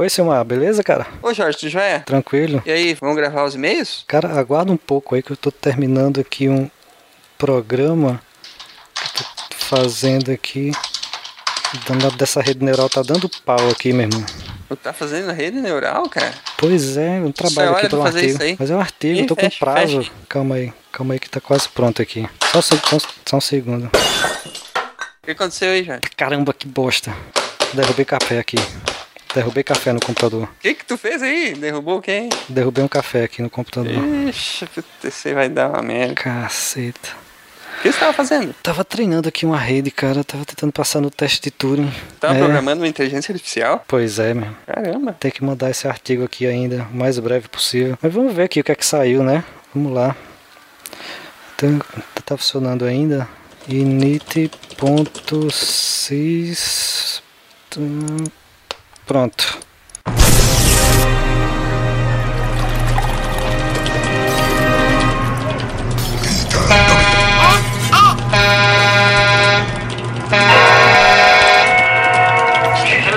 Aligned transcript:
Oi, 0.00 0.08
Silmar, 0.08 0.42
beleza, 0.46 0.82
cara? 0.82 1.06
Ô, 1.22 1.34
Jorge, 1.34 1.58
tu 1.58 1.68
já 1.68 1.82
é? 1.82 1.98
Tranquilo. 1.98 2.62
E 2.64 2.70
aí, 2.70 2.94
vamos 2.94 3.16
gravar 3.16 3.44
os 3.44 3.54
e-mails? 3.54 4.02
Cara, 4.08 4.30
aguarda 4.40 4.72
um 4.72 4.76
pouco 4.78 5.14
aí 5.14 5.22
que 5.22 5.30
eu 5.30 5.36
tô 5.36 5.52
terminando 5.52 6.18
aqui 6.18 6.48
um 6.48 6.70
programa 7.36 8.18
que 8.94 9.22
eu 9.22 9.26
tô 9.26 9.56
fazendo 9.58 10.32
aqui. 10.32 10.72
Danado 11.86 12.16
dessa 12.16 12.40
rede 12.40 12.64
neural 12.64 12.88
tá 12.88 13.02
dando 13.02 13.28
pau 13.44 13.68
aqui, 13.68 13.92
meu 13.92 14.06
irmão. 14.06 14.24
Tu 14.70 14.76
tá 14.76 14.94
fazendo 14.94 15.32
rede 15.32 15.60
neural, 15.60 16.08
cara? 16.08 16.32
Pois 16.56 16.96
é, 16.96 17.20
um 17.20 17.30
trabalho 17.30 17.68
é 17.68 17.70
hora 17.70 17.78
aqui 17.80 17.88
de 17.88 17.90
para 17.90 17.98
um 17.98 18.06
artigo. 18.06 18.56
Mas 18.58 18.70
é 18.70 18.76
um 18.76 18.80
artigo, 18.80 19.18
Ih, 19.18 19.20
eu 19.20 19.26
tô 19.26 19.36
com 19.36 19.42
fecha, 19.42 19.58
prazo. 19.58 19.98
fecha. 19.98 20.12
Calma 20.26 20.54
aí, 20.54 20.72
calma 20.90 21.12
aí 21.12 21.20
que 21.20 21.28
tá 21.28 21.42
quase 21.42 21.68
pronto 21.68 22.00
aqui. 22.00 22.26
Só, 22.50 22.62
só, 22.62 22.76
só, 22.76 22.98
só 23.26 23.36
um 23.36 23.40
segundo. 23.42 23.84
O 23.84 25.26
que 25.26 25.32
aconteceu 25.32 25.72
aí, 25.72 25.84
Jorge? 25.84 26.00
Caramba, 26.16 26.54
que 26.54 26.66
bosta. 26.66 27.14
Derrubei 27.74 28.06
café 28.06 28.38
aqui. 28.38 28.56
Derrubei 29.34 29.62
café 29.62 29.92
no 29.92 30.00
computador. 30.00 30.44
O 30.44 30.48
que 30.60 30.74
que 30.74 30.84
tu 30.84 30.98
fez 30.98 31.22
aí? 31.22 31.54
Derrubou 31.54 32.00
quem? 32.02 32.28
Derrubei 32.48 32.82
um 32.82 32.88
café 32.88 33.22
aqui 33.24 33.40
no 33.42 33.48
computador. 33.50 33.92
Ixi, 34.28 34.66
você 35.02 35.32
vai 35.34 35.48
dar 35.48 35.68
uma 35.70 35.82
merda. 35.82 36.14
Caceta. 36.14 37.10
O 37.78 37.82
que 37.82 37.90
você 37.92 37.98
tava 37.98 38.12
fazendo? 38.12 38.52
Tava 38.62 38.84
treinando 38.84 39.28
aqui 39.28 39.46
uma 39.46 39.56
rede, 39.56 39.90
cara. 39.90 40.22
Tava 40.24 40.44
tentando 40.44 40.72
passar 40.72 41.00
no 41.00 41.10
teste 41.10 41.40
de 41.42 41.50
Turing. 41.50 41.90
Tava 42.18 42.34
É, 42.34 42.38
programando 42.38 42.82
uma 42.82 42.88
inteligência 42.88 43.32
artificial? 43.32 43.82
Pois 43.88 44.18
é, 44.18 44.34
meu. 44.34 44.50
Caramba. 44.66 45.12
Tem 45.18 45.30
que 45.30 45.42
mandar 45.42 45.70
esse 45.70 45.86
artigo 45.88 46.24
aqui 46.24 46.46
ainda 46.46 46.86
o 46.92 46.96
mais 46.96 47.18
breve 47.18 47.48
possível. 47.48 47.96
Mas 48.02 48.12
vamos 48.12 48.34
ver 48.34 48.42
aqui 48.42 48.60
o 48.60 48.64
que 48.64 48.72
é 48.72 48.74
que 48.74 48.84
saiu, 48.84 49.22
né? 49.22 49.44
Vamos 49.74 49.92
lá. 49.94 50.14
Então, 51.54 51.78
tá 52.24 52.36
funcionando 52.36 52.84
ainda. 52.84 53.26
init.sys 56.20 57.22
Pronto. 59.10 59.42
She's 72.86 73.06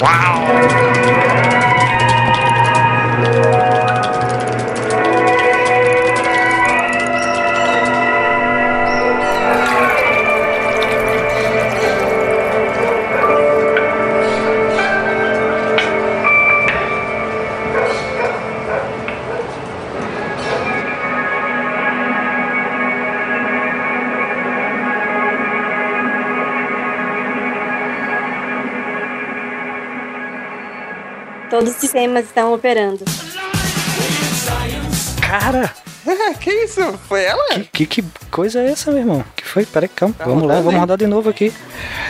Wow. 0.02 0.41
Todos 31.62 31.76
os 31.76 31.80
sistemas 31.80 32.26
estão 32.26 32.56
operando. 32.56 33.06
Cara, 35.22 35.72
que 36.42 36.50
isso? 36.50 36.82
Foi 37.08 37.24
ela? 37.24 37.60
que, 37.72 37.86
que, 37.86 38.02
que 38.02 38.04
coisa 38.32 38.62
é 38.62 38.72
essa, 38.72 38.90
meu 38.90 39.02
irmão? 39.02 39.24
Que 39.36 39.46
foi? 39.46 39.64
Peraí, 39.68 39.88
calma. 39.88 40.16
Tá 40.18 40.26
vamos 40.26 40.48
lá, 40.48 40.56
vamos 40.60 40.80
rodar 40.80 40.98
de 40.98 41.06
novo 41.06 41.30
aqui. 41.30 41.54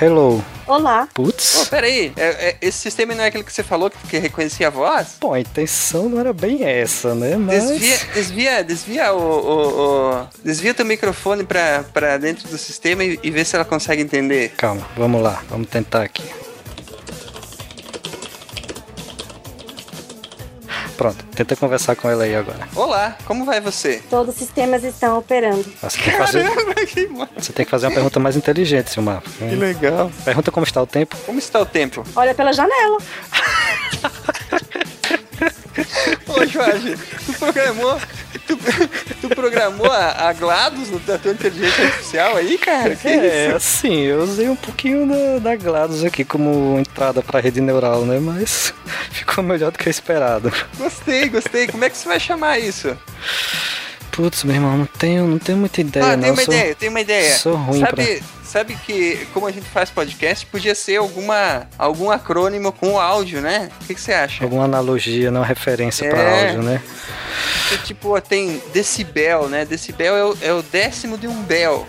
Hello. 0.02 0.42
Olá. 0.66 1.06
Putz. 1.14 1.68
peraí. 1.70 2.14
É, 2.16 2.28
é, 2.52 2.58
esse 2.62 2.78
sistema 2.78 3.14
não 3.14 3.26
é 3.26 3.28
aquele 3.28 3.44
que 3.44 3.52
você 3.52 3.62
falou 3.62 3.90
que, 3.90 3.98
que 4.08 4.18
reconhecia 4.20 4.68
a 4.68 4.70
voz? 4.70 5.18
Bom, 5.20 5.34
a 5.34 5.40
intenção 5.42 6.08
não 6.08 6.22
era 6.22 6.32
bem 6.32 6.64
essa, 6.64 7.14
né? 7.14 7.36
Mas. 7.36 7.68
Desvia, 7.72 8.00
desvia, 8.14 8.64
desvia 8.64 9.14
o, 9.14 9.20
o, 9.20 10.12
o- 10.22 10.28
desvia 10.46 10.74
teu 10.74 10.86
microfone 10.86 11.44
pra, 11.44 11.84
pra 11.94 12.16
dentro 12.18 12.48
do 12.48 12.58
sistema 12.58 13.04
e, 13.04 13.20
e 13.22 13.30
vê 13.30 13.44
se 13.44 13.54
ela 13.58 13.66
consegue 13.66 14.02
entender. 14.02 14.54
Calma, 14.56 14.88
vamos 14.96 15.22
lá, 15.22 15.44
vamos 15.50 15.68
tentar 15.68 16.04
aqui. 16.04 16.24
Pronto, 21.02 21.26
tenta 21.36 21.56
conversar 21.56 21.96
com 21.96 22.08
ela 22.08 22.26
aí 22.26 22.36
agora. 22.36 22.60
Olá, 22.76 23.18
como 23.26 23.44
vai 23.44 23.60
você? 23.60 24.04
Todos 24.08 24.36
os 24.36 24.40
sistemas 24.40 24.84
estão 24.84 25.18
operando. 25.18 25.66
Você 25.82 25.98
tem 25.98 26.12
que 26.12 26.18
fazer, 26.20 26.44
Caramba, 26.44 26.76
que, 26.86 27.08
você 27.36 27.54
tem 27.54 27.66
que 27.66 27.72
fazer 27.72 27.88
uma 27.88 27.94
pergunta 27.96 28.20
mais 28.20 28.36
inteligente, 28.36 28.92
Silmar. 28.92 29.24
que 29.40 29.56
legal. 29.56 30.12
Pergunta 30.24 30.52
como 30.52 30.64
está 30.64 30.80
o 30.80 30.86
tempo. 30.86 31.18
Como 31.26 31.40
está 31.40 31.60
o 31.60 31.66
tempo? 31.66 32.04
Olha 32.16 32.36
pela 32.36 32.54
janela. 32.54 33.00
Ô, 36.28 36.46
Jorge, 36.46 36.98
tu 37.26 37.34
programou, 37.34 38.00
tu, 38.48 38.58
tu 39.22 39.30
programou 39.30 39.92
a, 39.92 40.30
a 40.30 40.34
GLaDOS 40.34 40.90
no- 40.90 41.00
da 41.00 41.18
tua 41.18 41.32
inteligência 41.32 41.86
artificial 41.86 42.36
aí, 42.38 42.58
cara? 42.58 42.96
Que 42.96 43.08
É, 43.08 43.48
isso? 43.48 43.56
assim, 43.56 44.02
eu 44.02 44.22
usei 44.24 44.50
um 44.50 44.56
pouquinho 44.56 45.08
da, 45.08 45.40
da 45.52 45.56
GLaDOS 45.56 46.04
aqui 46.04 46.24
como 46.26 46.78
entrada 46.80 47.22
para 47.22 47.40
rede 47.40 47.62
neural, 47.62 48.06
né? 48.06 48.20
Mas 48.20 48.74
ficou 49.12 49.44
melhor 49.44 49.72
do 49.72 49.78
que 49.80 49.88
eu 49.88 49.92
esperado. 49.92 50.52
Gostei, 50.78 51.30
gostei. 51.30 51.68
Como 51.68 51.84
é 51.86 51.90
que 51.90 51.98
você 51.98 52.08
vai 52.08 52.20
chamar 52.20 52.60
isso? 52.60 52.98
Putz, 54.12 54.44
meu 54.44 54.56
irmão, 54.56 54.78
não 54.78 54.86
tenho, 54.86 55.26
não 55.26 55.40
tenho 55.40 55.58
muita 55.58 55.80
ideia, 55.82 56.06
ah, 56.06 56.16
não. 56.18 56.24
tem 56.24 56.32
uma 56.32 56.44
sou- 56.44 56.54
ideia, 56.54 56.76
tem 56.76 56.90
uma 56.90 57.00
ideia. 57.02 57.36
sou 57.38 57.56
ruim 57.56 57.80
sabe, 57.80 58.24
sabe 58.44 58.76
que 58.86 59.26
como 59.34 59.48
a 59.48 59.52
gente 59.52 59.68
faz 59.70 59.90
podcast, 59.90 60.46
podia 60.48 60.76
ser 60.76 60.98
alguma, 60.98 61.66
algum 61.78 62.12
acrônimo 62.12 62.72
com 62.74 63.00
áudio, 63.00 63.40
né? 63.42 63.70
O 63.82 63.86
que, 63.86 63.96
que 63.96 64.02
você 64.02 64.12
acha? 64.14 64.44
Alguma 64.44 64.66
analogia, 64.66 65.32
não 65.32 65.42
referência 65.42 66.10
para 66.10 66.20
É. 66.22 66.48
áudio, 66.50 66.64
né? 66.64 66.82
Que, 67.70 67.78
tipo, 67.80 68.20
tem 68.20 68.62
decibel, 68.74 69.48
né? 69.48 69.64
Decibel 69.66 70.16
é 70.18 70.26
o, 70.26 70.38
é 70.42 70.54
o 70.54 70.62
décimo 70.62 71.18
de 71.18 71.28
um 71.28 71.42
bel. 71.44 71.88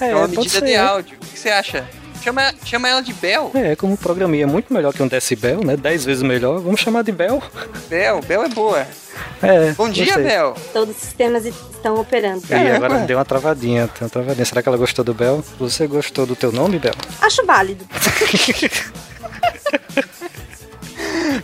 É, 0.00 0.14
uma 0.14 0.28
pode 0.28 0.36
medida 0.36 0.60
de 0.60 0.68
ser. 0.72 0.76
áudio. 0.76 1.16
O 1.22 1.26
que 1.26 1.38
você 1.38 1.48
acha? 1.48 1.88
Chama, 2.24 2.54
chama 2.64 2.88
ela 2.88 3.02
de 3.02 3.12
Bel. 3.12 3.50
É, 3.52 3.76
como 3.76 3.98
programinha 3.98 4.44
é 4.44 4.46
muito 4.46 4.72
melhor 4.72 4.94
que 4.94 5.02
um 5.02 5.06
decibel, 5.06 5.62
né? 5.62 5.76
Dez 5.76 6.06
vezes 6.06 6.22
melhor. 6.22 6.58
Vamos 6.58 6.80
chamar 6.80 7.04
de 7.04 7.12
Bel. 7.12 7.42
Bel, 7.90 8.22
Bel 8.22 8.44
é 8.44 8.48
boa. 8.48 8.86
É. 9.42 9.72
Bom 9.72 9.90
dia. 9.90 10.16
Bel. 10.16 10.56
Todos 10.72 10.96
os 10.96 11.02
sistemas 11.02 11.44
estão 11.44 12.00
operando. 12.00 12.42
E 12.48 12.54
agora 12.72 13.00
deu 13.00 13.18
uma 13.18 13.26
travadinha, 13.26 13.86
tem 13.88 14.04
uma 14.04 14.08
travadinha. 14.08 14.46
Será 14.46 14.62
que 14.62 14.68
ela 14.70 14.78
gostou 14.78 15.04
do 15.04 15.12
Bel? 15.12 15.44
Você 15.58 15.86
gostou 15.86 16.24
do 16.24 16.34
teu 16.34 16.50
nome, 16.50 16.78
Bel? 16.78 16.94
Acho 17.20 17.44
válido. 17.44 17.84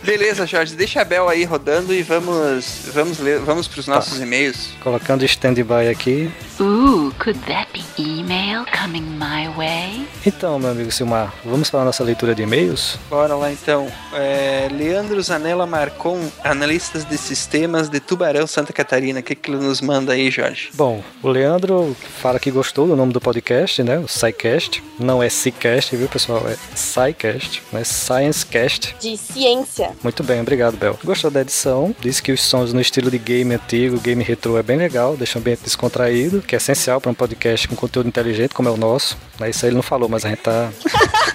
Beleza, 0.03 0.45
Jorge, 0.45 0.75
deixa 0.75 1.01
a 1.01 1.05
Bel 1.05 1.27
aí 1.27 1.43
rodando 1.43 1.93
e 1.93 2.01
vamos 2.01 2.89
vamos 2.93 3.19
ler, 3.19 3.39
vamos 3.39 3.67
pros 3.67 3.87
nossos 3.87 4.19
e-mails. 4.19 4.69
Colocando 4.83 5.25
stand-by 5.25 5.89
aqui. 5.89 6.31
Ooh, 6.59 7.11
could 7.17 7.39
that 7.47 7.67
be 7.73 7.83
email 7.97 8.63
coming 8.79 9.01
my 9.01 9.47
way? 9.57 10.05
Então, 10.25 10.59
meu 10.59 10.69
amigo 10.71 10.91
Silmar, 10.91 11.33
vamos 11.43 11.71
para 11.71 11.81
a 11.81 11.85
nossa 11.85 12.03
leitura 12.03 12.35
de 12.35 12.43
e-mails? 12.43 12.99
Bora 13.09 13.33
lá 13.35 13.51
então. 13.51 13.91
É, 14.13 14.67
Leandro 14.71 15.19
Zanella 15.21 15.65
Marcon, 15.65 16.19
analistas 16.43 17.03
de 17.03 17.17
sistemas 17.17 17.89
de 17.89 17.99
Tubarão, 17.99 18.45
Santa 18.45 18.71
Catarina. 18.71 19.21
O 19.21 19.23
que, 19.23 19.33
que 19.33 19.49
ele 19.49 19.63
nos 19.63 19.81
manda 19.81 20.13
aí, 20.13 20.29
Jorge? 20.29 20.69
Bom, 20.75 21.03
o 21.23 21.29
Leandro 21.29 21.95
fala 22.21 22.39
que 22.39 22.51
gostou 22.51 22.87
do 22.87 22.95
nome 22.95 23.11
do 23.11 23.19
podcast, 23.19 23.81
né? 23.81 23.97
O 23.97 24.07
SciCast. 24.07 24.83
Não 24.99 25.23
é 25.23 25.29
SciCast, 25.29 25.95
viu, 25.95 26.07
pessoal? 26.07 26.45
É 26.47 26.55
SciCast, 26.75 27.63
não 27.71 27.79
é 27.79 27.83
ScienceCast. 27.83 28.95
De 28.99 29.17
ciência. 29.17 29.70
Muito 30.03 30.23
bem, 30.23 30.41
obrigado, 30.41 30.75
Bel. 30.77 30.97
Gostou 31.03 31.31
da 31.31 31.41
edição, 31.41 31.95
disse 31.99 32.21
que 32.21 32.31
os 32.31 32.41
sons 32.41 32.73
no 32.73 32.81
estilo 32.81 33.09
de 33.09 33.17
game 33.17 33.53
antigo, 33.53 33.99
game 33.99 34.23
retrô 34.23 34.57
é 34.57 34.63
bem 34.63 34.77
legal, 34.77 35.15
deixa 35.15 35.37
o 35.37 35.41
ambiente 35.41 35.61
descontraído, 35.63 36.41
que 36.41 36.55
é 36.55 36.57
essencial 36.57 36.99
para 36.99 37.11
um 37.11 37.13
podcast 37.13 37.67
com 37.67 37.75
conteúdo 37.75 38.07
inteligente 38.07 38.53
como 38.53 38.67
é 38.67 38.71
o 38.71 38.77
nosso. 38.77 39.17
Né, 39.39 39.49
Isso 39.49 39.65
aí 39.65 39.69
ele 39.69 39.75
não 39.75 39.83
falou, 39.83 40.09
mas 40.09 40.25
a 40.25 40.29
gente 40.29 40.41
tá. 40.41 40.69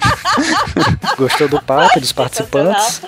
Gostou 1.17 1.49
do 1.49 1.61
papo, 1.62 1.99
dos 2.00 2.12
participantes. 2.12 3.00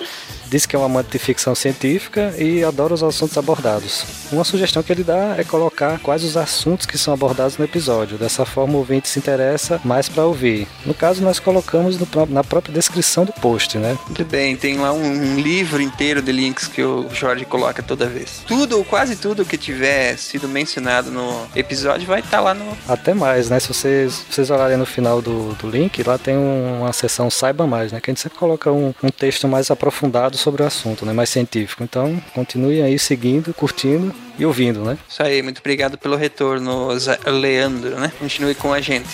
Diz 0.49 0.65
que 0.65 0.75
é 0.75 0.79
um 0.79 0.83
amante 0.83 1.11
de 1.11 1.19
ficção 1.19 1.53
científica 1.55 2.33
e 2.37 2.63
adora 2.63 2.93
os 2.93 3.03
assuntos 3.03 3.37
abordados. 3.37 4.03
Uma 4.31 4.43
sugestão 4.43 4.81
que 4.83 4.91
ele 4.91 5.03
dá 5.03 5.35
é 5.37 5.43
colocar 5.43 5.99
quais 5.99 6.23
os 6.23 6.35
assuntos 6.37 6.85
que 6.85 6.97
são 6.97 7.13
abordados 7.13 7.57
no 7.57 7.65
episódio. 7.65 8.17
Dessa 8.17 8.45
forma, 8.45 8.73
o 8.73 8.77
ouvinte 8.77 9.07
se 9.07 9.19
interessa 9.19 9.79
mais 9.83 10.09
para 10.09 10.25
ouvir. 10.25 10.67
No 10.85 10.93
caso, 10.93 11.21
nós 11.21 11.39
colocamos 11.39 11.97
no 11.97 12.07
na 12.29 12.43
própria 12.43 12.73
descrição 12.73 13.23
do 13.23 13.31
post, 13.33 13.77
né? 13.77 13.97
Muito 14.07 14.25
bem, 14.25 14.55
tem 14.55 14.77
lá 14.77 14.91
um, 14.91 15.01
um 15.35 15.39
livro 15.39 15.81
inteiro 15.81 16.21
de 16.21 16.31
links 16.31 16.67
que 16.67 16.81
o 16.83 17.07
Jorge 17.13 17.45
coloca 17.45 17.81
toda 17.83 18.05
vez. 18.07 18.41
Tudo, 18.47 18.77
ou 18.77 18.83
quase 18.83 19.15
tudo 19.15 19.45
que 19.45 19.57
tiver 19.57 20.17
sido 20.17 20.47
mencionado 20.49 21.11
no 21.11 21.47
episódio 21.55 22.07
vai 22.07 22.19
estar 22.19 22.41
lá 22.41 22.53
no. 22.53 22.77
Até 22.87 23.13
mais, 23.13 23.49
né? 23.49 23.59
Se 23.59 23.67
vocês, 23.67 24.25
vocês 24.29 24.49
olharem 24.49 24.75
no 24.77 24.85
final 24.85 25.21
do, 25.21 25.53
do 25.53 25.69
link, 25.69 26.01
lá 26.03 26.17
tem 26.17 26.35
um- 26.35 26.79
uma 26.81 26.91
seção 26.93 27.29
Saiba 27.29 27.65
Mais, 27.67 27.91
né? 27.91 27.99
Que 28.01 28.09
a 28.09 28.13
gente 28.13 28.21
sempre 28.21 28.37
coloca 28.39 28.71
um, 28.71 28.93
um 29.03 29.09
texto 29.09 29.47
mais 29.47 29.69
aprofundado 29.71 30.37
sobre 30.39 30.63
o 30.63 30.65
assunto, 30.65 31.05
né? 31.05 31.13
Mais 31.13 31.29
científico. 31.29 31.83
Então, 31.83 32.21
continuem 32.33 32.81
aí 32.81 32.97
seguindo, 32.97 33.53
curtindo 33.53 34.13
e 34.37 34.45
ouvindo, 34.45 34.83
né? 34.83 34.97
Isso 35.07 35.21
aí, 35.21 35.41
muito 35.41 35.59
obrigado 35.59 35.97
pelo 35.97 36.15
retorno, 36.15 36.89
Leandro, 37.27 37.99
né? 37.99 38.11
Continue 38.17 38.55
com 38.55 38.73
a 38.73 38.81
gente. 38.81 39.09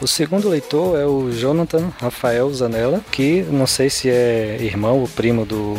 O 0.00 0.06
segundo 0.06 0.48
leitor 0.48 0.98
é 0.98 1.04
o 1.04 1.30
Jonathan 1.30 1.92
Rafael 2.00 2.52
Zanella, 2.52 3.04
que 3.10 3.42
não 3.42 3.66
sei 3.66 3.90
se 3.90 4.08
é 4.08 4.56
irmão 4.60 5.00
ou 5.00 5.08
primo 5.08 5.44
do, 5.44 5.76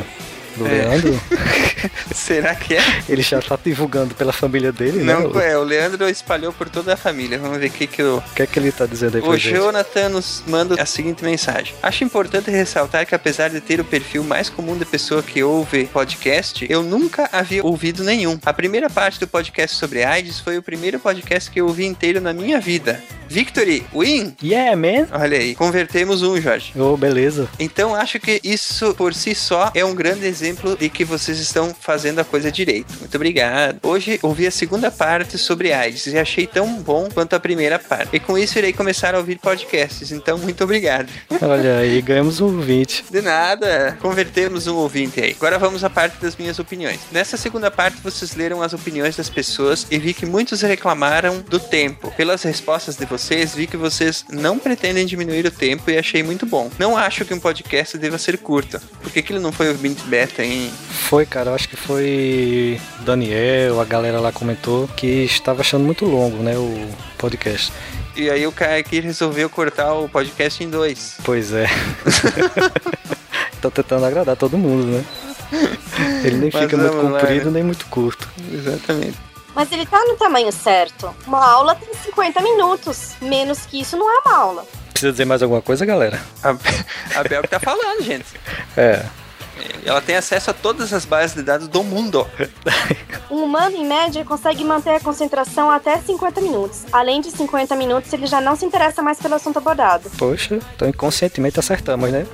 do 0.59 0.67
É. 0.67 0.71
Leandro. 0.71 1.19
Será 2.13 2.53
que 2.55 2.75
é? 2.75 2.81
Ele 3.07 3.21
já 3.21 3.41
tá 3.41 3.57
divulgando 3.63 4.13
pela 4.15 4.33
família 4.33 4.71
dele, 4.71 5.03
né? 5.03 5.13
Não, 5.13 5.31
O 5.31 5.39
é, 5.39 5.57
o 5.57 5.63
Leandro 5.63 6.07
espalhou 6.09 6.51
por 6.53 6.69
toda 6.69 6.93
a 6.93 6.97
família. 6.97 7.37
Vamos 7.39 7.57
ver 7.57 7.67
o 7.67 7.71
que, 7.71 7.87
que 7.87 8.03
o, 8.03 8.17
o 8.17 8.33
que 8.35 8.43
é 8.43 8.47
que 8.47 8.59
ele 8.59 8.71
tá 8.71 8.85
dizendo 8.85 9.17
aí 9.17 9.23
O? 9.23 9.37
Jonathan 9.37 10.09
nos 10.09 10.43
manda 10.47 10.81
a 10.81 10.85
seguinte 10.85 11.23
mensagem. 11.23 11.73
Acho 11.81 12.03
importante 12.03 12.51
ressaltar 12.51 13.05
que 13.05 13.15
apesar 13.15 13.49
de 13.49 13.61
ter 13.61 13.79
o 13.79 13.83
perfil 13.85 14.23
mais 14.23 14.49
comum 14.49 14.77
de 14.77 14.85
pessoa 14.85 15.23
que 15.23 15.41
ouve 15.43 15.85
podcast, 15.85 16.65
eu 16.69 16.83
nunca 16.83 17.29
havia 17.31 17.63
ouvido 17.63 18.03
nenhum. 18.03 18.37
A 18.45 18.53
primeira 18.53 18.89
parte 18.89 19.19
do 19.19 19.27
podcast 19.27 19.75
sobre 19.77 20.03
AIDS 20.03 20.39
foi 20.39 20.57
o 20.57 20.61
primeiro 20.63 20.99
podcast 20.99 21.49
que 21.49 21.61
eu 21.61 21.67
ouvi 21.67 21.85
inteiro 21.85 22.19
na 22.19 22.33
minha 22.33 22.59
vida. 22.59 23.01
Victory, 23.31 23.85
win! 23.93 24.35
Yeah, 24.43 24.75
man! 24.75 25.07
Olha 25.11 25.37
aí, 25.37 25.53
convertemos 25.53 26.23
um, 26.23 26.41
Jorge. 26.41 26.73
Ô, 26.75 26.97
beleza. 26.97 27.47
Então 27.59 27.93
acho 27.93 28.19
que 28.19 28.41
isso 28.43 28.95
por 28.95 29.13
si 29.13 29.35
só 29.35 29.71
é 29.75 29.85
um 29.85 29.93
grande 29.93 30.25
exemplo 30.25 30.48
de 30.79 30.89
que 30.89 31.05
vocês 31.05 31.39
estão 31.39 31.73
fazendo 31.79 32.19
a 32.19 32.23
coisa 32.23 32.51
direito. 32.51 32.93
Muito 32.99 33.15
obrigado. 33.15 33.79
Hoje 33.83 34.19
ouvi 34.21 34.47
a 34.47 34.51
segunda 34.51 34.91
parte 34.91 35.37
sobre 35.37 35.71
AIDS 35.73 36.07
e 36.07 36.17
achei 36.17 36.45
tão 36.47 36.81
bom 36.81 37.09
quanto 37.13 37.35
a 37.35 37.39
primeira 37.39 37.79
parte. 37.79 38.15
E 38.15 38.19
com 38.19 38.37
isso 38.37 38.57
irei 38.57 38.73
começar 38.73 39.15
a 39.15 39.17
ouvir 39.17 39.39
podcasts. 39.39 40.11
Então 40.11 40.37
muito 40.37 40.63
obrigado. 40.63 41.09
Olha 41.41 41.77
aí, 41.77 42.01
ganhamos 42.01 42.41
um 42.41 42.59
20. 42.59 43.05
De 43.09 43.21
nada, 43.21 43.97
convertemos 44.01 44.67
um 44.67 44.75
ouvinte 44.75 45.21
aí. 45.21 45.35
Agora 45.37 45.57
vamos 45.57 45.83
à 45.83 45.89
parte 45.89 46.21
das 46.21 46.35
minhas 46.35 46.59
opiniões. 46.59 46.99
Nessa 47.11 47.37
segunda 47.37 47.71
parte 47.71 47.97
vocês 48.01 48.35
leram 48.35 48.61
as 48.61 48.73
opiniões 48.73 49.15
das 49.15 49.29
pessoas 49.29 49.87
e 49.89 49.97
vi 49.97 50.13
que 50.13 50.25
muitos 50.25 50.61
reclamaram 50.61 51.41
do 51.41 51.59
tempo. 51.59 52.11
Pelas 52.15 52.43
respostas 52.43 52.95
de 52.95 53.05
vocês, 53.05 53.55
vi 53.55 53.67
que 53.67 53.77
vocês 53.77 54.25
não 54.29 54.59
pretendem 54.59 55.05
diminuir 55.05 55.45
o 55.45 55.51
tempo 55.51 55.89
e 55.89 55.97
achei 55.97 56.23
muito 56.23 56.45
bom. 56.45 56.69
Não 56.77 56.97
acho 56.97 57.25
que 57.25 57.33
um 57.33 57.39
podcast 57.39 57.97
deva 57.97 58.17
ser 58.17 58.37
curto. 58.37 58.79
Por 59.01 59.11
que, 59.11 59.21
que 59.21 59.31
ele 59.31 59.39
não 59.39 59.51
foi 59.51 59.69
ouvinte 59.69 60.03
beta, 60.03 60.28
hein? 60.37 60.71
Foi, 61.09 61.25
cara, 61.25 61.49
eu 61.49 61.55
acho 61.55 61.67
que 61.67 61.75
foi 61.75 62.79
Daniel, 63.01 63.79
a 63.79 63.85
galera 63.85 64.19
lá 64.19 64.31
comentou 64.31 64.87
que 64.89 65.23
estava 65.25 65.61
achando 65.61 65.83
muito 65.83 66.05
longo, 66.05 66.43
né, 66.43 66.57
o 66.57 66.89
podcast. 67.17 67.71
E 68.15 68.29
aí 68.29 68.45
o 68.45 68.51
cara 68.51 68.77
aqui 68.77 68.99
resolveu 68.99 69.49
cortar 69.49 69.93
o 69.93 70.09
podcast 70.09 70.63
em 70.63 70.69
dois. 70.69 71.17
Pois 71.23 71.53
é. 71.53 71.67
Tô 73.61 73.71
tentando 73.71 74.05
agradar 74.05 74.35
todo 74.35 74.57
mundo, 74.57 74.85
né? 74.85 75.05
Ele 76.23 76.37
nem 76.37 76.49
Mas 76.53 76.63
fica 76.63 76.77
muito 76.77 76.95
vamos 76.95 77.21
comprido 77.21 77.45
né? 77.45 77.51
nem 77.51 77.63
muito 77.63 77.85
curto. 77.87 78.29
Exatamente. 78.51 79.17
Mas 79.55 79.71
ele 79.71 79.85
tá 79.85 79.99
no 80.05 80.15
tamanho 80.15 80.51
certo. 80.51 81.13
Uma 81.25 81.43
aula 81.43 81.75
tem 81.75 81.93
50 81.93 82.39
minutos. 82.41 83.13
Menos 83.21 83.65
que 83.65 83.81
isso 83.81 83.97
não 83.97 84.09
é 84.09 84.19
uma 84.19 84.37
aula. 84.37 84.65
Precisa 84.91 85.11
dizer 85.11 85.25
mais 85.25 85.41
alguma 85.41 85.61
coisa, 85.61 85.85
galera? 85.85 86.21
A, 86.43 86.49
a 87.19 87.23
Bel 87.23 87.41
que 87.41 87.47
tá 87.47 87.59
falando, 87.59 88.03
gente. 88.03 88.25
É. 88.77 89.05
Ela 89.85 90.01
tem 90.01 90.15
acesso 90.15 90.51
a 90.51 90.53
todas 90.53 90.93
as 90.93 91.05
bases 91.05 91.35
de 91.35 91.43
dados 91.43 91.67
do 91.67 91.83
mundo. 91.83 92.27
Um 93.29 93.43
humano, 93.43 93.75
em 93.75 93.85
média, 93.85 94.25
consegue 94.25 94.63
manter 94.63 94.95
a 94.95 94.99
concentração 94.99 95.69
até 95.69 95.99
50 95.99 96.41
minutos. 96.41 96.85
Além 96.91 97.21
de 97.21 97.29
50 97.29 97.75
minutos, 97.75 98.11
ele 98.11 98.25
já 98.25 98.41
não 98.41 98.55
se 98.55 98.65
interessa 98.65 99.03
mais 99.03 99.19
pelo 99.19 99.35
assunto 99.35 99.57
abordado. 99.57 100.09
Poxa, 100.17 100.59
então 100.75 100.89
inconscientemente 100.89 101.59
acertamos, 101.59 102.11
né? 102.11 102.25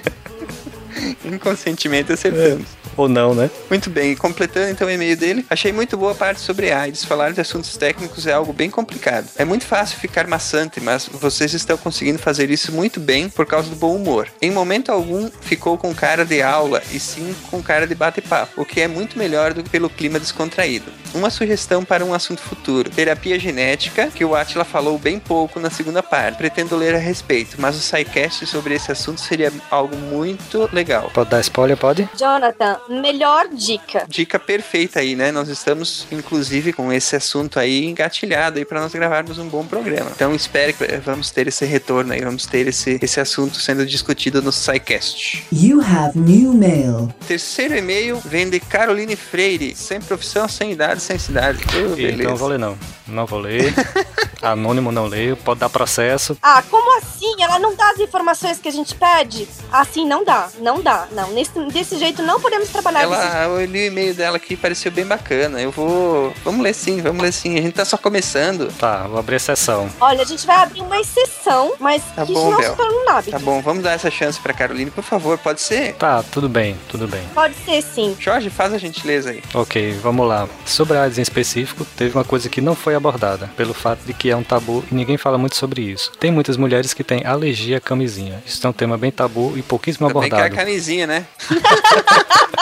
Inconscientemente 1.22 2.10
acertamos. 2.10 2.81
Ou 2.96 3.08
não, 3.08 3.34
né? 3.34 3.50
Muito 3.68 3.90
bem, 3.90 4.14
completando 4.16 4.70
então 4.70 4.86
o 4.86 4.90
e-mail 4.90 5.16
dele, 5.16 5.44
achei 5.48 5.72
muito 5.72 5.96
boa 5.96 6.12
a 6.12 6.14
parte 6.14 6.40
sobre 6.40 6.70
AIDS. 6.70 7.04
Falar 7.04 7.32
de 7.32 7.40
assuntos 7.40 7.76
técnicos 7.76 8.26
é 8.26 8.32
algo 8.32 8.52
bem 8.52 8.70
complicado. 8.70 9.28
É 9.36 9.44
muito 9.44 9.64
fácil 9.64 9.98
ficar 9.98 10.26
maçante, 10.26 10.80
mas 10.80 11.08
vocês 11.08 11.54
estão 11.54 11.76
conseguindo 11.76 12.18
fazer 12.18 12.50
isso 12.50 12.72
muito 12.72 13.00
bem 13.00 13.28
por 13.28 13.46
causa 13.46 13.68
do 13.68 13.76
bom 13.76 13.94
humor. 13.94 14.28
Em 14.40 14.50
momento 14.50 14.90
algum 14.92 15.30
ficou 15.40 15.78
com 15.78 15.94
cara 15.94 16.24
de 16.24 16.42
aula 16.42 16.82
e 16.90 17.00
sim 17.00 17.34
com 17.50 17.62
cara 17.62 17.86
de 17.86 17.94
bate-papo, 17.94 18.60
o 18.60 18.64
que 18.64 18.80
é 18.80 18.88
muito 18.88 19.18
melhor 19.18 19.52
do 19.52 19.62
que 19.62 19.70
pelo 19.70 19.88
clima 19.88 20.18
descontraído. 20.18 20.92
Uma 21.14 21.28
sugestão 21.28 21.84
para 21.84 22.04
um 22.04 22.14
assunto 22.14 22.40
futuro: 22.40 22.90
terapia 22.90 23.38
genética, 23.38 24.08
que 24.08 24.24
o 24.24 24.34
Atila 24.34 24.64
falou 24.64 24.98
bem 24.98 25.18
pouco 25.18 25.60
na 25.60 25.70
segunda 25.70 26.02
parte. 26.02 26.36
Pretendo 26.36 26.76
ler 26.76 26.94
a 26.94 26.98
respeito, 26.98 27.56
mas 27.60 27.76
o 27.76 27.80
SciCast 27.80 28.46
sobre 28.46 28.74
esse 28.74 28.90
assunto 28.90 29.20
seria 29.20 29.52
algo 29.70 29.96
muito 29.96 30.68
legal. 30.72 31.10
Pode 31.12 31.30
dar 31.30 31.40
spoiler, 31.40 31.76
pode? 31.76 32.08
Jonathan, 32.16 32.78
melhor 32.88 33.48
dica. 33.48 34.04
Dica 34.08 34.38
perfeita 34.38 35.00
aí, 35.00 35.14
né? 35.14 35.30
Nós 35.32 35.48
estamos, 35.48 36.06
inclusive, 36.10 36.72
com 36.72 36.92
esse 36.92 37.16
assunto 37.16 37.58
aí 37.58 37.86
engatilhado 37.86 38.58
aí 38.58 38.64
para 38.64 38.80
nós 38.80 38.92
gravarmos 38.92 39.38
um 39.38 39.48
bom 39.48 39.64
programa. 39.64 40.10
Então, 40.14 40.34
espero 40.34 40.74
que 40.74 40.84
vamos 40.98 41.30
ter 41.30 41.48
esse 41.48 41.64
retorno 41.64 42.12
aí, 42.12 42.20
vamos 42.20 42.46
ter 42.46 42.66
esse, 42.66 42.98
esse 43.00 43.20
assunto 43.20 43.58
sendo 43.60 43.86
discutido 43.86 44.42
no 44.42 44.52
SciCast. 44.52 45.44
You 45.52 45.80
have 45.80 46.18
new 46.18 46.52
mail. 46.52 47.12
Terceiro 47.26 47.76
e-mail 47.76 48.20
vem 48.24 48.48
de 48.48 48.60
Caroline 48.60 49.16
Freire, 49.16 49.74
sem 49.74 50.00
profissão, 50.00 50.48
sem 50.48 50.72
idade, 50.72 51.00
sem 51.00 51.18
cidade. 51.18 51.60
Oh, 51.76 51.94
beleza. 51.94 52.28
Não 52.28 52.36
vou 52.36 52.48
ler, 52.48 52.58
não. 52.58 52.78
Não 53.06 53.26
vou 53.26 53.40
ler. 53.40 53.74
Anônimo 54.42 54.90
não 54.90 55.06
leio. 55.06 55.36
Pode 55.36 55.60
dar 55.60 55.68
processo. 55.68 56.36
Ah, 56.42 56.62
como 56.68 56.98
assim? 56.98 57.34
Ela 57.40 57.58
não 57.58 57.74
dá 57.74 57.90
as 57.90 58.00
informações 58.00 58.58
que 58.58 58.68
a 58.68 58.72
gente 58.72 58.94
pede? 58.94 59.48
Assim 59.70 60.06
não 60.06 60.24
dá, 60.24 60.48
não 60.60 60.80
dá. 60.80 61.06
Não, 61.12 61.30
nesse, 61.32 61.52
desse 61.72 61.98
jeito 61.98 62.22
não 62.22 62.40
podemos 62.40 62.68
trabalhar 62.72 63.02
Ela, 63.02 63.44
eu 63.60 63.64
li 63.66 63.84
o 63.84 63.86
e-mail 63.86 64.14
dela 64.14 64.36
aqui, 64.36 64.56
pareceu 64.56 64.90
bem 64.90 65.04
bacana. 65.06 65.60
Eu 65.60 65.70
vou. 65.70 66.32
Vamos 66.44 66.62
ler 66.62 66.74
sim, 66.74 67.00
vamos 67.00 67.22
ler 67.22 67.32
sim. 67.32 67.58
A 67.58 67.62
gente 67.62 67.74
tá 67.74 67.84
só 67.84 67.96
começando. 67.96 68.72
Tá, 68.78 69.06
vou 69.06 69.18
abrir 69.18 69.36
exceção. 69.36 69.88
Olha, 70.00 70.22
a 70.22 70.24
gente 70.26 70.46
vai 70.46 70.56
abrir 70.56 70.80
uma 70.80 70.98
exceção, 71.00 71.74
mas 71.78 72.02
Tá 72.16 72.24
que 72.26 72.32
bom, 72.32 72.50
não 72.50 72.58
Bel. 72.58 72.72
um. 72.72 73.02
Tá 73.30 73.38
bom, 73.38 73.60
vamos 73.60 73.82
dar 73.82 73.92
essa 73.92 74.10
chance 74.10 74.40
pra 74.40 74.54
Caroline, 74.54 74.90
por 74.90 75.04
favor, 75.04 75.36
pode 75.36 75.60
ser? 75.60 75.92
Tá, 75.94 76.22
tudo 76.22 76.48
bem, 76.48 76.76
tudo 76.88 77.06
bem. 77.06 77.20
Pode 77.34 77.54
ser 77.64 77.82
sim. 77.82 78.16
Jorge, 78.18 78.48
faz 78.48 78.72
a 78.72 78.78
gentileza 78.78 79.30
aí. 79.30 79.42
Ok, 79.52 79.92
vamos 80.02 80.26
lá. 80.26 80.48
Sobre 80.64 80.96
a 80.96 81.02
AIDS 81.02 81.18
em 81.18 81.22
específico, 81.22 81.84
teve 81.96 82.16
uma 82.16 82.24
coisa 82.24 82.48
que 82.48 82.60
não 82.62 82.74
foi 82.74 82.94
abordada, 82.94 83.50
pelo 83.56 83.74
fato 83.74 84.00
de 84.06 84.14
que 84.14 84.30
é 84.30 84.36
um 84.36 84.42
tabu 84.42 84.82
e 84.90 84.94
ninguém 84.94 85.18
fala 85.18 85.36
muito 85.36 85.56
sobre 85.56 85.82
isso. 85.82 86.10
Tem 86.18 86.30
muitas 86.30 86.56
mulheres 86.56 86.94
que 86.94 87.04
têm 87.04 87.22
alergia 87.26 87.76
à 87.76 87.80
camisinha. 87.80 88.42
Isso 88.46 88.66
é 88.66 88.70
um 88.70 88.72
tema 88.72 88.96
bem 88.96 89.10
tabu 89.10 89.52
e 89.56 89.62
pouquíssimo 89.62 90.08
Também 90.08 90.30
que 90.30 90.34
é 90.34 90.38
a 90.38 90.46
abordado. 90.46 90.56
camisinha, 90.64 91.06
né? 91.06 91.26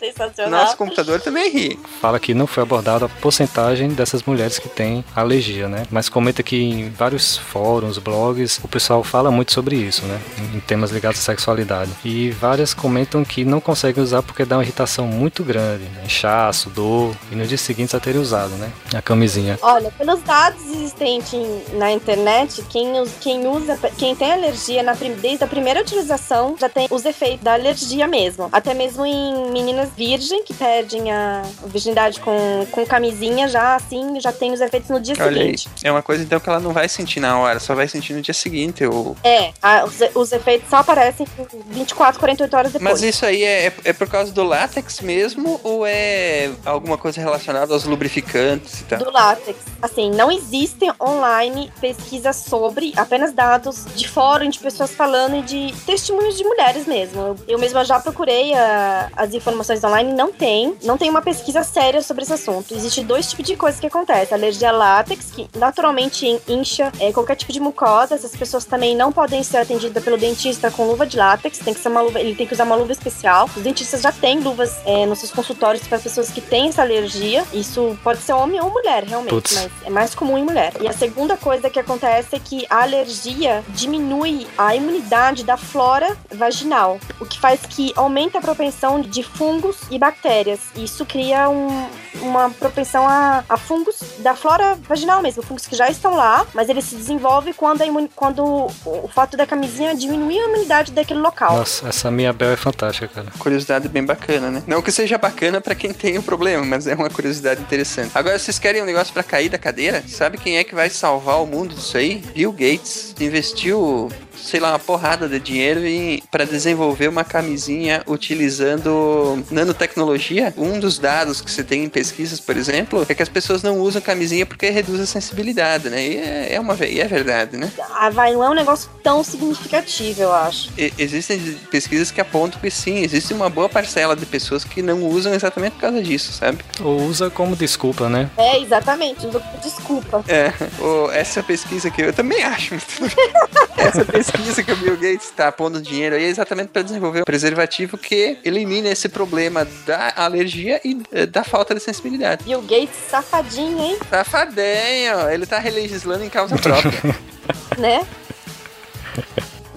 Sensacional. 0.00 0.62
Nosso 0.62 0.76
computador 0.76 1.20
também 1.20 1.50
ri. 1.50 1.78
Fala 2.00 2.18
que 2.18 2.34
não 2.34 2.46
foi 2.46 2.62
abordada 2.62 3.06
a 3.06 3.08
porcentagem 3.08 3.88
dessas 3.90 4.22
mulheres 4.22 4.58
que 4.58 4.68
têm 4.68 5.04
alergia, 5.14 5.68
né? 5.68 5.86
Mas 5.90 6.08
comenta 6.08 6.42
que 6.42 6.56
em 6.56 6.90
vários 6.90 7.36
fóruns, 7.36 7.98
blogs, 7.98 8.60
o 8.62 8.68
pessoal 8.68 9.02
fala 9.04 9.30
muito 9.30 9.52
sobre 9.52 9.76
isso, 9.76 10.04
né? 10.06 10.20
Em 10.54 10.60
em 10.60 10.60
temas 10.60 10.90
ligados 10.90 11.18
à 11.20 11.22
sexualidade. 11.22 11.90
E 12.04 12.30
várias 12.30 12.74
comentam 12.74 13.24
que 13.24 13.44
não 13.44 13.60
conseguem 13.60 14.02
usar 14.02 14.22
porque 14.22 14.44
dá 14.44 14.56
uma 14.56 14.62
irritação 14.62 15.06
muito 15.06 15.42
grande, 15.42 15.84
né? 15.84 16.02
inchaço, 16.04 16.68
dor, 16.70 17.16
e 17.32 17.34
nos 17.34 17.48
dias 17.48 17.60
seguintes 17.60 17.94
a 17.94 18.00
terem 18.00 18.20
usado, 18.20 18.50
né? 18.56 18.70
A 18.94 19.00
camisinha. 19.00 19.58
Olha, 19.62 19.90
pelos 19.92 20.20
dados 20.22 20.62
existentes 20.66 21.40
na 21.72 21.90
internet, 21.90 22.62
quem, 22.68 22.92
quem 23.20 23.46
usa, 23.46 23.78
quem 23.96 24.14
tem 24.14 24.32
alergia 24.32 24.82
na 24.82 24.94
desde 25.00 25.42
a 25.42 25.46
primeira 25.46 25.80
utilização 25.80 26.56
já 26.58 26.68
tem 26.68 26.86
os 26.90 27.04
efeitos 27.04 27.42
da 27.42 27.54
alergia 27.54 28.06
mesmo. 28.06 28.48
Até 28.52 28.74
mesmo 28.74 29.06
em 29.06 29.50
meninas 29.50 29.89
virgem, 29.96 30.42
que 30.44 30.54
perdem 30.54 31.10
a 31.12 31.42
virgindade 31.66 32.20
com, 32.20 32.66
com 32.70 32.86
camisinha, 32.86 33.48
já 33.48 33.76
assim, 33.76 34.20
já 34.20 34.32
tem 34.32 34.52
os 34.52 34.60
efeitos 34.60 34.90
no 34.90 35.00
dia 35.00 35.14
Olha 35.18 35.42
aí. 35.42 35.56
seguinte. 35.58 35.68
É 35.82 35.90
uma 35.90 36.02
coisa 36.02 36.22
então 36.22 36.40
que 36.40 36.48
ela 36.48 36.60
não 36.60 36.72
vai 36.72 36.88
sentir 36.88 37.20
na 37.20 37.38
hora, 37.38 37.60
só 37.60 37.74
vai 37.74 37.88
sentir 37.88 38.14
no 38.14 38.22
dia 38.22 38.34
seguinte. 38.34 38.84
Ou... 38.84 39.16
É, 39.22 39.52
a- 39.62 39.84
os, 39.84 39.98
os 40.14 40.32
efeitos 40.32 40.68
só 40.68 40.76
aparecem 40.76 41.26
24, 41.68 42.18
48 42.18 42.56
horas 42.56 42.72
depois. 42.72 42.90
Mas 42.90 43.02
isso 43.02 43.24
aí 43.24 43.42
é, 43.44 43.72
é 43.84 43.92
por 43.92 44.08
causa 44.08 44.32
do 44.32 44.42
látex 44.42 45.00
mesmo 45.00 45.60
ou 45.62 45.86
é 45.86 46.50
alguma 46.64 46.96
coisa 46.96 47.20
relacionada 47.20 47.72
aos 47.72 47.84
lubrificantes 47.84 48.80
e 48.80 48.84
tal? 48.84 48.98
do 48.98 49.10
látex. 49.10 49.58
Assim, 49.80 50.10
não 50.10 50.30
existem 50.30 50.92
online 51.00 51.72
pesquisas 51.80 52.36
sobre, 52.36 52.92
apenas 52.96 53.32
dados 53.32 53.86
de 53.94 54.08
fórum 54.08 54.48
de 54.48 54.58
pessoas 54.58 54.92
falando 54.92 55.36
e 55.36 55.42
de 55.42 55.74
testemunhos 55.86 56.36
de 56.36 56.44
mulheres 56.44 56.86
mesmo. 56.86 57.36
Eu, 57.48 57.58
mesma 57.58 57.84
já 57.84 58.00
procurei 58.00 58.52
ah, 58.54 59.10
as 59.16 59.32
informações 59.34 59.79
online, 59.84 60.12
não 60.12 60.32
tem, 60.32 60.74
não 60.82 60.96
tem 60.98 61.08
uma 61.10 61.22
pesquisa 61.22 61.62
séria 61.62 62.02
sobre 62.02 62.22
esse 62.24 62.32
assunto. 62.32 62.74
Existe 62.74 63.02
dois 63.02 63.28
tipos 63.28 63.46
de 63.46 63.56
coisas 63.56 63.80
que 63.80 63.86
acontecem. 63.86 64.36
Alergia 64.36 64.68
a 64.70 64.72
látex, 64.72 65.30
que 65.30 65.48
naturalmente 65.56 66.26
in- 66.26 66.40
incha 66.48 66.92
é, 66.98 67.12
qualquer 67.12 67.36
tipo 67.36 67.52
de 67.52 67.60
mucosa. 67.60 68.14
Essas 68.14 68.34
pessoas 68.36 68.64
também 68.64 68.94
não 68.96 69.12
podem 69.12 69.42
ser 69.42 69.58
atendidas 69.58 70.02
pelo 70.02 70.16
dentista 70.16 70.70
com 70.70 70.86
luva 70.86 71.06
de 71.06 71.16
látex, 71.16 71.58
tem 71.58 71.74
que 71.74 71.80
ser 71.80 71.88
uma 71.88 72.00
luva, 72.00 72.20
ele 72.20 72.34
tem 72.34 72.46
que 72.46 72.52
usar 72.54 72.64
uma 72.64 72.76
luva 72.76 72.92
especial. 72.92 73.48
Os 73.56 73.62
dentistas 73.62 74.00
já 74.02 74.12
têm 74.12 74.40
luvas 74.40 74.76
é, 74.84 75.06
nos 75.06 75.18
seus 75.18 75.30
consultórios 75.32 75.86
para 75.86 75.98
pessoas 75.98 76.30
que 76.30 76.40
têm 76.40 76.68
essa 76.68 76.82
alergia. 76.82 77.44
Isso 77.52 77.98
pode 78.02 78.20
ser 78.20 78.32
homem 78.32 78.60
ou 78.60 78.70
mulher, 78.70 79.04
realmente, 79.04 79.30
Putz. 79.34 79.54
mas 79.54 79.70
é 79.84 79.90
mais 79.90 80.14
comum 80.14 80.36
em 80.38 80.44
mulher. 80.44 80.72
E 80.80 80.88
a 80.88 80.92
segunda 80.92 81.36
coisa 81.36 81.68
que 81.70 81.78
acontece 81.78 82.34
é 82.36 82.38
que 82.38 82.66
a 82.68 82.82
alergia 82.82 83.62
diminui 83.68 84.46
a 84.56 84.74
imunidade 84.74 85.44
da 85.44 85.56
flora 85.56 86.16
vaginal, 86.32 86.98
o 87.20 87.26
que 87.26 87.38
faz 87.38 87.60
que 87.68 87.92
aumenta 87.96 88.38
a 88.38 88.40
propensão 88.40 89.00
de 89.00 89.22
fungos 89.22 89.69
e 89.90 89.98
bactérias. 89.98 90.60
Isso 90.76 91.04
cria 91.06 91.48
um- 91.48 91.88
uma 92.22 92.50
propensão 92.50 93.06
a, 93.08 93.44
a 93.48 93.56
fungos 93.56 93.96
da 94.18 94.34
flora 94.34 94.76
vaginal 94.88 95.22
mesmo, 95.22 95.42
fungos 95.42 95.66
que 95.66 95.76
já 95.76 95.88
estão 95.88 96.14
lá, 96.16 96.46
mas 96.54 96.68
ele 96.68 96.82
se 96.82 96.94
desenvolve 96.96 97.52
quando, 97.54 97.82
a 97.82 97.86
imuni- 97.86 98.10
quando 98.14 98.44
o, 98.44 98.66
o 98.84 99.08
fato 99.08 99.36
da 99.36 99.46
camisinha 99.46 99.94
diminuir 99.94 100.38
a 100.38 100.44
imunidade 100.48 100.92
daquele 100.92 101.20
local. 101.20 101.56
Nossa, 101.56 101.88
essa 101.88 102.10
minha 102.10 102.32
Bel 102.32 102.50
é 102.50 102.56
fantástica, 102.56 103.08
cara. 103.08 103.28
Curiosidade 103.38 103.88
bem 103.88 104.04
bacana, 104.04 104.50
né? 104.50 104.62
Não 104.66 104.82
que 104.82 104.90
seja 104.92 105.16
bacana 105.18 105.60
pra 105.60 105.74
quem 105.74 105.92
tem 105.92 106.18
o 106.18 106.22
problema, 106.22 106.64
mas 106.64 106.86
é 106.86 106.94
uma 106.94 107.08
curiosidade 107.10 107.60
interessante. 107.60 108.10
Agora, 108.14 108.38
vocês 108.38 108.58
querem 108.58 108.82
um 108.82 108.86
negócio 108.86 109.12
pra 109.12 109.22
cair 109.22 109.48
da 109.48 109.58
cadeira? 109.58 110.02
Sabe 110.08 110.38
quem 110.38 110.58
é 110.58 110.64
que 110.64 110.74
vai 110.74 110.90
salvar 110.90 111.40
o 111.42 111.46
mundo 111.46 111.74
disso 111.74 111.96
aí? 111.96 112.16
Bill 112.34 112.52
Gates 112.52 113.14
investiu, 113.20 114.08
sei 114.42 114.60
lá, 114.60 114.70
uma 114.70 114.78
porrada 114.78 115.28
de 115.28 115.38
dinheiro 115.38 115.84
em, 115.86 116.22
pra 116.30 116.44
desenvolver 116.44 117.08
uma 117.08 117.24
camisinha 117.24 118.02
utilizando 118.06 119.44
nanotecnologia. 119.50 120.52
Um 120.56 120.78
dos 120.78 120.98
dados 120.98 121.40
que 121.40 121.50
você 121.50 121.62
tem 121.62 121.84
em 121.84 121.88
pesquisas, 121.88 122.40
por 122.40 122.56
exemplo, 122.56 123.04
é 123.08 123.14
que 123.14 123.22
as 123.22 123.28
pessoas 123.28 123.62
não 123.62 123.78
usam 123.78 124.00
camisinha 124.02 124.44
porque 124.46 124.68
reduz 124.70 125.00
a 125.00 125.06
sensibilidade, 125.06 125.88
né? 125.90 126.06
E 126.06 126.16
é, 126.16 126.54
é 126.54 126.60
uma, 126.60 126.74
e 126.84 127.00
é 127.00 127.06
verdade, 127.06 127.56
né? 127.56 127.70
Ah, 127.94 128.10
vai, 128.10 128.32
não 128.32 128.42
é 128.44 128.50
um 128.50 128.54
negócio 128.54 128.88
tão 129.02 129.22
significativo, 129.24 130.22
eu 130.22 130.32
acho. 130.32 130.70
E- 130.76 130.92
existem 130.98 131.38
pesquisas 131.70 132.10
que 132.10 132.20
apontam 132.20 132.60
que 132.60 132.70
sim, 132.70 132.98
existe 133.02 133.32
uma 133.32 133.48
boa 133.48 133.68
parcela 133.68 134.14
de 134.16 134.26
pessoas 134.26 134.64
que 134.64 134.82
não 134.82 135.02
usam 135.04 135.34
exatamente 135.34 135.72
por 135.74 135.80
causa 135.80 136.02
disso, 136.02 136.32
sabe? 136.32 136.58
Ou 136.80 137.02
usa 137.02 137.30
como 137.30 137.54
desculpa, 137.56 138.08
né? 138.08 138.30
É, 138.36 138.60
exatamente. 138.60 139.26
Desculpa. 139.62 140.24
É, 140.28 140.52
o- 140.82 141.10
essa 141.10 141.42
pesquisa 141.42 141.90
que 141.90 142.02
eu 142.02 142.12
também 142.12 142.42
acho. 142.42 142.74
essa 143.76 144.04
pesquisa 144.04 144.29
que 144.30 144.72
o 144.72 144.76
Bill 144.76 144.96
Gates 144.96 145.26
está 145.26 145.50
pondo 145.50 145.80
dinheiro 145.80 146.16
aí 146.16 146.24
é 146.24 146.28
exatamente 146.28 146.68
para 146.68 146.82
desenvolver 146.82 147.20
um 147.20 147.24
preservativo 147.24 147.96
que 147.96 148.38
elimina 148.44 148.88
esse 148.88 149.08
problema 149.08 149.66
da 149.86 150.12
alergia 150.16 150.80
e 150.84 151.00
eh, 151.12 151.26
da 151.26 151.44
falta 151.44 151.74
de 151.74 151.80
sensibilidade. 151.80 152.44
Bill 152.44 152.62
Gates, 152.62 152.96
safadinho, 153.08 153.78
hein? 153.78 153.98
Safadinho, 154.08 155.30
ele 155.30 155.46
tá 155.46 155.58
legislando 155.60 156.24
em 156.24 156.30
causa 156.30 156.56
própria. 156.56 156.92
Né? 157.78 158.06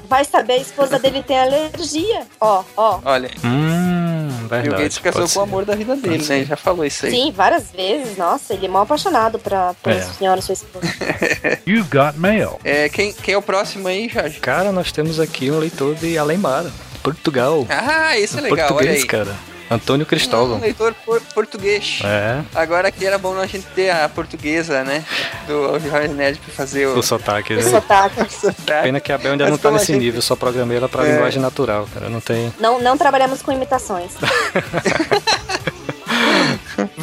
Vai 0.10 0.26
saber, 0.26 0.54
a 0.54 0.58
esposa 0.58 1.00
dele 1.00 1.24
tem 1.24 1.38
alergia. 1.40 2.24
Ó, 2.40 2.64
ó. 2.78 3.00
Olha, 3.06 3.32
Hum, 3.44 4.30
verdade. 4.50 4.84
Gates 4.84 4.98
casou 5.00 5.28
com 5.30 5.40
o 5.40 5.44
amor 5.44 5.66
da 5.66 5.76
vida 5.76 5.96
dele, 5.96 6.24
né? 6.26 6.44
Já 6.46 6.56
falou 6.56 6.86
isso 6.86 7.06
aí. 7.06 7.12
Sim, 7.12 7.32
várias 7.32 7.72
vezes. 7.72 8.18
Nossa, 8.18 8.54
ele 8.54 8.66
é 8.66 8.70
mal 8.70 8.84
apaixonado 8.84 9.40
pra, 9.40 9.74
pra 9.82 9.94
É. 9.94 10.02
senhora, 10.02 10.42
sua 10.42 10.54
esposa. 10.54 10.86
You've 11.66 11.90
got 11.90 12.18
mail. 12.18 12.60
É, 12.64 12.90
quem, 12.90 13.14
quem 13.14 13.34
é 13.34 13.38
o 13.38 13.42
próximo 13.42 13.88
aí, 13.88 14.08
Jorge? 14.10 14.40
Cara, 14.40 14.72
nós 14.72 14.92
temos 14.92 15.20
aqui 15.20 15.50
um 15.50 15.58
leitor 15.60 15.96
de 15.96 16.18
Alemar, 16.18 16.66
Portugal. 17.02 17.66
Ah, 17.70 18.18
esse 18.18 18.38
é 18.38 18.42
legal, 18.42 18.58
olha 18.60 18.68
Português, 18.68 19.02
aí. 19.02 19.08
cara. 19.08 19.36
Antônio 19.74 20.06
Um 20.06 20.10
Cristóvão. 20.10 20.60
leitor 20.60 20.94
por- 21.06 21.22
português. 21.34 22.00
É, 22.04 22.42
Agora 22.56 22.88
aqui 22.88 23.06
era 23.06 23.18
bom 23.18 23.38
a 23.38 23.46
gente 23.46 23.66
ter 23.76 23.90
a 23.90 24.08
portuguesa, 24.10 24.84
né? 24.84 25.04
Do 25.48 25.80
Jorge 25.80 26.08
Nerd 26.10 26.40
pra 26.40 26.54
fazer 26.54 26.88
o. 26.88 26.98
o 27.00 27.04
sotaque. 27.04 27.54
O 27.54 27.58
né? 27.58 27.64
sotaque. 27.64 28.16
sotaque. 28.34 28.84
Pena 28.84 29.00
que 29.00 29.12
a 29.12 29.18
Bel 29.18 29.32
ainda 29.34 29.44
Mas 29.46 29.52
não 29.52 29.58
tá 29.58 29.72
nesse 29.72 29.88
gente- 29.88 30.00
nível, 30.02 30.22
só 30.22 30.36
programei 30.36 30.78
ela 30.78 30.88
pra 30.90 31.06
É. 31.08 31.12
linguagem 31.14 31.42
natural, 31.42 31.88
cara. 31.94 32.10
Não 32.10 32.20
tem. 32.22 32.54
Não, 32.60 32.80
não 32.82 32.98
trabalhamos 32.98 33.42
com 33.42 33.52
imitações. 33.52 34.12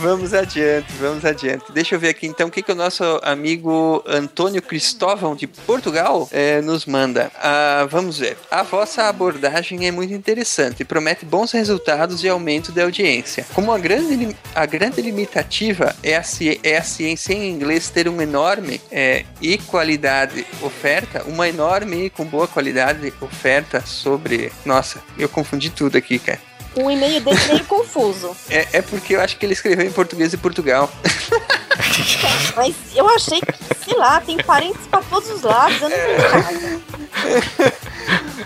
Vamos 0.00 0.32
adiante, 0.32 0.90
vamos 0.98 1.26
adiante. 1.26 1.70
Deixa 1.72 1.94
eu 1.94 2.00
ver 2.00 2.08
aqui 2.08 2.26
então 2.26 2.48
o 2.48 2.50
que, 2.50 2.62
que 2.62 2.72
o 2.72 2.74
nosso 2.74 3.04
amigo 3.22 4.02
Antônio 4.06 4.62
Cristóvão 4.62 5.36
de 5.36 5.46
Portugal 5.46 6.26
eh, 6.32 6.62
nos 6.62 6.86
manda. 6.86 7.30
Ah, 7.36 7.86
vamos 7.90 8.18
ver. 8.18 8.38
A 8.50 8.62
vossa 8.62 9.02
abordagem 9.02 9.86
é 9.86 9.90
muito 9.90 10.14
interessante 10.14 10.86
promete 10.86 11.26
bons 11.26 11.52
resultados 11.52 12.24
e 12.24 12.28
aumento 12.30 12.72
da 12.72 12.84
audiência. 12.84 13.44
Como 13.54 13.72
a 13.72 13.78
grande, 13.78 14.34
a 14.54 14.64
grande 14.64 15.02
limitativa 15.02 15.94
é 16.02 16.16
a, 16.16 16.22
é 16.62 16.78
a 16.78 16.82
ciência 16.82 17.34
em 17.34 17.50
inglês 17.50 17.90
ter 17.90 18.08
uma 18.08 18.22
enorme 18.22 18.80
eh, 18.90 19.26
e 19.40 19.58
qualidade 19.58 20.46
oferta, 20.62 21.24
uma 21.24 21.46
enorme 21.46 22.06
e 22.06 22.10
com 22.10 22.24
boa 22.24 22.48
qualidade 22.48 23.12
oferta 23.20 23.82
sobre. 23.84 24.50
Nossa, 24.64 25.02
eu 25.18 25.28
confundi 25.28 25.68
tudo 25.68 25.98
aqui, 25.98 26.18
cara. 26.18 26.49
Um 26.76 26.90
e-mail 26.90 27.20
dele 27.20 27.38
meio 27.48 27.64
confuso. 27.64 28.34
É, 28.48 28.66
é 28.74 28.82
porque 28.82 29.16
eu 29.16 29.20
acho 29.20 29.36
que 29.36 29.44
ele 29.44 29.52
escreveu 29.54 29.84
em 29.86 29.90
português 29.90 30.30
de 30.30 30.36
Portugal. 30.36 30.90
Mas 32.56 32.74
eu 32.94 33.08
achei 33.08 33.40
que, 33.40 33.84
sei 33.84 33.96
lá, 33.96 34.20
tem 34.20 34.36
parentes 34.38 34.86
pra 34.88 35.00
todos 35.02 35.28
os 35.30 35.42
lados. 35.42 35.80
Eu 35.82 35.88
não 35.88 35.96
entendi 35.96 36.22
nada. 36.28 37.72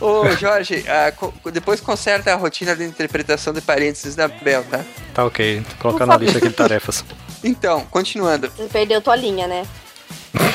Ô, 0.01 0.31
Jorge, 0.37 0.85
co- 1.17 1.33
depois 1.51 1.81
conserta 1.81 2.33
a 2.33 2.37
rotina 2.37 2.75
de 2.75 2.85
interpretação 2.85 3.53
de 3.53 3.61
parênteses 3.61 4.15
da 4.15 4.27
Bel, 4.29 4.65
tá? 4.65 4.81
Tá 5.13 5.25
ok, 5.25 5.61
vou 5.61 5.77
colocar 5.79 6.05
Por 6.07 6.11
na 6.13 6.17
lista 6.17 6.39
aqui 6.39 6.49
de 6.49 6.55
tarefas. 6.55 7.05
Então, 7.43 7.85
continuando. 7.91 8.51
Você 8.57 8.65
perdeu 8.69 9.01
tua 9.01 9.17
linha, 9.17 9.47
né? 9.47 9.67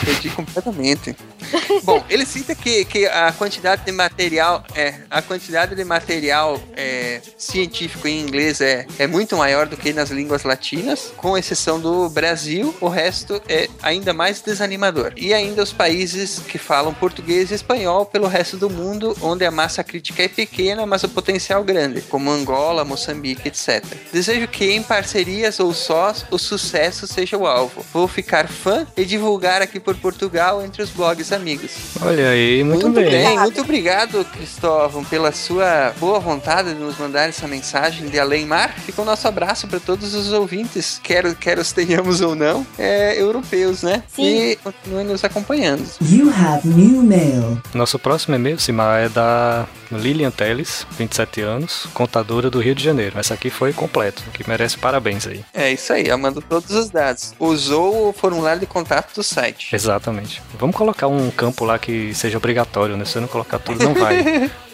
Perdi 0.04 0.30
completamente. 0.30 1.16
Bom, 1.84 2.04
ele 2.10 2.26
cita 2.26 2.54
que, 2.54 2.84
que 2.86 3.06
a 3.06 3.32
quantidade 3.32 3.86
de 3.86 3.92
material, 3.92 4.64
é, 4.76 4.96
a 5.10 5.22
quantidade 5.22 5.76
de 5.76 5.84
material 5.84 6.62
é, 6.76 7.22
científico 7.38 8.08
em 8.08 8.20
inglês 8.20 8.60
é, 8.62 8.86
é 8.98 9.08
muito 9.08 9.38
maior 9.38 9.68
do 9.68 9.78
que 9.78 9.94
nas 9.94 10.10
línguas 10.10 10.44
latinas, 10.44 11.14
com 11.16 11.38
exceção 11.38 11.80
do 11.80 12.10
Brasil, 12.10 12.76
o 12.82 12.88
resto 12.88 13.42
é 13.48 13.70
ainda 13.82 14.14
mais 14.14 14.42
desanimador. 14.42 15.14
E 15.16 15.34
ainda 15.34 15.64
os 15.64 15.72
países 15.72 16.40
que 16.40 16.58
falam 16.58 16.94
português 16.94 17.52
e 17.52 17.56
espanhol 17.56 18.06
pelo 18.06 18.28
resto 18.28 18.58
do 18.58 18.70
mundo, 18.70 19.16
onde 19.22 19.46
a 19.46 19.52
massa 19.52 19.84
crítica 19.84 20.24
é 20.24 20.28
pequena, 20.28 20.86
mas 20.86 21.04
o 21.04 21.10
potencial 21.10 21.64
grande, 21.64 22.02
como 22.02 22.30
Angola, 22.30 22.84
Moçambique, 22.84 23.48
etc. 23.48 23.84
Desejo 24.12 24.48
que 24.48 24.72
em 24.72 24.84
parcerias 24.84 25.60
ou 25.60 25.74
sós 25.74 26.26
o 26.32 26.38
sucesso 26.38 27.08
seja 27.08 27.38
o 27.38 27.48
alvo. 27.48 27.86
Vou 27.94 28.08
ficar 28.08 28.48
fã 28.48 28.86
e 28.98 29.06
divulgar 29.06 29.62
aqui 29.62 29.69
por 29.78 29.94
Portugal 29.98 30.64
entre 30.64 30.82
os 30.82 30.90
blogs 30.90 31.34
amigos. 31.34 31.72
Olha 32.02 32.30
aí, 32.30 32.64
muito, 32.64 32.88
bem. 32.90 33.08
Obrigado. 33.08 33.40
muito 33.40 33.62
obrigado, 33.62 34.26
Cristóvão, 34.26 35.04
pela 35.04 35.34
sua 35.34 35.94
boa 36.00 36.20
vontade 36.20 36.74
de 36.74 36.80
nos 36.80 36.98
mandar 36.98 37.28
essa 37.28 37.46
mensagem 37.46 38.08
de 38.08 38.18
além 38.18 38.46
mar. 38.46 38.74
Fica 38.86 39.02
o 39.02 39.06
nosso 39.06 39.28
abraço 39.28 39.68
para 39.68 39.82
todos 39.82 40.14
os 40.14 40.32
ouvintes, 40.32 41.02
quer, 41.04 41.36
quer 41.36 41.60
os 41.60 41.74
tenhamos 41.74 42.22
ou 42.22 42.36
não, 42.36 42.66
é, 42.78 43.20
europeus, 43.20 43.84
né? 43.84 44.02
Sim. 44.08 44.52
E 44.52 44.56
continuem 44.56 45.06
nos 45.06 45.26
acompanhando. 45.26 45.84
You 46.02 46.30
have 46.30 46.66
new 46.66 47.04
mail. 47.04 47.62
Nosso 47.74 48.00
próximo 48.00 48.36
e-mail, 48.36 48.58
Simar, 48.60 49.02
é 49.02 49.10
da 49.10 49.68
Lilian 49.92 50.32
Teles, 50.32 50.86
27 50.92 51.42
anos, 51.42 51.88
contadora 51.94 52.50
do 52.50 52.60
Rio 52.60 52.76
de 52.76 52.84
Janeiro. 52.84 53.18
Essa 53.18 53.34
aqui 53.34 53.50
foi 53.50 53.74
completo, 53.74 54.24
que 54.34 54.48
merece 54.48 54.78
parabéns 54.78 55.26
aí. 55.26 55.44
É 55.54 55.72
isso 55.72 55.92
aí, 55.92 56.08
ela 56.08 56.18
mandou 56.18 56.42
todos 56.42 56.72
os 56.72 56.90
dados. 56.90 57.34
Usou 57.40 58.10
o 58.10 58.14
formulário 58.14 58.60
de 58.60 58.66
contato 58.68 59.14
do 59.16 59.24
site. 59.24 59.59
Exatamente. 59.72 60.42
Vamos 60.58 60.76
colocar 60.76 61.08
um 61.08 61.30
campo 61.32 61.66
lá 61.66 61.78
que 61.78 62.14
seja 62.14 62.38
obrigatório, 62.38 62.98
né? 62.98 63.06
Se 63.06 63.14
você 63.14 63.20
não 63.20 63.28
colocar 63.28 63.60
tudo, 63.60 63.84
não 63.84 63.94
vai. 63.94 64.50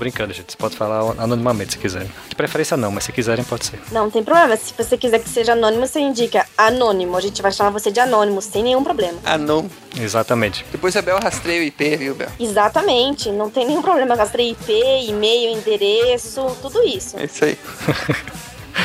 brincando, 0.00 0.32
gente. 0.32 0.52
Você 0.52 0.56
pode 0.56 0.76
falar 0.76 1.14
anonimamente 1.18 1.72
se 1.72 1.78
quiserem. 1.78 2.10
De 2.28 2.34
preferência 2.34 2.76
não, 2.76 2.90
mas 2.90 3.04
se 3.04 3.12
quiserem 3.12 3.44
pode 3.44 3.66
ser. 3.66 3.78
Não, 3.92 4.04
não 4.04 4.10
tem 4.10 4.24
problema. 4.24 4.56
Se 4.56 4.72
você 4.76 4.96
quiser 4.96 5.20
que 5.20 5.28
seja 5.28 5.52
anônimo, 5.52 5.86
você 5.86 6.00
indica 6.00 6.46
anônimo. 6.56 7.16
A 7.16 7.20
gente 7.20 7.40
vai 7.42 7.52
chamar 7.52 7.70
você 7.70 7.90
de 7.90 8.00
anônimo, 8.00 8.40
sem 8.40 8.62
nenhum 8.62 8.82
problema. 8.82 9.18
Ah, 9.24 9.38
não. 9.38 9.70
Exatamente. 10.00 10.64
Depois 10.72 10.96
a 10.96 11.02
Bel 11.02 11.18
rastreia 11.22 11.60
o 11.60 11.64
IP, 11.64 11.96
viu, 11.96 12.14
Bel? 12.14 12.28
Exatamente, 12.40 13.30
não 13.30 13.50
tem 13.50 13.66
nenhum 13.66 13.82
problema. 13.82 14.16
Gastrei 14.16 14.52
IP, 14.52 14.72
e-mail, 15.08 15.52
endereço, 15.56 16.44
tudo 16.62 16.82
isso. 16.82 17.18
É 17.18 17.24
isso 17.24 17.44
aí. 17.44 17.58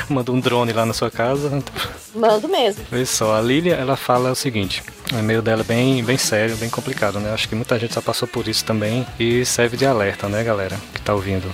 Manda 0.10 0.32
um 0.32 0.40
drone 0.40 0.74
lá 0.74 0.86
na 0.86 0.94
sua 0.94 1.10
casa. 1.12 1.64
Mando 2.14 2.48
mesmo. 2.48 2.84
Vê 2.92 3.06
só, 3.06 3.36
a 3.36 3.42
Lilia, 3.42 3.76
ela 3.76 3.96
fala 3.96 4.32
o 4.32 4.36
seguinte. 4.36 4.84
O 5.14 5.18
e-mail 5.18 5.42
dela 5.42 5.62
é 5.62 5.66
bem, 5.66 6.04
bem 6.04 6.18
sério, 6.18 6.56
bem 6.58 6.70
complicado, 6.70 7.20
né? 7.20 7.34
Acho 7.34 7.50
que 7.50 7.56
muita 7.56 7.78
gente 7.78 7.96
já 7.96 8.02
passou 8.02 8.28
por 8.28 8.48
isso 8.48 8.64
também 8.66 9.06
e 9.20 9.46
serve 9.46 9.78
de 9.78 9.86
alerta, 9.86 10.28
né, 10.28 10.44
galera, 10.44 10.78
que 10.94 11.02
tá 11.02 11.14
ouvindo. 11.14 11.54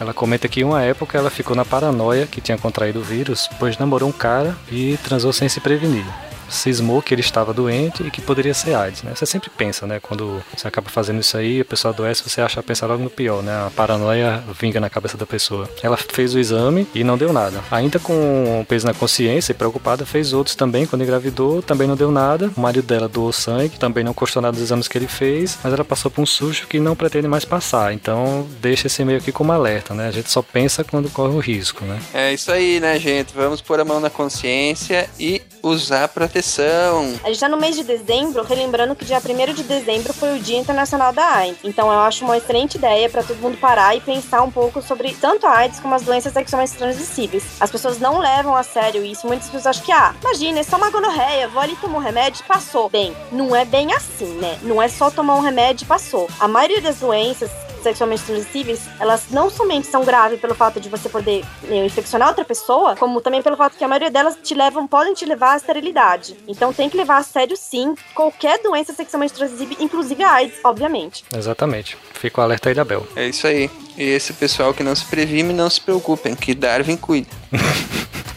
Ela 0.00 0.12
comenta 0.14 0.48
que 0.48 0.60
em 0.60 0.64
uma 0.64 0.82
época 0.82 1.16
ela 1.16 1.30
ficou 1.30 1.54
na 1.54 1.64
paranoia 1.64 2.26
que 2.26 2.40
tinha 2.40 2.58
contraído 2.58 3.00
o 3.00 3.04
vírus, 3.04 3.48
pois 3.58 3.78
namorou 3.78 4.08
um 4.08 4.12
cara 4.12 4.56
e 4.70 4.98
transou 5.04 5.32
sem 5.32 5.48
se 5.48 5.60
prevenir 5.60 6.04
cismou 6.48 7.02
que 7.02 7.14
ele 7.14 7.20
estava 7.20 7.52
doente 7.52 8.02
e 8.02 8.10
que 8.10 8.20
poderia 8.20 8.54
ser 8.54 8.74
AIDS, 8.74 9.02
né? 9.02 9.12
Você 9.14 9.26
sempre 9.26 9.50
pensa, 9.50 9.86
né? 9.86 10.00
Quando 10.00 10.42
você 10.56 10.68
acaba 10.68 10.88
fazendo 10.88 11.20
isso 11.20 11.36
aí, 11.36 11.60
a 11.60 11.64
pessoa 11.64 11.92
adoece, 11.92 12.22
você 12.28 12.40
acha 12.40 12.62
pensar 12.62 12.86
logo 12.86 13.02
no 13.02 13.10
pior, 13.10 13.42
né? 13.42 13.52
A 13.66 13.70
paranoia 13.70 14.42
vinga 14.58 14.80
na 14.80 14.90
cabeça 14.90 15.16
da 15.16 15.26
pessoa. 15.26 15.68
Ela 15.82 15.96
fez 15.96 16.34
o 16.34 16.38
exame 16.38 16.86
e 16.94 17.04
não 17.04 17.18
deu 17.18 17.32
nada. 17.32 17.60
Ainda 17.70 17.98
com 17.98 18.64
peso 18.68 18.86
na 18.86 18.94
consciência 18.94 19.52
e 19.52 19.54
preocupada, 19.54 20.06
fez 20.06 20.32
outros 20.32 20.54
também 20.54 20.86
quando 20.86 21.02
engravidou, 21.02 21.62
também 21.62 21.86
não 21.86 21.96
deu 21.96 22.10
nada. 22.10 22.50
O 22.56 22.60
marido 22.60 22.86
dela 22.86 23.08
doou 23.08 23.32
sangue, 23.32 23.78
também 23.78 24.04
não 24.04 24.12
gostou 24.12 24.40
nada 24.42 24.52
dos 24.52 24.62
exames 24.62 24.88
que 24.88 24.96
ele 24.96 25.08
fez, 25.08 25.58
mas 25.62 25.72
ela 25.72 25.84
passou 25.84 26.10
por 26.10 26.22
um 26.22 26.26
susto 26.26 26.66
que 26.66 26.78
não 26.78 26.94
pretende 26.94 27.28
mais 27.28 27.44
passar. 27.44 27.92
Então, 27.92 28.46
deixa 28.60 28.86
esse 28.86 29.04
meio 29.04 29.18
aqui 29.18 29.32
como 29.32 29.52
alerta, 29.52 29.94
né? 29.94 30.08
A 30.08 30.10
gente 30.10 30.30
só 30.30 30.42
pensa 30.42 30.84
quando 30.84 31.10
corre 31.10 31.34
o 31.34 31.38
risco, 31.38 31.84
né? 31.84 32.00
É 32.14 32.32
isso 32.32 32.50
aí, 32.50 32.80
né, 32.80 32.98
gente? 32.98 33.34
Vamos 33.34 33.60
pôr 33.60 33.80
a 33.80 33.84
mão 33.84 34.00
na 34.00 34.10
consciência 34.10 35.08
e 35.18 35.42
usar 35.62 36.08
proteção. 36.32 37.14
A 37.22 37.28
gente 37.28 37.40
tá 37.40 37.48
no 37.48 37.58
mês 37.58 37.76
de 37.76 37.84
dezembro, 37.84 38.42
relembrando 38.42 38.96
que 38.96 39.04
dia 39.04 39.18
1 39.18 39.52
de 39.52 39.62
dezembro 39.64 40.14
foi 40.14 40.38
o 40.38 40.40
Dia 40.40 40.58
Internacional 40.58 41.12
da 41.12 41.24
AIDS. 41.24 41.58
Então 41.62 41.92
eu 41.92 42.00
acho 42.00 42.24
uma 42.24 42.38
excelente 42.38 42.76
ideia 42.76 43.08
para 43.10 43.22
todo 43.22 43.36
mundo 43.38 43.58
parar 43.58 43.94
e 43.94 44.00
pensar 44.00 44.42
um 44.42 44.50
pouco 44.50 44.80
sobre 44.80 45.14
tanto 45.14 45.46
a 45.46 45.58
AIDS 45.58 45.78
como 45.78 45.94
as 45.94 46.02
doenças 46.02 46.32
sexualmente 46.32 46.72
transmissíveis. 46.72 47.44
As 47.60 47.70
pessoas 47.70 47.98
não 47.98 48.18
levam 48.18 48.56
a 48.56 48.62
sério 48.62 49.04
isso. 49.04 49.26
Muitas 49.26 49.46
pessoas 49.46 49.66
acham 49.66 49.84
que, 49.84 49.92
ah, 49.92 50.14
imagina, 50.22 50.60
é 50.60 50.62
só 50.62 50.76
uma 50.76 50.90
gonorreia, 50.90 51.48
vou 51.48 51.60
ali 51.60 51.76
tomar 51.76 51.98
um 51.98 52.02
remédio 52.02 52.42
e 52.42 52.48
passou. 52.48 52.88
Bem, 52.88 53.14
não 53.30 53.54
é 53.54 53.64
bem 53.64 53.92
assim, 53.92 54.32
né? 54.38 54.58
Não 54.62 54.80
é 54.80 54.88
só 54.88 55.10
tomar 55.10 55.34
um 55.36 55.40
remédio 55.40 55.84
e 55.84 55.88
passou. 55.88 56.28
A 56.40 56.48
maioria 56.48 56.80
das 56.80 56.96
doenças 57.00 57.50
sexualmente 57.82 58.22
transmissíveis, 58.22 58.80
elas 58.98 59.26
não 59.30 59.50
somente 59.50 59.86
são 59.86 60.04
graves 60.04 60.40
pelo 60.40 60.54
fato 60.54 60.80
de 60.80 60.88
você 60.88 61.08
poder 61.08 61.44
meu, 61.62 61.84
infeccionar 61.84 62.28
outra 62.28 62.44
pessoa, 62.44 62.96
como 62.96 63.20
também 63.20 63.42
pelo 63.42 63.56
fato 63.56 63.76
que 63.76 63.84
a 63.84 63.88
maioria 63.88 64.10
delas 64.10 64.36
te 64.42 64.54
levam, 64.54 64.86
podem 64.86 65.14
te 65.14 65.24
levar 65.24 65.52
à 65.52 65.56
esterilidade. 65.56 66.36
Então 66.46 66.72
tem 66.72 66.88
que 66.88 66.96
levar 66.96 67.18
a 67.18 67.22
sério 67.22 67.56
sim 67.56 67.94
qualquer 68.14 68.60
doença 68.62 68.92
sexualmente 68.92 69.34
transmissível, 69.34 69.76
inclusive 69.80 70.22
a 70.22 70.32
AIDS, 70.32 70.58
obviamente. 70.64 71.24
Exatamente. 71.36 71.96
Fica 72.14 72.40
o 72.40 72.44
alerta 72.44 72.68
aí 72.68 72.74
da 72.74 72.84
Bel. 72.84 73.06
É 73.16 73.26
isso 73.26 73.46
aí. 73.46 73.70
E 73.96 74.02
esse 74.02 74.32
pessoal 74.32 74.72
que 74.72 74.82
não 74.82 74.94
se 74.94 75.04
previne, 75.04 75.52
não 75.52 75.68
se 75.68 75.80
preocupem, 75.80 76.34
que 76.34 76.54
Darwin 76.54 76.96
cuida. 76.96 77.28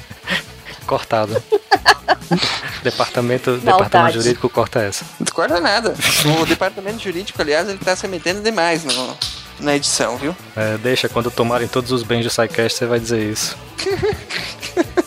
Cortado. 0.85 1.41
departamento, 2.83 3.57
departamento 3.57 4.13
jurídico 4.21 4.49
corta 4.49 4.79
essa. 4.81 5.05
Não 5.19 5.27
corta 5.33 5.59
nada. 5.59 5.93
O 6.41 6.45
departamento 6.45 6.99
jurídico, 6.99 7.41
aliás, 7.41 7.67
ele 7.67 7.77
tá 7.77 7.95
se 7.95 8.07
metendo 8.07 8.41
demais 8.41 8.83
no, 8.83 9.17
na 9.59 9.75
edição, 9.75 10.17
viu? 10.17 10.35
É, 10.55 10.77
deixa, 10.77 11.09
quando 11.09 11.29
tomarem 11.31 11.67
todos 11.67 11.91
os 11.91 12.03
bens 12.03 12.23
do 12.23 12.29
SciCast, 12.29 12.77
você 12.77 12.85
vai 12.85 12.99
dizer 12.99 13.31
isso. 13.31 13.57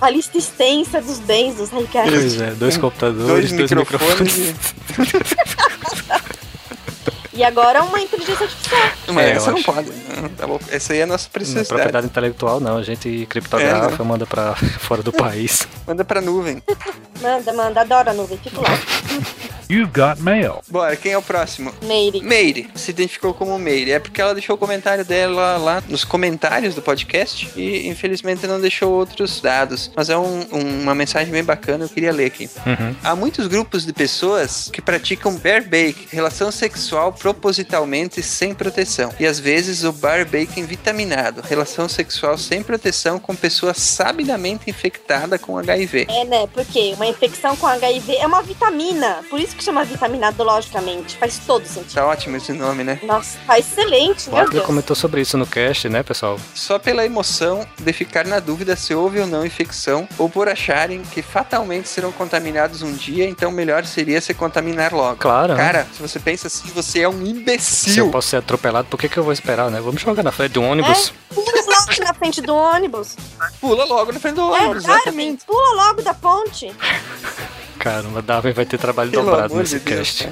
A 0.00 0.08
lista 0.08 0.38
extensa 0.38 0.98
dos 1.02 1.18
bens 1.18 1.56
do 1.56 1.66
SciCast. 1.66 2.10
Pois 2.10 2.40
é, 2.40 2.50
dois 2.52 2.78
computadores, 2.78 3.52
Dois 3.52 3.52
dois, 3.52 3.70
microfones. 3.70 4.34
microfones. 4.36 5.44
E 7.32 7.44
agora 7.44 7.82
uma 7.84 8.00
inteligência 8.00 8.44
artificial. 8.44 8.80
Mas 9.08 9.26
É, 9.26 9.30
essa 9.32 9.50
não 9.52 9.58
acho. 9.58 9.64
pode. 9.72 9.88
né? 9.90 10.30
Tá. 10.36 10.46
Essa 10.70 10.92
aí 10.92 10.98
é 10.98 11.02
a 11.04 11.06
nossa 11.06 11.24
Não 11.24 11.28
é 11.28 11.32
preciosidade. 11.32 11.68
propriedade 11.68 12.06
intelectual, 12.06 12.58
não. 12.60 12.76
A 12.76 12.82
gente 12.82 13.24
criptografa, 13.28 14.02
É, 14.02 14.04
manda 14.04 14.26
pra 14.26 14.54
fora 14.80 15.00
do 15.02 15.12
país. 15.12 15.66
Manda 15.86 16.04
pra 16.04 16.20
nuvem. 16.20 16.60
Manda, 17.22 17.52
manda, 17.52 17.80
adoro 17.82 18.10
a 18.10 18.12
nuvem, 18.14 18.36
fico 18.38 18.60
lá. 18.60 18.68
You've 19.70 19.92
got 19.92 20.20
mail. 20.20 20.60
Bora, 20.68 20.96
quem 20.96 21.12
é 21.12 21.18
o 21.18 21.22
próximo? 21.22 21.72
Meire. 21.84 22.20
Meire, 22.22 22.68
se 22.74 22.90
identificou 22.90 23.32
como 23.32 23.56
Meire. 23.56 23.92
É 23.92 23.98
porque 24.00 24.20
ela 24.20 24.34
deixou 24.34 24.56
o 24.56 24.58
comentário 24.58 25.04
dela 25.04 25.56
lá 25.58 25.80
nos 25.88 26.02
comentários 26.04 26.74
do 26.74 26.82
podcast 26.82 27.48
e 27.56 27.86
infelizmente 27.86 28.46
não 28.48 28.60
deixou 28.60 28.92
outros 28.92 29.40
dados. 29.40 29.90
Mas 29.94 30.10
é 30.10 30.18
um- 30.18 30.40
um- 30.52 30.82
uma 30.82 30.94
mensagem 30.94 31.32
bem 31.32 31.44
bacana, 31.44 31.84
eu 31.84 31.88
queria 31.88 32.12
ler 32.12 32.24
aqui. 32.26 32.50
Uhum. 32.66 32.96
Há 33.04 33.14
muitos 33.14 33.46
grupos 33.46 33.86
de 33.86 33.92
pessoas 33.92 34.68
que 34.72 34.82
praticam 34.82 35.36
barebake, 35.36 36.08
relação 36.10 36.50
sexual 36.50 37.12
propositalmente 37.12 38.22
sem 38.22 38.52
proteção. 38.54 39.12
E 39.20 39.26
às 39.26 39.38
vezes 39.38 39.84
o 39.84 39.92
barebake 39.92 40.60
vitaminado, 40.62 41.42
relação 41.48 41.88
sexual 41.88 42.36
sem 42.36 42.62
proteção 42.62 43.18
com 43.20 43.36
pessoa 43.36 43.72
sabidamente 43.74 44.68
infectada 44.68 45.38
com 45.38 45.56
HIV. 45.58 46.06
É, 46.08 46.24
né? 46.24 46.48
Porque 46.52 46.92
uma 46.94 47.06
infecção 47.06 47.56
com 47.56 47.66
HIV 47.66 48.16
é 48.16 48.26
uma 48.26 48.42
vitamina. 48.42 49.20
Por 49.30 49.38
isso 49.38 49.54
que 49.54 49.59
chama 49.64 49.84
vitaminado, 49.84 50.42
logicamente. 50.42 51.16
Faz 51.16 51.38
todo 51.46 51.64
sentido. 51.66 51.94
Tá 51.94 52.06
ótimo 52.06 52.36
esse 52.36 52.52
nome, 52.52 52.84
né? 52.84 52.98
Nossa, 53.02 53.38
tá 53.46 53.58
excelente, 53.58 54.28
O 54.30 54.34
meu 54.34 54.48
Deus. 54.50 54.64
comentou 54.64 54.94
sobre 54.96 55.20
isso 55.20 55.36
no 55.38 55.46
cast, 55.46 55.88
né, 55.88 56.02
pessoal? 56.02 56.38
Só 56.54 56.78
pela 56.78 57.04
emoção 57.04 57.66
de 57.78 57.92
ficar 57.92 58.26
na 58.26 58.38
dúvida 58.40 58.76
se 58.76 58.94
houve 58.94 59.20
ou 59.20 59.26
não 59.26 59.44
infecção, 59.44 60.08
ou 60.18 60.28
por 60.28 60.48
acharem 60.48 61.02
que 61.02 61.22
fatalmente 61.22 61.88
serão 61.88 62.12
contaminados 62.12 62.82
um 62.82 62.92
dia, 62.92 63.28
então 63.28 63.50
melhor 63.50 63.84
seria 63.84 64.20
se 64.20 64.32
contaminar 64.34 64.92
logo. 64.94 65.16
Claro. 65.16 65.54
né? 65.54 65.62
Cara, 65.62 65.86
se 65.92 66.00
você 66.00 66.18
pensa 66.18 66.46
assim, 66.46 66.68
você 66.68 67.00
é 67.00 67.08
um 67.08 67.12
Se 67.12 67.18
eu 67.20 67.26
imbecil. 67.30 68.10
posso 68.10 68.28
ser 68.28 68.36
atropelado, 68.36 68.88
por 68.88 68.98
que, 68.98 69.08
que 69.08 69.18
eu 69.18 69.24
vou 69.24 69.32
esperar, 69.32 69.70
né? 69.70 69.80
Vamos 69.80 70.00
jogar 70.00 70.22
na 70.22 70.32
frente 70.32 70.52
de 70.52 70.58
um 70.58 70.70
ônibus. 70.70 71.12
Pula 71.34 71.52
logo 71.66 72.04
na 72.04 72.14
frente 72.14 72.40
do 72.40 72.54
ônibus. 72.54 73.16
Pula 73.60 73.84
logo 73.84 74.12
na 74.12 74.20
frente 74.20 74.34
do 74.34 74.40
É, 74.54 74.60
ônibus, 74.62 74.82
Darwin, 74.84 75.00
exatamente. 75.00 75.44
pula 75.44 75.74
logo 75.86 76.02
da 76.02 76.14
ponte. 76.14 76.72
Caramba, 77.80 78.20
Darwin 78.20 78.52
vai 78.52 78.66
ter 78.66 78.78
trabalho 78.78 79.10
Pelo 79.10 79.24
dobrado 79.24 79.56
nesse 79.56 79.78
de 79.78 79.84
cast. 79.86 80.28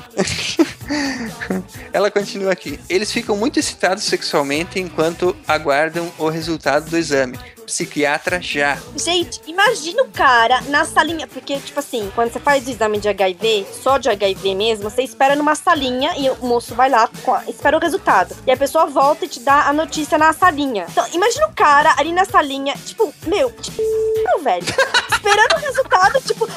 Ela 1.94 2.11
continua 2.11 2.52
aqui. 2.52 2.78
Eles 2.90 3.11
ficam 3.11 3.34
muito 3.38 3.58
excitados 3.58 4.04
sexualmente 4.04 4.78
enquanto 4.78 5.34
aguardam 5.46 6.12
o 6.18 6.28
resultado 6.28 6.90
do 6.90 6.98
exame. 6.98 7.38
Psiquiatra 7.64 8.40
já. 8.40 8.78
Gente, 8.96 9.40
imagina 9.46 10.02
o 10.02 10.08
cara 10.08 10.61
na 10.68 10.84
salinha. 10.84 11.26
Porque, 11.26 11.58
tipo 11.58 11.78
assim, 11.78 12.11
quando 12.14 12.32
você 12.32 12.40
faz 12.40 12.66
o 12.66 12.70
exame 12.70 12.98
de 12.98 13.08
HIV, 13.08 13.66
só 13.82 13.98
de 13.98 14.08
HIV 14.08 14.54
mesmo, 14.54 14.88
você 14.88 15.02
espera 15.02 15.37
numa 15.37 15.54
salinha 15.54 16.14
e 16.16 16.30
o 16.30 16.46
moço 16.46 16.74
vai 16.74 16.88
lá, 16.88 17.08
espera 17.46 17.76
o 17.76 17.80
resultado. 17.80 18.34
E 18.46 18.50
a 18.50 18.56
pessoa 18.56 18.87
volta 18.87 19.26
e 19.26 19.28
te 19.28 19.40
dá 19.40 19.68
a 19.68 19.72
notícia 19.72 20.16
na 20.16 20.32
salinha. 20.32 20.87
Então, 20.90 21.06
imagina 21.12 21.46
o 21.46 21.52
cara 21.52 21.94
ali 21.98 22.11
na 22.11 22.24
salinha, 22.24 22.74
tipo, 22.87 23.12
meu, 23.26 23.50
tipo, 23.52 23.82
meu 24.24 24.42
velho, 24.42 24.66
esperando 25.12 25.52
o 25.52 25.61
resultado, 25.61 26.20
tipo, 26.22 26.47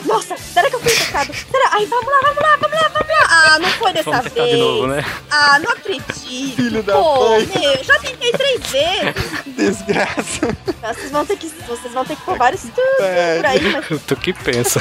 Ai, 1.81 1.85
vamos 1.87 2.05
lá, 2.05 2.19
vamos 2.21 2.41
lá, 2.41 2.55
vamos 2.57 2.81
lá, 2.81 2.87
vamos 2.89 3.07
lá. 3.09 3.27
Ah, 3.29 3.59
não 3.59 3.69
foi 3.71 3.93
dessa 3.93 4.11
Vamos 4.11 4.31
vez. 4.33 4.49
de 4.51 4.57
novo, 4.57 4.87
né? 4.87 5.05
Ah, 5.31 5.59
não 5.59 5.71
acredito. 5.71 6.13
Filho 6.55 6.83
da 6.83 6.93
Pô, 6.93 7.29
mãe. 7.29 7.49
meu, 7.59 7.83
já 7.83 7.97
tentei 7.99 8.31
três 8.33 8.61
vezes. 8.67 9.45
Desgraça. 9.47 10.57
Vocês 10.81 11.11
vão 11.11 11.25
ter 11.25 11.37
que, 11.37 11.47
vocês 11.67 11.93
vão 11.93 12.05
ter 12.05 12.15
que 12.15 12.21
pôr 12.23 12.37
vários 12.37 12.63
estudos 12.63 12.99
É. 12.99 13.37
por 13.37 13.45
aí, 13.45 13.61
mas 13.89 14.01
Tu 14.05 14.15
que 14.15 14.33
pensa. 14.33 14.79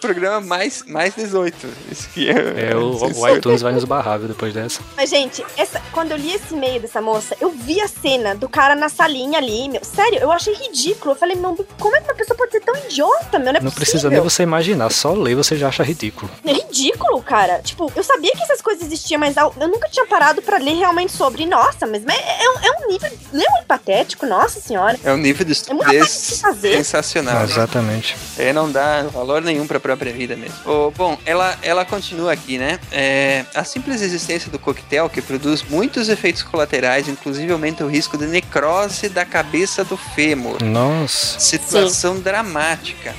Programa 0.00 0.40
mais, 0.40 0.82
mais 0.86 1.14
18. 1.14 1.68
Isso 1.90 2.08
que 2.10 2.28
é. 2.30 2.70
É, 2.70 2.76
o, 2.76 2.96
o 3.20 3.28
iTunes 3.28 3.62
vai 3.62 3.72
nos 3.72 3.84
barrar, 3.84 4.18
viu, 4.18 4.28
depois 4.28 4.52
dessa. 4.54 4.80
Mas, 4.96 5.10
gente, 5.10 5.44
essa, 5.56 5.80
quando 5.92 6.12
eu 6.12 6.16
li 6.16 6.32
esse 6.32 6.54
e-mail 6.54 6.80
dessa 6.80 7.00
moça, 7.00 7.36
eu 7.40 7.50
vi 7.50 7.80
a 7.80 7.88
cena 7.88 8.34
do 8.34 8.48
cara 8.48 8.74
na 8.74 8.88
salinha 8.88 9.38
ali, 9.38 9.68
meu. 9.68 9.84
Sério, 9.84 10.18
eu 10.18 10.32
achei 10.32 10.54
ridículo. 10.54 11.12
Eu 11.12 11.16
falei, 11.18 11.36
não, 11.36 11.54
como 11.78 11.96
é 11.96 12.00
que 12.00 12.06
uma 12.10 12.14
pessoa 12.14 12.36
pode 12.36 12.52
ser 12.52 12.60
tão 12.60 12.74
idiota, 12.76 13.38
meu? 13.38 13.52
Não 13.52 13.60
é 13.60 13.62
Não 13.62 13.70
possível. 13.70 13.72
precisa 13.72 14.10
nem 14.10 14.20
você 14.20 14.42
imaginar, 14.42 14.90
só 14.90 15.12
ler 15.12 15.34
você 15.34 15.56
já 15.56 15.68
acha 15.68 15.82
ridículo. 15.82 16.30
É 16.44 16.52
ridículo, 16.52 17.22
cara. 17.22 17.60
Tipo, 17.62 17.92
eu 17.94 18.02
sabia 18.02 18.32
que 18.32 18.42
essas 18.42 18.62
coisas 18.62 18.84
existiam, 18.84 19.18
mas 19.20 19.36
eu 19.36 19.68
nunca 19.68 19.88
tinha 19.88 20.06
parado 20.06 20.40
pra 20.42 20.58
ler 20.58 20.74
realmente 20.76 21.12
sobre. 21.12 21.44
Nossa, 21.46 21.86
mas 21.86 22.02
é, 22.06 22.44
é 22.44 22.50
um- 22.50 22.58
é 22.62 22.70
um 22.84 22.88
nível. 22.92 23.10
Não 23.32 23.40
é 23.44 23.50
muito 23.50 23.66
patético, 23.66 24.26
nossa 24.26 24.60
senhora. 24.60 24.98
É 25.04 25.12
um 25.12 25.16
nível 25.16 25.44
de 25.46 25.52
É 25.68 25.74
muita 25.74 25.90
coisa 25.90 26.36
fazer. 26.40 26.76
sensacional. 26.76 27.34
né? 27.40 27.44
Exatamente. 27.44 28.16
É, 28.38 28.52
não 28.52 28.70
dá 28.70 29.02
valor 29.04 29.42
nenhum 29.42 29.66
pra 29.66 29.78
própria 29.90 30.12
vida 30.12 30.36
mesmo. 30.36 30.56
Ô, 30.64 30.90
bom, 30.90 31.18
ela, 31.24 31.58
ela 31.62 31.84
continua 31.84 32.32
aqui, 32.32 32.58
né? 32.58 32.78
É, 32.92 33.44
a 33.54 33.64
simples 33.64 34.00
existência 34.02 34.50
do 34.50 34.58
coquetel, 34.58 35.08
que 35.08 35.20
produz 35.20 35.64
muitos 35.68 36.08
efeitos 36.08 36.42
colaterais, 36.42 37.08
inclusive 37.08 37.52
aumenta 37.52 37.84
o 37.84 37.88
risco 37.88 38.16
de 38.16 38.26
necrose 38.26 39.08
da 39.08 39.24
cabeça 39.24 39.84
do 39.84 39.96
fêmur. 39.96 40.62
Nossa. 40.62 41.40
Situação 41.40 42.20
dramática. 42.20 43.14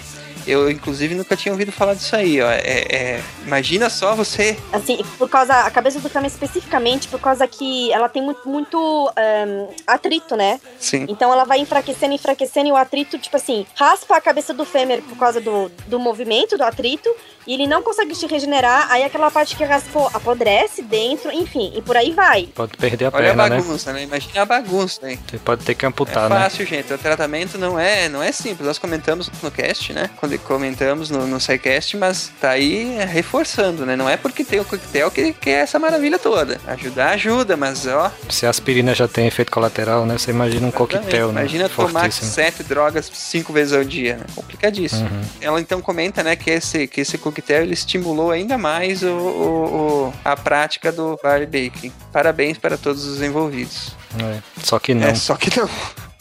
Eu, 0.46 0.70
inclusive, 0.70 1.16
nunca 1.16 1.36
tinha 1.36 1.52
ouvido 1.52 1.72
falar 1.72 1.94
disso 1.94 2.16
aí, 2.16 2.42
ó. 2.42 2.50
É, 2.50 2.86
é 2.90 3.24
Imagina 3.46 3.90
só 3.90 4.16
você. 4.16 4.58
Assim, 4.72 5.00
por 5.18 5.30
causa. 5.30 5.54
A 5.62 5.72
cabeça 5.72 6.00
do 6.00 6.10
Kama 6.10 6.28
especificamente, 6.28 7.08
por 7.08 7.20
causa 7.20 7.48
que 7.48 7.92
ela 7.92 8.08
tem 8.10 8.22
muito, 8.22 8.48
muito 8.48 9.12
ehm, 9.18 9.68
atrito, 9.86 10.36
né? 10.36 10.60
Sim. 10.80 11.06
Então 11.10 11.32
ela 11.32 11.44
vai 11.44 11.60
enfraquecendo, 11.60 12.14
enfraquecendo, 12.14 12.70
e 12.70 12.72
o 12.72 12.76
atrito, 12.76 13.18
tipo 13.18 13.36
assim, 13.36 13.66
raspa 13.76 14.18
a 14.18 14.22
cabeça 14.22 14.54
do 14.54 14.66
fêmea 14.66 15.02
por 15.02 15.18
causa 15.18 15.40
do, 15.42 15.70
do 15.88 16.00
movimento, 16.00 16.58
do 16.58 16.64
atrito, 16.64 17.10
e 17.48 17.54
ele 17.54 17.68
não 17.68 17.82
consegue 17.82 18.14
se 18.16 18.28
regenerar, 18.28 18.92
aí 18.92 19.04
aquela 19.04 19.32
parte 19.32 19.56
que 19.56 19.64
raspou 19.64 20.10
apodrece 20.14 20.82
dentro, 20.82 21.32
enfim, 21.32 21.74
e 21.76 21.82
por 21.82 21.98
aí 21.98 22.12
vai. 22.12 22.48
Pode 22.54 22.78
perder 22.78 23.06
a 23.06 23.08
Olha 23.10 23.32
a 23.32 23.36
perna, 23.36 23.50
né? 23.50 23.58
bagunça, 23.62 23.94
né? 23.94 24.04
Imagina 24.04 24.42
a 24.42 24.46
bagunça, 24.46 25.10
hein? 25.10 25.20
Você 25.30 25.38
pode 25.38 25.64
ter 25.66 25.76
que 25.76 25.86
É 25.86 25.88
amputar, 25.88 26.30
né? 26.30 26.40
fácil, 26.40 26.66
gente. 26.66 26.94
O 26.94 26.98
tratamento 26.98 27.58
não 27.58 27.80
é, 27.80 28.08
não 28.08 28.22
é 28.22 28.32
simples. 28.32 28.68
Nós 28.68 28.78
comentamos 28.78 29.30
no 29.42 29.52
cast, 29.52 29.92
né? 29.94 30.10
Quando 30.18 30.31
comentamos 30.38 31.10
no, 31.10 31.26
no 31.28 31.40
SciCast, 31.40 31.98
mas 31.98 32.32
tá 32.40 32.52
aí 32.52 32.98
reforçando, 33.10 33.86
né? 33.86 33.96
Não 33.96 34.10
é 34.10 34.18
porque 34.18 34.44
tem 34.44 34.60
o 34.60 34.66
coquetel 34.66 35.10
que, 35.12 35.34
que 35.34 35.50
é 35.50 35.54
essa 35.62 35.78
maravilha 35.80 36.18
toda. 36.20 36.60
Ajudar, 36.68 37.12
ajuda, 37.12 37.56
mas 37.58 37.86
ó. 37.88 38.12
Se 38.30 38.46
a 38.46 38.50
aspirina 38.50 38.94
já 38.94 39.08
tem 39.08 39.28
efeito 39.28 39.52
colateral, 39.52 40.06
né? 40.06 40.18
Você 40.18 40.32
imagina 40.32 40.66
um 40.68 40.72
coquetel, 40.72 41.32
né? 41.32 41.42
Imagina 41.42 41.70
tomar 41.70 42.12
sete 42.12 42.64
drogas 42.64 43.10
cinco 43.14 43.52
vezes 43.54 43.74
ao 43.74 43.84
dia, 43.84 44.18
né? 44.18 44.26
Complicadíssimo. 44.36 45.04
Uhum. 45.10 45.22
Ela 45.42 45.62
então 45.62 45.82
comenta, 45.82 46.24
né, 46.24 46.36
que 46.36 46.50
esse, 46.50 46.88
que 46.88 47.02
esse 47.02 47.18
coquetel 47.18 47.64
ele 47.64 47.74
estimulou 47.74 48.32
ainda 48.32 48.58
mais 48.58 49.04
o, 49.04 49.08
o- 49.08 50.08
o- 50.08 50.14
a 50.24 50.36
prática 50.36 50.92
do 50.92 51.20
bar 51.24 51.42
baking. 51.46 51.92
Parabéns 52.12 52.58
para 52.58 52.78
todos 52.78 53.06
os 53.06 53.22
envolvidos. 53.22 53.96
É, 54.20 54.40
Só 54.64 54.78
que 54.80 54.94
não. 54.94 55.08
É, 55.08 55.16
só 55.16 55.36
que 55.36 55.58
não. 55.60 55.70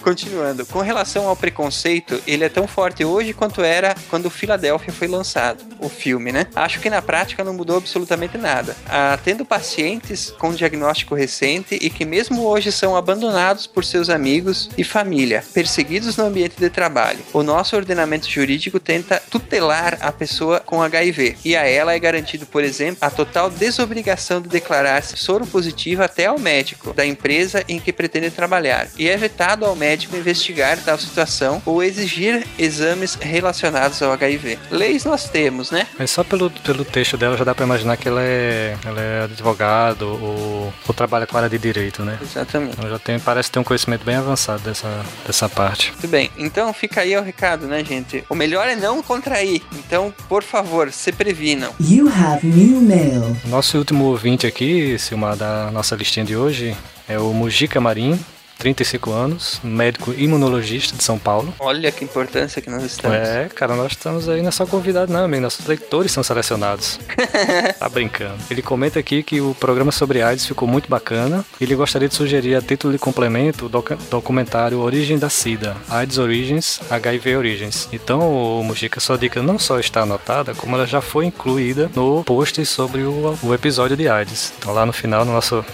Continuando, 0.02 0.64
com 0.66 0.80
relação 0.80 1.28
ao 1.28 1.36
preconceito, 1.36 2.20
ele 2.26 2.44
é 2.44 2.48
tão 2.48 2.66
forte 2.66 3.04
hoje 3.04 3.34
quanto 3.34 3.62
era 3.62 3.94
quando 4.08 4.26
o 4.26 4.30
Philadelphia 4.30 4.92
foi 4.92 5.06
lançado, 5.06 5.62
o 5.78 5.88
filme, 5.88 6.32
né? 6.32 6.46
Acho 6.54 6.80
que 6.80 6.88
na 6.88 7.02
prática 7.02 7.44
não 7.44 7.52
mudou 7.52 7.76
absolutamente 7.76 8.38
nada. 8.38 8.76
Ah, 8.88 9.18
tendo 9.22 9.44
pacientes 9.44 10.30
com 10.38 10.52
diagnóstico 10.52 11.14
recente 11.14 11.78
e 11.80 11.90
que 11.90 12.04
mesmo 12.04 12.46
hoje 12.46 12.72
são 12.72 12.96
abandonados 12.96 13.66
por 13.66 13.84
seus 13.84 14.08
amigos 14.08 14.70
e 14.76 14.82
família, 14.82 15.44
perseguidos 15.52 16.16
no 16.16 16.24
ambiente 16.24 16.56
de 16.58 16.70
trabalho. 16.70 17.20
O 17.32 17.42
nosso 17.42 17.76
ordenamento 17.76 18.28
jurídico 18.28 18.80
tenta 18.80 19.22
tutelar 19.30 19.98
a 20.00 20.10
pessoa 20.10 20.60
com 20.60 20.82
HIV 20.82 21.36
e 21.44 21.54
a 21.54 21.66
ela 21.66 21.92
é 21.92 21.98
garantido, 21.98 22.46
por 22.46 22.64
exemplo, 22.64 22.98
a 23.02 23.10
total 23.10 23.50
desobrigação 23.50 24.40
de 24.40 24.48
declarar-se 24.48 25.16
soro 25.16 25.46
positivo 25.46 26.02
até 26.02 26.26
ao 26.26 26.38
médico 26.38 26.94
da 26.94 27.04
empresa 27.04 27.62
em 27.68 27.78
que 27.78 27.92
pretende 27.92 28.30
trabalhar 28.30 28.88
e 28.98 29.08
é 29.08 29.16
vetado 29.16 29.66
ao 29.66 29.76
médico 29.76 29.89
investigar 29.94 30.78
tal 30.82 30.98
situação 30.98 31.62
ou 31.64 31.82
exigir 31.82 32.46
exames 32.58 33.16
relacionados 33.20 34.02
ao 34.02 34.12
HIV. 34.12 34.58
Leis 34.70 35.04
nós 35.04 35.28
temos, 35.28 35.70
né? 35.70 35.86
Mas 35.98 36.10
só 36.10 36.22
pelo, 36.24 36.50
pelo 36.50 36.84
texto 36.84 37.16
dela 37.16 37.36
já 37.36 37.44
dá 37.44 37.54
pra 37.54 37.64
imaginar 37.64 37.96
que 37.96 38.08
ela 38.08 38.22
é, 38.22 38.76
ela 38.84 39.00
é 39.00 39.24
advogado 39.24 40.02
ou, 40.02 40.72
ou 40.86 40.94
trabalha 40.94 41.26
com 41.26 41.36
a 41.36 41.40
área 41.40 41.50
de 41.50 41.58
direito, 41.58 42.02
né? 42.02 42.18
Exatamente. 42.20 42.76
Ela 42.78 42.90
já 42.90 42.98
tem, 42.98 43.18
parece 43.18 43.50
ter 43.50 43.58
um 43.58 43.64
conhecimento 43.64 44.04
bem 44.04 44.16
avançado 44.16 44.62
dessa, 44.62 45.04
dessa 45.26 45.48
parte. 45.48 45.90
Muito 45.92 46.08
bem, 46.08 46.30
então 46.36 46.72
fica 46.72 47.00
aí 47.00 47.16
o 47.16 47.22
recado, 47.22 47.66
né, 47.66 47.84
gente? 47.84 48.24
O 48.28 48.34
melhor 48.34 48.68
é 48.68 48.76
não 48.76 49.02
contrair. 49.02 49.62
Então, 49.72 50.12
por 50.28 50.42
favor, 50.42 50.92
se 50.92 51.12
previnam. 51.12 51.72
You 51.80 52.08
have 52.08 52.46
new 52.46 52.80
mail. 52.80 53.36
Nosso 53.46 53.78
último 53.78 54.04
ouvinte 54.04 54.46
aqui, 54.46 54.98
Silmar, 54.98 55.36
da 55.36 55.70
nossa 55.70 55.94
listinha 55.96 56.24
de 56.24 56.36
hoje, 56.36 56.76
é 57.08 57.18
o 57.18 57.32
Mujica 57.32 57.80
Marim, 57.80 58.18
35 58.60 59.10
anos, 59.10 59.60
médico 59.64 60.12
imunologista 60.16 60.96
de 60.96 61.02
São 61.02 61.18
Paulo. 61.18 61.52
Olha 61.58 61.90
que 61.90 62.04
importância 62.04 62.60
que 62.62 62.70
nós 62.70 62.84
estamos. 62.84 63.16
É, 63.16 63.48
cara, 63.54 63.74
nós 63.74 63.92
estamos 63.92 64.28
aí, 64.28 64.40
não 64.42 64.48
é 64.50 64.52
só 64.52 64.66
convidado, 64.66 65.12
não, 65.12 65.24
amigo. 65.24 65.42
Nossos 65.42 65.66
leitores 65.66 66.12
são 66.12 66.22
selecionados. 66.22 67.00
tá 67.78 67.88
brincando. 67.88 68.36
Ele 68.50 68.62
comenta 68.62 68.98
aqui 69.00 69.22
que 69.22 69.40
o 69.40 69.54
programa 69.58 69.90
sobre 69.90 70.22
AIDS 70.22 70.46
ficou 70.46 70.68
muito 70.68 70.88
bacana. 70.88 71.44
Ele 71.60 71.74
gostaria 71.74 72.08
de 72.08 72.14
sugerir 72.14 72.54
a 72.54 72.60
título 72.62 72.92
de 72.92 72.98
complemento 72.98 73.66
o 73.66 73.68
docu- 73.68 73.96
documentário 74.10 74.78
Origem 74.78 75.18
da 75.18 75.30
SIDA, 75.30 75.76
AIDS 75.88 76.18
Origins, 76.18 76.80
HIV 76.90 77.36
Origins. 77.36 77.88
Então, 77.92 78.20
o 78.60 78.62
Mujica, 78.62 79.00
sua 79.00 79.16
dica 79.16 79.42
não 79.42 79.58
só 79.58 79.80
está 79.80 80.02
anotada, 80.02 80.54
como 80.54 80.76
ela 80.76 80.86
já 80.86 81.00
foi 81.00 81.24
incluída 81.26 81.90
no 81.94 82.22
post 82.24 82.64
sobre 82.66 83.00
o, 83.02 83.36
o 83.42 83.54
episódio 83.54 83.96
de 83.96 84.08
AIDS. 84.08 84.52
Então, 84.58 84.74
lá 84.74 84.84
no 84.84 84.92
final, 84.92 85.24
na 85.24 85.32
nossa 85.32 85.64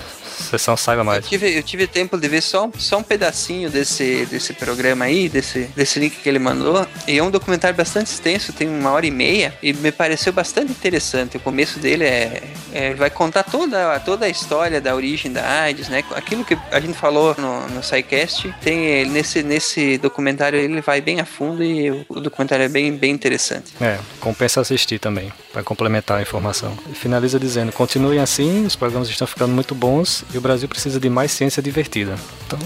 sessão 0.42 0.77
Saiba 0.77 1.01
Eu 1.01 1.05
Mais. 1.05 1.27
tive, 1.27 1.57
eu 1.57 1.62
tive 1.62 1.87
tempo 1.87 2.16
de 2.18 2.29
ver 2.29 2.42
só, 2.42 2.70
só 2.79 2.99
um 2.99 3.03
pedacinho 3.03 3.70
desse, 3.70 4.27
desse 4.27 4.53
programa 4.53 5.07
aí, 5.07 5.29
desse, 5.29 5.64
desse 5.75 5.99
link 5.99 6.16
que 6.16 6.29
ele 6.29 6.38
mandou. 6.38 6.87
E 7.07 7.18
é 7.18 7.22
um 7.22 7.31
documentário 7.31 7.77
bastante 7.77 8.09
extenso, 8.09 8.53
tem 8.53 8.68
uma 8.68 8.90
hora 8.90 9.07
e 9.07 9.11
meia, 9.11 9.55
e 9.62 9.72
me 9.72 9.90
pareceu 9.90 10.33
bastante 10.33 10.72
interessante. 10.72 11.37
O 11.37 11.40
começo 11.40 11.79
dele 11.79 12.05
é. 12.05 12.42
é 12.72 12.94
vai 12.94 13.11
contar 13.11 13.42
toda, 13.42 13.99
toda 14.01 14.27
a 14.27 14.29
história 14.29 14.81
da 14.81 14.94
origem 14.94 15.33
da 15.33 15.62
AIDS, 15.62 15.88
né? 15.88 16.05
Aquilo 16.14 16.44
que 16.44 16.57
a 16.70 16.81
gente 16.81 16.96
falou 16.96 17.35
no, 17.38 17.68
no 17.68 17.83
SciCast, 17.83 18.55
tem 18.61 19.05
nesse, 19.07 19.42
nesse 19.42 19.99
documentário 19.99 20.59
ele 20.59 20.81
vai 20.81 21.01
bem 21.01 21.20
a 21.20 21.25
fundo 21.25 21.62
e 21.62 21.90
o, 21.90 22.07
o 22.09 22.20
documentário 22.20 22.64
é 22.64 22.68
bem, 22.68 22.92
bem 22.96 23.12
interessante. 23.12 23.72
É, 23.81 23.99
compensa 24.20 24.61
assistir 24.61 24.99
também, 24.99 25.33
para 25.53 25.62
complementar 25.62 26.18
a 26.18 26.22
informação. 26.22 26.77
Finaliza 26.94 27.38
dizendo: 27.38 27.72
continuem 27.72 28.20
assim, 28.20 28.66
os 28.66 28.77
programas 28.77 29.09
estão 29.09 29.27
ficando 29.27 29.53
muito 29.53 29.75
bons 29.75 30.25
e 30.33 30.39
o 30.39 30.41
Brasil 30.41 30.69
precisa 30.69 31.01
de 31.01 31.09
mais 31.09 31.31
ciência 31.31 31.62
divertida. 31.62 32.17
Então, 32.47 32.59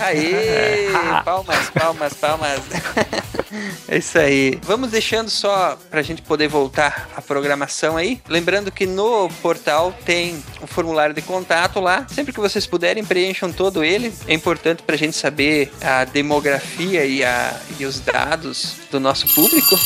Aê! 0.00 0.88
Palmas, 1.24 1.70
palmas, 1.70 2.14
palmas. 2.14 2.60
É 3.86 3.98
isso 3.98 4.18
aí. 4.18 4.58
Vamos 4.62 4.90
deixando 4.90 5.28
só 5.28 5.78
pra 5.90 6.02
gente 6.02 6.22
poder 6.22 6.48
voltar 6.48 7.10
à 7.14 7.20
programação 7.20 7.96
aí. 7.96 8.20
Lembrando 8.26 8.72
que 8.72 8.86
no 8.86 9.28
portal 9.42 9.94
tem 10.04 10.42
um 10.62 10.66
formulário 10.66 11.14
de 11.14 11.20
contato 11.22 11.78
lá. 11.78 12.06
Sempre 12.08 12.32
que 12.32 12.40
vocês 12.40 12.66
puderem, 12.66 13.04
preencham 13.04 13.52
todo 13.52 13.84
ele. 13.84 14.12
É 14.26 14.32
importante 14.32 14.82
pra 14.82 14.96
gente 14.96 15.16
saber 15.16 15.70
a 15.82 16.04
demografia 16.04 17.04
e, 17.04 17.22
a, 17.22 17.60
e 17.78 17.84
os 17.84 18.00
dados 18.00 18.76
do 18.90 18.98
nosso 18.98 19.26
público. 19.34 19.78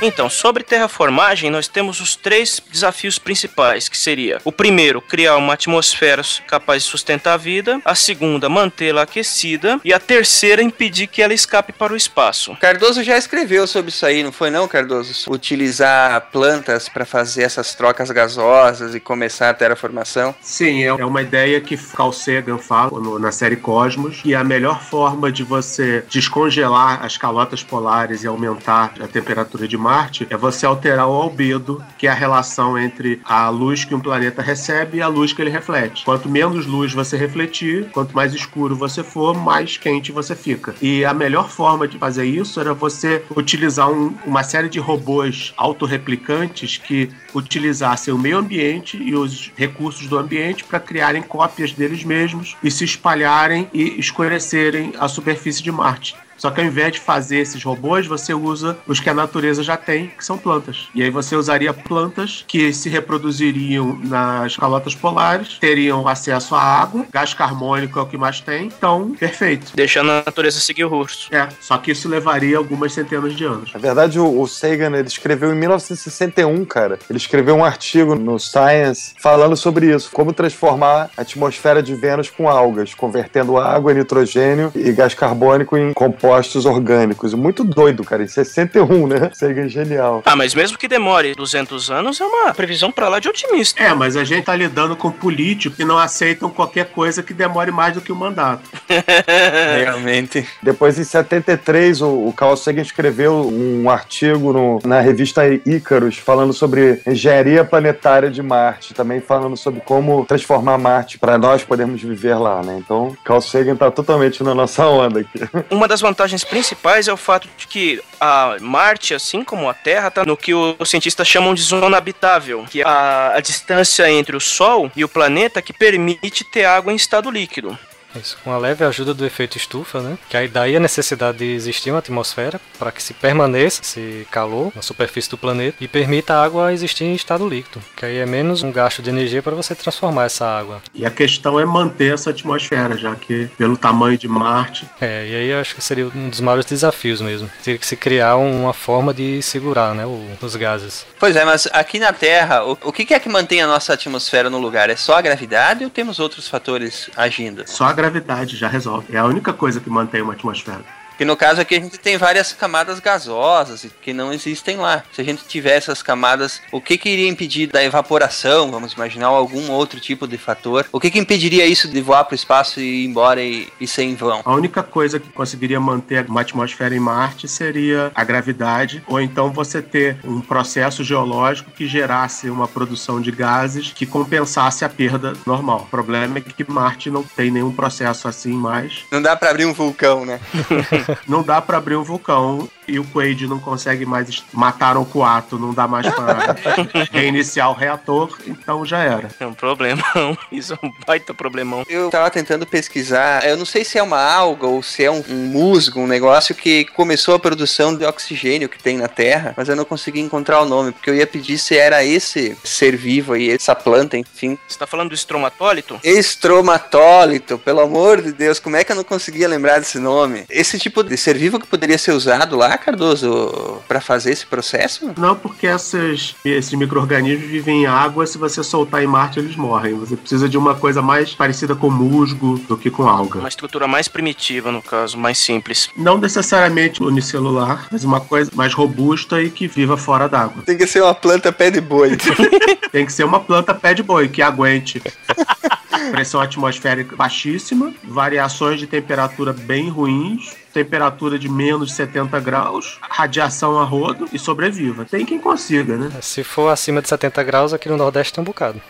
Então, 0.00 0.30
sobre 0.30 0.62
terraformagem, 0.62 1.50
nós 1.50 1.66
temos 1.66 2.00
os 2.00 2.14
três 2.14 2.62
desafios 2.70 3.18
principais, 3.18 3.88
que 3.88 3.98
seria 3.98 4.38
o 4.44 4.52
primeiro, 4.52 5.00
criar 5.02 5.36
uma 5.36 5.54
atmosfera 5.54 6.22
capaz 6.46 6.84
de 6.84 6.88
sustentar 6.88 7.34
a 7.34 7.36
vida, 7.36 7.80
a 7.84 7.94
segunda, 7.94 8.48
mantê-la 8.48 9.02
aquecida 9.02 9.80
e 9.84 9.92
a 9.92 9.98
terceira, 10.00 10.62
impedir 10.62 11.06
que 11.08 11.20
ela 11.20 11.34
escape 11.34 11.72
para 11.72 11.92
o 11.92 11.96
espaço. 11.96 12.56
Cardoso 12.60 13.02
já 13.02 13.18
escreveu 13.18 13.66
sobre 13.66 13.90
isso 13.90 14.06
aí, 14.06 14.22
não 14.22 14.32
foi 14.32 14.50
não, 14.50 14.66
Cardoso? 14.68 15.30
Utilizar 15.30 16.28
plantas 16.32 16.88
para 16.88 17.04
fazer 17.04 17.42
essas 17.42 17.74
trocas 17.74 18.10
gasosas 18.10 18.94
e 18.94 19.00
começar 19.00 19.50
a 19.50 19.54
terraformação. 19.54 20.34
Sim, 20.40 20.82
é 20.84 20.86
é 20.88 21.04
uma 21.04 21.22
ideia 21.22 21.60
que 21.60 21.76
Carl 21.76 22.12
Sagan 22.12 22.58
fala 22.58 22.98
no- 23.00 23.18
na 23.18 23.30
série 23.32 23.56
Cosmos, 23.56 24.20
que 24.22 24.34
a 24.34 24.42
melhor 24.44 24.80
forma 24.82 25.30
de 25.30 25.42
você 25.42 26.04
descongelar 26.10 27.04
as 27.04 27.16
calotas 27.16 27.62
polares 27.62 28.22
e 28.22 28.26
aumentar 28.26 28.94
a 29.00 29.06
temperatura 29.08 29.66
de 29.68 29.76
Marte 29.88 30.26
é 30.28 30.36
você 30.36 30.66
alterar 30.66 31.08
o 31.08 31.14
albedo, 31.14 31.82
que 31.96 32.06
é 32.06 32.10
a 32.10 32.14
relação 32.14 32.78
entre 32.78 33.22
a 33.24 33.48
luz 33.48 33.86
que 33.86 33.94
um 33.94 34.00
planeta 34.00 34.42
recebe 34.42 34.98
e 34.98 35.00
a 35.00 35.08
luz 35.08 35.32
que 35.32 35.40
ele 35.40 35.48
reflete. 35.48 36.04
Quanto 36.04 36.28
menos 36.28 36.66
luz 36.66 36.92
você 36.92 37.16
refletir, 37.16 37.88
quanto 37.90 38.14
mais 38.14 38.34
escuro 38.34 38.76
você 38.76 39.02
for, 39.02 39.34
mais 39.34 39.78
quente 39.78 40.12
você 40.12 40.36
fica. 40.36 40.74
E 40.82 41.06
a 41.06 41.14
melhor 41.14 41.48
forma 41.48 41.88
de 41.88 41.96
fazer 41.96 42.26
isso 42.26 42.60
era 42.60 42.74
você 42.74 43.24
utilizar 43.34 43.90
um- 43.90 44.14
uma 44.26 44.42
série 44.42 44.68
de 44.68 44.78
robôs 44.78 45.54
autorreplicantes 45.56 46.76
que 46.76 47.08
utilizassem 47.34 48.12
o 48.12 48.18
meio 48.18 48.36
ambiente 48.36 48.98
e 49.02 49.14
os 49.16 49.50
recursos 49.56 50.06
do 50.06 50.18
ambiente 50.18 50.64
para 50.64 50.80
criarem 50.80 51.22
cópias 51.22 51.72
deles 51.72 52.04
mesmos 52.04 52.58
e 52.62 52.70
se 52.70 52.84
espalharem 52.84 53.70
e 53.72 53.98
escurecerem 53.98 54.92
a 54.98 55.08
superfície 55.08 55.62
de 55.62 55.72
Marte. 55.72 56.14
Só 56.38 56.50
que 56.50 56.60
ao 56.60 56.66
invés 56.66 56.92
de 56.92 57.00
fazer 57.00 57.38
esses 57.38 57.62
robôs, 57.62 58.06
você 58.06 58.32
usa 58.32 58.78
os 58.86 59.00
que 59.00 59.10
a 59.10 59.14
natureza 59.14 59.62
já 59.62 59.76
tem, 59.76 60.06
que 60.16 60.24
são 60.24 60.38
plantas. 60.38 60.88
E 60.94 61.02
aí 61.02 61.10
você 61.10 61.34
usaria 61.34 61.74
plantas 61.74 62.44
que 62.46 62.72
se 62.72 62.88
reproduziriam 62.88 63.98
nas 64.04 64.56
calotas 64.56 64.94
polares, 64.94 65.58
teriam 65.58 66.06
acesso 66.06 66.54
à 66.54 66.62
água, 66.62 67.04
gás 67.12 67.34
carbônico 67.34 67.98
é 67.98 68.02
o 68.02 68.06
que 68.06 68.16
mais 68.16 68.40
tem, 68.40 68.66
então, 68.66 69.14
perfeito. 69.18 69.72
Deixando 69.74 70.12
a 70.12 70.22
natureza 70.24 70.60
seguir 70.60 70.84
o 70.84 70.94
urso. 70.94 71.28
É, 71.34 71.48
só 71.60 71.76
que 71.78 71.90
isso 71.90 72.08
levaria 72.08 72.56
algumas 72.56 72.92
centenas 72.92 73.34
de 73.34 73.44
anos. 73.44 73.72
Na 73.72 73.80
verdade, 73.80 74.20
o, 74.20 74.40
o 74.40 74.46
Sagan 74.46 74.96
ele 74.96 75.08
escreveu 75.08 75.52
em 75.52 75.56
1961, 75.56 76.64
cara. 76.64 76.98
Ele 77.10 77.16
escreveu 77.16 77.56
um 77.56 77.64
artigo 77.64 78.14
no 78.14 78.38
Science 78.38 79.14
falando 79.18 79.56
sobre 79.56 79.92
isso, 79.92 80.10
como 80.12 80.32
transformar 80.32 81.10
a 81.16 81.22
atmosfera 81.22 81.82
de 81.82 81.94
Vênus 81.94 82.30
com 82.30 82.48
algas, 82.48 82.94
convertendo 82.94 83.58
água, 83.58 83.92
nitrogênio 83.92 84.70
e 84.74 84.92
gás 84.92 85.14
carbônico 85.14 85.76
em 85.76 85.92
compostos 85.92 86.27
compostos 86.28 86.66
orgânicos. 86.66 87.32
Muito 87.32 87.64
doido, 87.64 88.04
cara. 88.04 88.22
Em 88.22 88.26
61, 88.28 89.06
né? 89.06 89.30
Sagan 89.32 89.64
é 89.64 89.68
genial. 89.68 90.22
Ah, 90.26 90.36
mas 90.36 90.54
mesmo 90.54 90.76
que 90.76 90.86
demore 90.86 91.34
200 91.34 91.90
anos, 91.90 92.20
é 92.20 92.24
uma 92.24 92.52
previsão 92.52 92.92
pra 92.92 93.08
lá 93.08 93.18
de 93.18 93.28
otimista. 93.28 93.82
É, 93.82 93.94
mas 93.94 94.14
a 94.16 94.24
gente 94.24 94.44
tá 94.44 94.54
lidando 94.54 94.94
com 94.94 95.10
políticos 95.10 95.76
que 95.76 95.84
não 95.84 95.96
aceitam 95.98 96.50
qualquer 96.50 96.86
coisa 96.90 97.22
que 97.22 97.32
demore 97.32 97.70
mais 97.70 97.94
do 97.94 98.00
que 98.02 98.12
o 98.12 98.16
mandato. 98.16 98.60
Realmente. 99.82 100.46
Depois, 100.62 100.98
em 100.98 101.04
73, 101.04 102.02
o, 102.02 102.28
o 102.28 102.32
Carl 102.36 102.56
Sagan 102.56 102.82
escreveu 102.82 103.48
um 103.50 103.88
artigo 103.88 104.52
no- 104.52 104.80
na 104.84 105.00
revista 105.00 105.42
Ícaros 105.66 106.18
falando 106.18 106.52
sobre 106.52 107.00
engenharia 107.06 107.64
planetária 107.64 108.30
de 108.30 108.42
Marte, 108.42 108.92
também 108.92 109.20
falando 109.20 109.56
sobre 109.56 109.80
como 109.80 110.24
transformar 110.26 110.76
Marte 110.78 111.18
para 111.18 111.38
nós 111.38 111.64
podermos 111.64 112.02
viver 112.02 112.34
lá, 112.34 112.62
né? 112.62 112.76
Então, 112.84 113.16
Carl 113.24 113.40
Sagan 113.40 113.76
tá 113.76 113.90
totalmente 113.90 114.42
na 114.42 114.54
nossa 114.54 114.86
onda 114.86 115.20
aqui. 115.20 115.38
Uma 115.70 115.88
das 115.88 116.00
vantagens 116.00 116.17
principais 116.44 117.08
é 117.08 117.12
o 117.12 117.16
fato 117.16 117.48
de 117.56 117.66
que 117.66 118.02
a 118.20 118.56
Marte, 118.60 119.14
assim 119.14 119.44
como 119.44 119.68
a 119.68 119.74
Terra, 119.74 120.10
tá 120.10 120.24
no 120.24 120.36
que 120.36 120.52
os 120.54 120.88
cientistas 120.88 121.28
chamam 121.28 121.54
de 121.54 121.62
zona 121.62 121.96
habitável, 121.96 122.66
que 122.70 122.80
é 122.80 122.84
a, 122.84 123.34
a 123.36 123.40
distância 123.40 124.10
entre 124.10 124.36
o 124.36 124.40
Sol 124.40 124.90
e 124.96 125.04
o 125.04 125.08
planeta 125.08 125.62
que 125.62 125.72
permite 125.72 126.44
ter 126.44 126.64
água 126.64 126.92
em 126.92 126.96
estado 126.96 127.30
líquido. 127.30 127.78
Isso, 128.14 128.38
com 128.42 128.52
a 128.52 128.58
leve 128.58 128.84
ajuda 128.84 129.12
do 129.12 129.24
efeito 129.24 129.56
estufa, 129.56 130.00
né? 130.00 130.18
Que 130.28 130.36
aí 130.36 130.48
daí 130.48 130.76
a 130.76 130.80
necessidade 130.80 131.38
de 131.38 131.44
existir 131.44 131.90
uma 131.90 131.98
atmosfera 131.98 132.60
para 132.78 132.90
que 132.90 133.02
se 133.02 133.14
permaneça 133.14 133.82
esse 133.82 134.26
calor 134.30 134.72
na 134.74 134.82
superfície 134.82 135.30
do 135.30 135.38
planeta 135.38 135.76
e 135.80 135.88
permita 135.88 136.34
a 136.34 136.44
água 136.44 136.72
existir 136.72 137.04
em 137.04 137.14
estado 137.14 137.48
líquido. 137.48 137.82
Que 137.96 138.06
aí 138.06 138.16
é 138.18 138.26
menos 138.26 138.62
um 138.62 138.72
gasto 138.72 139.02
de 139.02 139.10
energia 139.10 139.42
para 139.42 139.54
você 139.54 139.74
transformar 139.74 140.24
essa 140.24 140.46
água. 140.46 140.82
E 140.94 141.04
a 141.04 141.10
questão 141.10 141.60
é 141.60 141.64
manter 141.64 142.14
essa 142.14 142.30
atmosfera, 142.30 142.96
já 142.96 143.14
que 143.14 143.48
pelo 143.58 143.76
tamanho 143.76 144.16
de 144.16 144.28
Marte, 144.28 144.88
É, 145.00 145.26
e 145.26 145.34
aí 145.34 145.48
eu 145.48 145.60
acho 145.60 145.74
que 145.74 145.82
seria 145.82 146.06
um 146.06 146.28
dos 146.28 146.40
maiores 146.40 146.64
desafios 146.64 147.20
mesmo. 147.20 147.50
Teria 147.62 147.78
que 147.78 147.86
se 147.86 147.96
criar 147.96 148.36
uma 148.36 148.72
forma 148.72 149.12
de 149.12 149.42
segurar, 149.42 149.94
né, 149.94 150.04
os 150.40 150.56
gases. 150.56 151.06
Pois 151.18 151.36
é, 151.36 151.44
mas 151.44 151.68
aqui 151.72 151.98
na 151.98 152.12
Terra, 152.12 152.64
o, 152.64 152.92
que 152.92 153.12
é 153.14 153.18
que 153.18 153.28
mantém 153.28 153.62
a 153.62 153.66
nossa 153.66 153.92
atmosfera 153.94 154.50
no 154.50 154.58
lugar? 154.58 154.90
É 154.90 154.96
só 154.96 155.16
a 155.16 155.20
gravidade 155.20 155.84
ou 155.84 155.90
temos 155.90 156.18
outros 156.18 156.48
fatores 156.48 157.10
agindo? 157.16 157.64
só 157.66 157.84
a 157.84 157.92
gravidade 157.98 158.56
já 158.56 158.68
resolve. 158.68 159.16
É 159.16 159.18
a 159.18 159.24
única 159.24 159.52
coisa 159.52 159.80
que 159.80 159.90
mantém 159.90 160.22
uma 160.22 160.34
atmosfera. 160.34 160.84
Que 161.18 161.24
no 161.24 161.36
caso 161.36 161.60
aqui 161.60 161.74
a 161.74 161.80
gente 161.80 161.98
tem 161.98 162.16
várias 162.16 162.52
camadas 162.52 163.00
gasosas 163.00 163.88
que 164.00 164.12
não 164.12 164.32
existem 164.32 164.76
lá. 164.76 165.02
Se 165.12 165.20
a 165.20 165.24
gente 165.24 165.44
tiver 165.48 165.76
essas 165.76 166.00
camadas, 166.00 166.62
o 166.70 166.80
que 166.80 166.96
que 166.96 167.08
iria 167.08 167.28
impedir 167.28 167.66
da 167.66 167.82
evaporação? 167.82 168.70
Vamos 168.70 168.92
imaginar 168.92 169.26
algum 169.26 169.68
outro 169.72 169.98
tipo 169.98 170.28
de 170.28 170.38
fator. 170.38 170.86
O 170.92 171.00
que 171.00 171.10
que 171.10 171.18
impediria 171.18 171.66
isso 171.66 171.88
de 171.88 172.00
voar 172.00 172.22
para 172.22 172.34
o 172.34 172.36
espaço 172.36 172.78
e 172.78 173.02
ir 173.02 173.06
embora 173.06 173.42
e, 173.42 173.66
e 173.80 173.86
ser 173.88 174.04
em 174.04 174.14
vão? 174.14 174.42
A 174.44 174.54
única 174.54 174.80
coisa 174.80 175.18
que 175.18 175.28
conseguiria 175.30 175.80
manter 175.80 176.24
uma 176.28 176.42
atmosfera 176.42 176.94
em 176.94 177.00
Marte 177.00 177.48
seria 177.48 178.12
a 178.14 178.22
gravidade, 178.22 179.02
ou 179.08 179.20
então 179.20 179.50
você 179.50 179.82
ter 179.82 180.18
um 180.22 180.40
processo 180.40 181.02
geológico 181.02 181.72
que 181.72 181.88
gerasse 181.88 182.48
uma 182.48 182.68
produção 182.68 183.20
de 183.20 183.32
gases 183.32 183.92
que 183.92 184.06
compensasse 184.06 184.84
a 184.84 184.88
perda 184.88 185.32
normal. 185.44 185.80
O 185.80 185.90
problema 185.90 186.38
é 186.38 186.40
que 186.40 186.70
Marte 186.70 187.10
não 187.10 187.24
tem 187.24 187.50
nenhum 187.50 187.72
processo 187.72 188.28
assim 188.28 188.52
mais. 188.52 189.04
Não 189.10 189.20
dá 189.20 189.34
para 189.34 189.50
abrir 189.50 189.66
um 189.66 189.72
vulcão, 189.72 190.24
né? 190.24 190.38
Não 191.26 191.42
dá 191.42 191.60
para 191.60 191.78
abrir 191.78 191.96
um 191.96 192.02
vulcão 192.02 192.68
e 192.88 192.98
o 192.98 193.04
Quaid 193.04 193.46
não 193.46 193.60
consegue 193.60 194.06
mais 194.06 194.42
matar 194.52 194.96
o 194.96 195.04
coato, 195.04 195.58
não 195.58 195.74
dá 195.74 195.86
mais 195.86 196.08
para 196.08 196.56
reiniciar 197.12 197.70
o 197.70 197.74
reator, 197.74 198.36
então 198.46 198.84
já 198.84 199.00
era. 199.00 199.28
É 199.38 199.46
um 199.46 199.52
problemão. 199.52 200.36
Isso 200.50 200.72
é 200.72 200.86
um 200.86 200.90
baita 201.06 201.34
problemão. 201.34 201.84
Eu 201.88 202.10
tava 202.10 202.30
tentando 202.30 202.66
pesquisar, 202.66 203.46
eu 203.46 203.56
não 203.56 203.66
sei 203.66 203.84
se 203.84 203.98
é 203.98 204.02
uma 204.02 204.20
alga 204.20 204.66
ou 204.66 204.82
se 204.82 205.04
é 205.04 205.10
um, 205.10 205.22
um 205.28 205.46
musgo, 205.46 206.00
um 206.00 206.06
negócio 206.06 206.54
que 206.54 206.86
começou 206.86 207.34
a 207.34 207.38
produção 207.38 207.94
de 207.94 208.06
oxigênio 208.06 208.68
que 208.68 208.82
tem 208.82 208.96
na 208.96 209.08
Terra, 209.08 209.52
mas 209.56 209.68
eu 209.68 209.76
não 209.76 209.84
consegui 209.84 210.20
encontrar 210.20 210.62
o 210.62 210.64
nome, 210.64 210.92
porque 210.92 211.10
eu 211.10 211.14
ia 211.14 211.26
pedir 211.26 211.58
se 211.58 211.76
era 211.76 212.02
esse 212.02 212.56
ser 212.64 212.96
vivo 212.96 213.34
aí, 213.34 213.50
essa 213.50 213.74
planta, 213.74 214.16
enfim. 214.16 214.58
Você 214.66 214.78
tá 214.78 214.86
falando 214.86 215.10
do 215.10 215.14
estromatólito? 215.14 216.00
Estromatólito, 216.02 217.58
pelo 217.58 217.80
amor 217.80 218.22
de 218.22 218.32
Deus, 218.32 218.58
como 218.58 218.76
é 218.76 218.84
que 218.84 218.92
eu 218.92 218.96
não 218.96 219.04
conseguia 219.04 219.46
lembrar 219.46 219.78
desse 219.78 219.98
nome? 219.98 220.44
Esse 220.48 220.78
tipo 220.78 220.97
de 221.02 221.16
ser 221.16 221.36
vivo 221.36 221.58
que 221.58 221.66
poderia 221.66 221.98
ser 221.98 222.12
usado 222.12 222.56
lá, 222.56 222.76
Cardoso, 222.76 223.82
pra 223.86 224.00
fazer 224.00 224.32
esse 224.32 224.46
processo? 224.46 225.12
Não, 225.16 225.34
porque 225.34 225.66
essas, 225.66 226.34
esses 226.44 226.72
micro-organismos 226.72 227.48
vivem 227.48 227.82
em 227.82 227.86
água, 227.86 228.26
se 228.26 228.38
você 228.38 228.62
soltar 228.62 229.02
em 229.02 229.06
Marte 229.06 229.38
eles 229.38 229.56
morrem. 229.56 229.94
Você 229.94 230.16
precisa 230.16 230.48
de 230.48 230.56
uma 230.56 230.74
coisa 230.74 231.02
mais 231.02 231.34
parecida 231.34 231.74
com 231.74 231.90
musgo 231.90 232.58
do 232.68 232.76
que 232.76 232.90
com 232.90 233.08
alga. 233.08 233.40
Uma 233.40 233.48
estrutura 233.48 233.86
mais 233.86 234.08
primitiva, 234.08 234.70
no 234.70 234.82
caso, 234.82 235.18
mais 235.18 235.38
simples. 235.38 235.88
Não 235.96 236.18
necessariamente 236.18 237.02
unicelular, 237.02 237.88
mas 237.90 238.04
uma 238.04 238.20
coisa 238.20 238.50
mais 238.54 238.74
robusta 238.74 239.42
e 239.42 239.50
que 239.50 239.66
viva 239.66 239.96
fora 239.96 240.28
d'água. 240.28 240.62
Tem 240.64 240.76
que 240.76 240.86
ser 240.86 241.02
uma 241.02 241.14
planta 241.14 241.52
pé 241.52 241.70
de 241.70 241.80
boi. 241.80 242.16
Tem 242.90 243.04
que 243.04 243.12
ser 243.12 243.24
uma 243.24 243.40
planta 243.40 243.74
pé 243.74 243.94
de 243.94 244.02
boi, 244.02 244.28
que 244.28 244.42
aguente 244.42 245.02
pressão 246.10 246.40
atmosférica 246.40 247.16
baixíssima, 247.16 247.92
variações 248.04 248.78
de 248.78 248.86
temperatura 248.86 249.52
bem 249.52 249.88
ruins, 249.88 250.54
temperatura 250.72 251.38
de 251.38 251.48
menos 251.48 251.92
70 251.92 252.38
graus, 252.40 252.98
radiação 253.00 253.78
a 253.78 253.84
rodo 253.84 254.28
e 254.32 254.38
sobreviva. 254.38 255.04
Tem 255.04 255.24
quem 255.24 255.38
consiga, 255.38 255.96
né? 255.96 256.10
Se 256.20 256.44
for 256.44 256.68
acima 256.68 257.00
de 257.00 257.08
70 257.08 257.42
graus, 257.42 257.72
aqui 257.72 257.88
no 257.88 257.96
Nordeste 257.96 258.32
tem 258.32 258.42
um 258.42 258.44
bocado. 258.44 258.80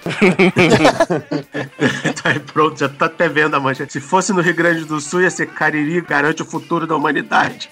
Então 2.04 2.22
aí 2.32 2.40
pronto, 2.40 2.78
já 2.78 2.88
tá 2.88 3.06
até 3.06 3.28
vendo 3.28 3.54
a 3.54 3.60
mancha. 3.60 3.86
Se 3.88 4.00
fosse 4.00 4.32
no 4.32 4.40
Rio 4.40 4.54
Grande 4.54 4.84
do 4.84 5.00
Sul, 5.00 5.22
ia 5.22 5.30
ser 5.30 5.46
Cariri 5.46 6.00
garante 6.00 6.42
o 6.42 6.44
futuro 6.44 6.86
da 6.86 6.96
humanidade. 6.96 7.68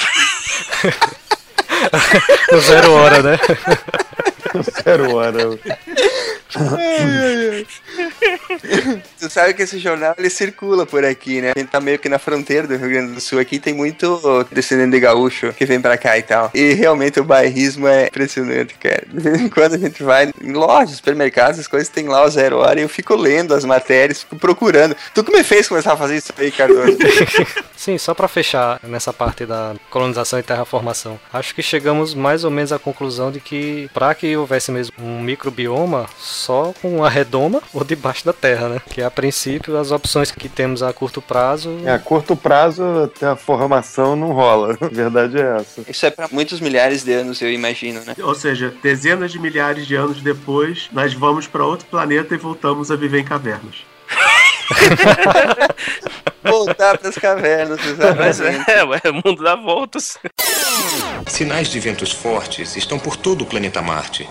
No 2.50 2.60
zero 2.60 2.92
hora, 2.92 3.22
né? 3.22 3.38
Zero 4.82 5.14
hora. 5.14 5.58
Tu 9.18 9.30
sabe 9.30 9.54
que 9.54 9.62
esse 9.62 9.78
jornal 9.78 10.14
ele 10.18 10.30
circula 10.30 10.86
por 10.86 11.04
aqui, 11.04 11.40
né? 11.40 11.52
A 11.54 11.58
gente 11.58 11.68
tá 11.68 11.80
meio 11.80 11.98
que 11.98 12.08
na 12.08 12.18
fronteira 12.18 12.66
do 12.66 12.76
Rio 12.76 12.88
Grande 12.88 13.12
do 13.12 13.20
Sul 13.20 13.38
aqui, 13.38 13.58
tem 13.58 13.74
muito 13.74 14.46
descendente 14.50 14.90
de 14.92 15.00
gaúcho 15.00 15.52
que 15.52 15.64
vem 15.64 15.80
pra 15.80 15.96
cá 15.96 16.18
e 16.18 16.22
tal. 16.22 16.50
E 16.54 16.72
realmente 16.72 17.20
o 17.20 17.24
bairrismo 17.24 17.88
é 17.88 18.06
impressionante, 18.06 18.74
cara. 18.74 19.04
Quando 19.52 19.74
a 19.74 19.78
gente 19.78 20.02
vai 20.02 20.30
em 20.40 20.52
lojas, 20.52 20.96
supermercados, 20.96 21.60
as 21.60 21.66
coisas 21.66 21.88
tem 21.88 22.08
lá 22.08 22.24
o 22.24 22.30
zero 22.30 22.58
hora 22.58 22.78
e 22.78 22.82
eu 22.82 22.88
fico 22.88 23.14
lendo 23.14 23.54
as 23.54 23.64
matérias, 23.64 24.22
fico 24.22 24.36
procurando. 24.36 24.96
Tu 25.14 25.24
que 25.24 25.32
me 25.32 25.44
fez 25.44 25.68
começar 25.68 25.92
a 25.92 25.96
fazer 25.96 26.16
isso 26.16 26.32
aí, 26.36 26.50
Cardoso? 26.50 26.96
Sim, 27.76 27.98
só 27.98 28.14
pra 28.14 28.28
fechar 28.28 28.80
nessa 28.82 29.12
parte 29.12 29.44
da 29.44 29.74
colonização 29.90 30.38
e 30.38 30.42
terraformação. 30.42 31.18
Acho 31.32 31.54
que 31.54 31.62
chegamos 31.62 32.14
mais 32.14 32.44
ou 32.44 32.50
menos 32.50 32.72
à 32.72 32.78
conclusão 32.78 33.30
de 33.30 33.40
que 33.40 33.88
para 33.92 34.14
que 34.14 34.36
houvesse 34.36 34.70
mesmo 34.70 34.94
um 34.98 35.20
microbioma 35.20 36.06
só 36.46 36.72
com 36.80 37.04
a 37.04 37.08
redoma 37.08 37.60
ou 37.74 37.82
debaixo 37.82 38.24
da 38.24 38.32
terra, 38.32 38.68
né? 38.68 38.80
Que 38.88 39.02
a 39.02 39.10
princípio 39.10 39.76
as 39.76 39.90
opções 39.90 40.30
que 40.30 40.48
temos 40.48 40.80
a 40.82 40.92
curto 40.92 41.20
prazo 41.20 41.76
É, 41.84 41.94
a 41.94 41.98
curto 41.98 42.36
prazo, 42.36 42.84
até 43.04 43.26
a 43.26 43.34
formação 43.34 44.14
não 44.14 44.32
rola. 44.32 44.76
A 44.80 44.88
verdade 44.88 45.38
é 45.38 45.56
essa. 45.56 45.82
Isso 45.88 46.06
é 46.06 46.10
pra 46.10 46.28
muitos 46.30 46.60
milhares 46.60 47.02
de 47.02 47.12
anos, 47.12 47.42
eu 47.42 47.50
imagino, 47.50 48.00
né? 48.04 48.14
Ou 48.22 48.34
seja, 48.34 48.72
dezenas 48.82 49.32
de 49.32 49.38
milhares 49.38 49.86
de 49.86 49.96
anos 49.96 50.22
depois, 50.22 50.88
nós 50.92 51.14
vamos 51.14 51.46
para 51.46 51.64
outro 51.64 51.86
planeta 51.86 52.34
e 52.34 52.38
voltamos 52.38 52.90
a 52.90 52.96
viver 52.96 53.20
em 53.20 53.24
cavernas. 53.24 53.76
Voltar 56.44 56.98
pras 56.98 57.16
cavernas, 57.16 57.80
Mas 58.16 58.40
é, 58.40 58.84
ué, 58.84 59.00
o 59.06 59.14
mundo 59.14 59.42
dá 59.42 59.56
voltas. 59.56 60.16
Sinais 61.26 61.68
de 61.68 61.80
ventos 61.80 62.12
fortes 62.12 62.76
estão 62.76 62.98
por 62.98 63.16
todo 63.16 63.42
o 63.42 63.46
planeta 63.46 63.82
Marte. 63.82 64.28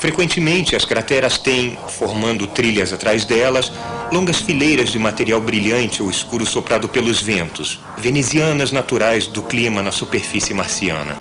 Frequentemente, 0.00 0.74
as 0.74 0.86
crateras 0.86 1.36
têm, 1.36 1.78
formando 1.88 2.46
trilhas 2.46 2.90
atrás 2.90 3.26
delas, 3.26 3.70
longas 4.10 4.38
fileiras 4.40 4.88
de 4.88 4.98
material 4.98 5.42
brilhante 5.42 6.02
ou 6.02 6.08
escuro 6.08 6.46
soprado 6.46 6.88
pelos 6.88 7.20
ventos, 7.20 7.78
venezianas 7.98 8.72
naturais 8.72 9.26
do 9.26 9.42
clima 9.42 9.82
na 9.82 9.92
superfície 9.92 10.54
marciana. 10.54 11.18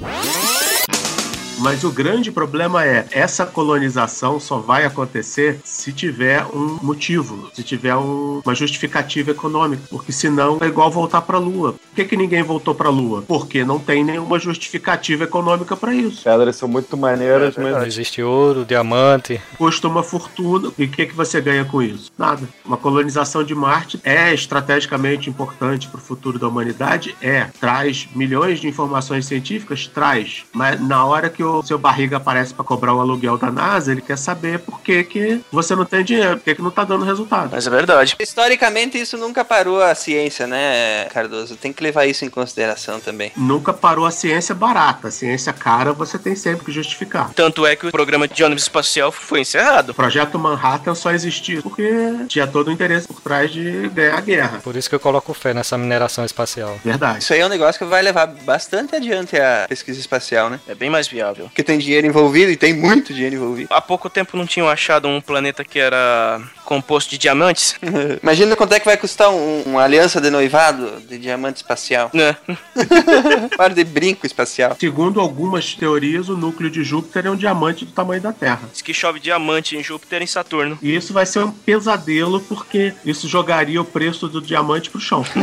Mas 1.59 1.83
o 1.83 1.91
grande 1.91 2.31
problema 2.31 2.85
é, 2.85 3.05
essa 3.11 3.45
colonização 3.45 4.39
só 4.39 4.57
vai 4.59 4.85
acontecer 4.85 5.59
se 5.63 5.91
tiver 5.91 6.45
um 6.53 6.79
motivo, 6.81 7.49
se 7.53 7.63
tiver 7.63 7.95
um- 7.95 8.41
uma 8.45 8.55
justificativa 8.55 9.31
econômica, 9.31 9.83
porque 9.89 10.11
senão 10.11 10.57
é 10.61 10.67
igual 10.67 10.89
voltar 10.89 11.21
para 11.21 11.37
a 11.37 11.39
Lua. 11.39 11.73
Por 11.73 11.95
que, 11.95 12.05
que 12.05 12.17
ninguém 12.17 12.41
voltou 12.43 12.73
para 12.73 12.87
a 12.87 12.91
Lua? 12.91 13.23
Porque 13.27 13.63
não 13.63 13.77
tem 13.79 14.03
nenhuma 14.03 14.39
justificativa 14.39 15.23
econômica 15.25 15.75
para 15.75 15.93
isso. 15.93 16.23
Pedras 16.23 16.55
são 16.55 16.67
muito 16.69 16.95
maneiras, 16.95 17.55
não 17.57 17.69
mas 17.71 17.87
existe 17.87 18.21
ouro, 18.23 18.63
diamante. 18.65 19.41
Custa 19.57 19.87
uma 19.87 20.03
fortuna. 20.03 20.71
E 20.77 20.85
o 20.85 20.89
que, 20.89 21.05
que 21.07 21.15
você 21.15 21.41
ganha 21.41 21.65
com 21.65 21.81
isso? 21.81 22.11
Nada. 22.17 22.47
Uma 22.65 22.77
colonização 22.77 23.43
de 23.43 23.53
Marte 23.53 23.99
é 24.03 24.33
estrategicamente 24.33 25.29
importante 25.29 25.87
para 25.87 25.97
o 25.97 26.01
futuro 26.01 26.39
da 26.39 26.47
humanidade? 26.47 27.15
É. 27.21 27.47
Traz 27.59 28.07
milhões 28.15 28.59
de 28.59 28.67
informações 28.67 29.25
científicas? 29.25 29.87
Traz. 29.87 30.43
Mas 30.53 30.79
na 30.79 31.03
hora 31.05 31.29
que 31.29 31.43
o 31.43 31.48
seu 31.63 31.77
barriga 31.77 32.17
aparece 32.17 32.53
pra 32.53 32.63
cobrar 32.63 32.93
o 32.93 32.99
aluguel 32.99 33.37
da 33.37 33.51
NASA, 33.51 33.91
ele 33.91 34.01
quer 34.01 34.17
saber 34.17 34.59
por 34.59 34.81
que, 34.81 35.03
que 35.03 35.41
você 35.51 35.75
não 35.75 35.85
tem 35.85 36.03
dinheiro, 36.03 36.37
por 36.37 36.43
que, 36.43 36.55
que 36.55 36.61
não 36.61 36.71
tá 36.71 36.83
dando 36.83 37.05
resultado. 37.05 37.49
Mas 37.51 37.67
é 37.67 37.69
verdade. 37.69 38.15
Historicamente, 38.19 38.99
isso 38.99 39.17
nunca 39.17 39.43
parou 39.43 39.81
a 39.81 39.93
ciência, 39.95 40.47
né, 40.47 41.05
Cardoso? 41.05 41.55
Tem 41.55 41.71
que 41.73 41.83
levar 41.83 42.05
isso 42.05 42.25
em 42.25 42.29
consideração 42.29 42.99
também. 42.99 43.31
Nunca 43.35 43.73
parou 43.73 44.05
a 44.05 44.11
ciência 44.11 44.53
barata. 44.55 45.07
A 45.07 45.11
ciência 45.11 45.53
cara 45.53 45.93
você 45.93 46.17
tem 46.17 46.35
sempre 46.35 46.65
que 46.65 46.71
justificar. 46.71 47.31
Tanto 47.33 47.65
é 47.65 47.75
que 47.75 47.87
o 47.87 47.91
programa 47.91 48.27
de 48.27 48.43
ônibus 48.43 48.63
espacial 48.63 49.11
foi 49.11 49.41
encerrado. 49.41 49.91
O 49.91 49.93
projeto 49.93 50.37
Manhattan 50.37 50.95
só 50.95 51.11
existiu 51.11 51.61
porque 51.61 51.89
tinha 52.27 52.47
todo 52.47 52.67
o 52.67 52.71
interesse 52.71 53.07
por 53.07 53.21
trás 53.21 53.51
de 53.51 53.89
ganhar 53.89 54.17
a 54.17 54.21
guerra. 54.21 54.59
Por 54.63 54.75
isso 54.75 54.89
que 54.89 54.95
eu 54.95 54.99
coloco 54.99 55.33
fé 55.33 55.53
nessa 55.53 55.77
mineração 55.77 56.25
espacial. 56.25 56.79
Verdade. 56.83 57.23
Isso 57.23 57.33
aí 57.33 57.39
é 57.39 57.45
um 57.45 57.49
negócio 57.49 57.79
que 57.79 57.85
vai 57.85 58.01
levar 58.01 58.27
bastante 58.27 58.95
adiante 58.95 59.37
a 59.37 59.65
pesquisa 59.67 59.99
espacial, 59.99 60.49
né? 60.49 60.59
É 60.67 60.75
bem 60.75 60.89
mais 60.89 61.07
viável. 61.07 61.38
Porque 61.45 61.63
tem 61.63 61.77
dinheiro 61.77 62.05
envolvido 62.07 62.51
e 62.51 62.55
tem 62.57 62.73
muito 62.73 63.13
dinheiro 63.13 63.35
envolvido. 63.35 63.69
Há 63.73 63.81
pouco 63.81 64.09
tempo 64.09 64.35
não 64.37 64.45
tinham 64.45 64.67
achado 64.69 65.07
um 65.07 65.21
planeta 65.21 65.63
que 65.63 65.79
era 65.79 66.41
composto 66.65 67.09
de 67.09 67.17
diamantes? 67.17 67.75
Imagina 68.21 68.55
quanto 68.55 68.73
é 68.73 68.79
que 68.79 68.85
vai 68.85 68.97
custar 68.97 69.29
um- 69.29 69.63
uma 69.65 69.83
aliança 69.83 70.19
de 70.21 70.29
noivado 70.29 70.99
de 71.07 71.17
diamante 71.17 71.57
espacial. 71.57 72.09
Né? 72.13 72.35
Para 73.57 73.73
de 73.73 73.83
brinco 73.83 74.25
espacial. 74.25 74.75
Segundo 74.79 75.19
algumas 75.19 75.73
teorias, 75.73 76.29
o 76.29 76.37
núcleo 76.37 76.69
de 76.69 76.83
Júpiter 76.83 77.25
é 77.27 77.29
um 77.31 77.35
diamante 77.35 77.85
do 77.85 77.91
tamanho 77.91 78.21
da 78.21 78.31
Terra. 78.33 78.61
Diz 78.71 78.81
que 78.81 78.93
chove 78.93 79.19
diamante 79.19 79.75
em 79.75 79.83
Júpiter 79.83 80.21
e 80.21 80.23
em 80.23 80.27
Saturno. 80.27 80.77
E 80.81 80.95
isso 80.95 81.13
vai 81.13 81.25
ser 81.25 81.39
um 81.39 81.51
pesadelo 81.51 82.39
porque 82.41 82.93
isso 83.05 83.27
jogaria 83.27 83.81
o 83.81 83.85
preço 83.85 84.27
do 84.27 84.41
diamante 84.41 84.89
pro 84.89 84.99
chão. 84.99 85.23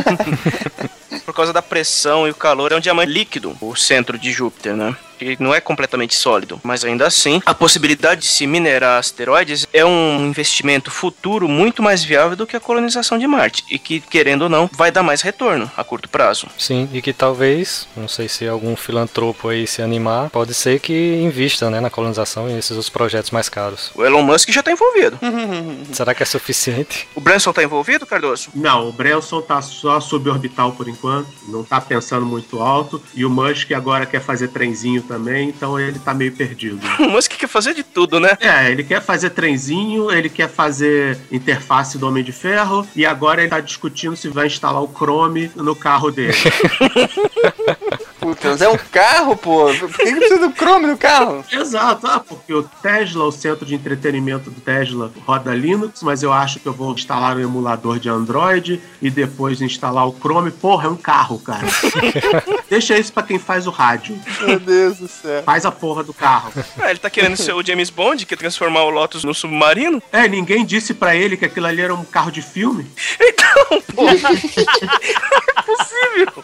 Por 1.25 1.33
causa 1.33 1.51
da 1.51 1.61
pressão 1.61 2.25
e 2.27 2.31
o 2.31 2.35
calor, 2.35 2.71
é 2.71 2.75
um 2.75 2.79
diamante 2.79 3.11
líquido, 3.11 3.55
o 3.59 3.75
centro 3.75 4.17
de 4.17 4.31
Júpiter, 4.31 4.75
né? 4.75 4.95
E 5.19 5.37
não 5.39 5.53
é 5.53 5.59
completamente 5.59 6.15
sólido. 6.15 6.59
Mas 6.63 6.83
ainda 6.83 7.05
assim, 7.05 7.41
a 7.45 7.53
possibilidade 7.53 8.21
de 8.21 8.27
se 8.27 8.47
minerar 8.47 8.99
asteroides 8.99 9.67
é 9.73 9.85
um 9.85 10.27
investimento 10.27 10.91
futuro 10.91 11.47
muito 11.47 11.81
mais 11.81 12.03
viável 12.03 12.35
do 12.35 12.47
que 12.47 12.55
a 12.55 12.59
colonização 12.59 13.17
de 13.17 13.27
Marte. 13.27 13.63
E 13.69 13.79
que, 13.79 13.99
querendo 13.99 14.43
ou 14.43 14.49
não, 14.49 14.69
vai 14.73 14.91
dar 14.91 15.03
mais 15.03 15.21
retorno 15.21 15.69
a 15.75 15.83
curto 15.83 16.09
prazo. 16.09 16.47
Sim, 16.57 16.89
e 16.93 17.01
que 17.01 17.13
talvez, 17.13 17.87
não 17.95 18.07
sei 18.07 18.27
se 18.27 18.47
algum 18.47 18.75
filantropo 18.75 19.49
aí 19.49 19.67
se 19.67 19.81
animar, 19.81 20.29
pode 20.29 20.53
ser 20.53 20.79
que 20.79 20.93
invista 21.21 21.69
né, 21.69 21.79
na 21.79 21.89
colonização 21.89 22.49
e 22.49 22.53
nesses 22.53 22.71
outros 22.71 22.89
projetos 22.89 23.31
mais 23.31 23.49
caros. 23.49 23.91
O 23.95 24.05
Elon 24.05 24.23
Musk 24.23 24.49
já 24.49 24.63
tá 24.63 24.71
envolvido. 24.71 25.19
Será 25.91 26.13
que 26.13 26.23
é 26.23 26.25
suficiente? 26.25 27.07
O 27.15 27.21
Branson 27.21 27.53
tá 27.53 27.63
envolvido, 27.63 28.05
Cardoso? 28.05 28.49
Não, 28.53 28.89
o 28.89 28.91
Branson 28.91 29.41
tá 29.41 29.61
só 29.61 29.99
suborbital 29.99 30.71
por 30.71 30.87
enquanto, 30.87 31.27
não 31.47 31.63
tá 31.63 31.79
pensando 31.79 32.25
muito 32.25 32.61
alto. 32.61 33.01
E 33.13 33.25
o 33.25 33.29
Musk 33.29 33.71
agora 33.71 34.05
quer 34.05 34.21
fazer 34.21 34.49
trenzinho 34.49 35.01
também, 35.07 35.49
então 35.49 35.79
ele 35.79 35.99
tá 35.99 36.13
meio 36.13 36.31
perdido. 36.31 36.79
O 36.99 37.09
Musk 37.09 37.31
quer 37.33 37.47
fazer 37.47 37.73
de 37.73 37.83
tudo, 37.83 38.19
né? 38.19 38.37
É, 38.39 38.69
ele 38.69 38.83
quer 38.83 39.01
fazer 39.01 39.29
trenzinho, 39.29 40.11
ele 40.11 40.29
quer 40.29 40.49
fazer 40.49 41.17
interface 41.31 41.97
do 41.97 42.07
Homem 42.07 42.23
de 42.23 42.31
Ferro 42.31 42.87
e 42.95 43.05
agora 43.05 43.41
ele 43.41 43.49
tá 43.49 43.59
discutindo 43.59 44.15
se 44.15 44.27
vai 44.27 44.47
instalar 44.47 44.83
o 44.83 44.91
Chrome 44.93 45.51
no 45.55 45.75
carro 45.75 46.11
dele. 46.11 46.33
Puta, 48.19 48.49
mas 48.49 48.61
é 48.61 48.69
um 48.69 48.77
carro, 48.77 49.35
pô. 49.35 49.65
Por 49.73 49.93
que, 49.93 50.03
que 50.05 50.15
precisa 50.15 50.47
do 50.47 50.53
Chrome 50.53 50.87
no 50.87 50.97
carro? 50.97 51.45
Exato, 51.51 52.07
ah, 52.07 52.19
porque 52.19 52.53
o 52.53 52.63
Tesla, 52.63 53.25
o 53.25 53.31
centro 53.31 53.65
de 53.65 53.75
entretenimento 53.75 54.49
do 54.49 54.59
Tesla, 54.59 55.11
roda 55.25 55.53
Linux, 55.53 56.01
mas 56.01 56.23
eu 56.23 56.33
acho 56.33 56.59
que 56.59 56.67
eu 56.67 56.73
vou 56.73 56.93
instalar 56.93 57.37
um 57.37 57.41
emulador 57.41 57.99
de 57.99 58.09
Android 58.09 58.81
e 59.01 59.09
depois 59.09 59.61
instalar 59.61 60.07
o 60.07 60.15
Chrome. 60.19 60.51
Porra, 60.51 60.87
é 60.87 60.89
um 60.89 60.95
carro, 60.95 61.39
cara. 61.39 61.67
Deixa 62.69 62.97
isso 62.97 63.13
pra 63.13 63.23
quem 63.23 63.39
faz 63.39 63.67
o 63.67 63.71
rádio. 63.71 64.19
Meu 64.41 64.59
Deus 64.59 64.97
do 64.97 65.07
céu. 65.07 65.43
Faz 65.43 65.65
a 65.65 65.71
porra 65.71 66.03
do 66.03 66.13
carro. 66.13 66.51
Ah, 66.79 66.89
ele 66.89 66.99
tá 66.99 67.09
querendo 67.09 67.37
ser 67.37 67.53
o 67.53 67.65
James 67.65 67.89
Bond, 67.89 68.25
que 68.25 68.35
transformar 68.35 68.83
o 68.83 68.89
Lotus 68.89 69.23
no 69.23 69.33
submarino? 69.33 70.01
É, 70.11 70.27
ninguém 70.27 70.65
disse 70.65 70.93
pra 70.93 71.15
ele 71.15 71.37
que 71.37 71.45
aquilo 71.45 71.67
ali 71.67 71.81
era 71.81 71.93
um 71.93 72.03
carro 72.03 72.31
de 72.31 72.41
filme. 72.41 72.85
Então, 73.19 73.81
pô. 76.33 76.43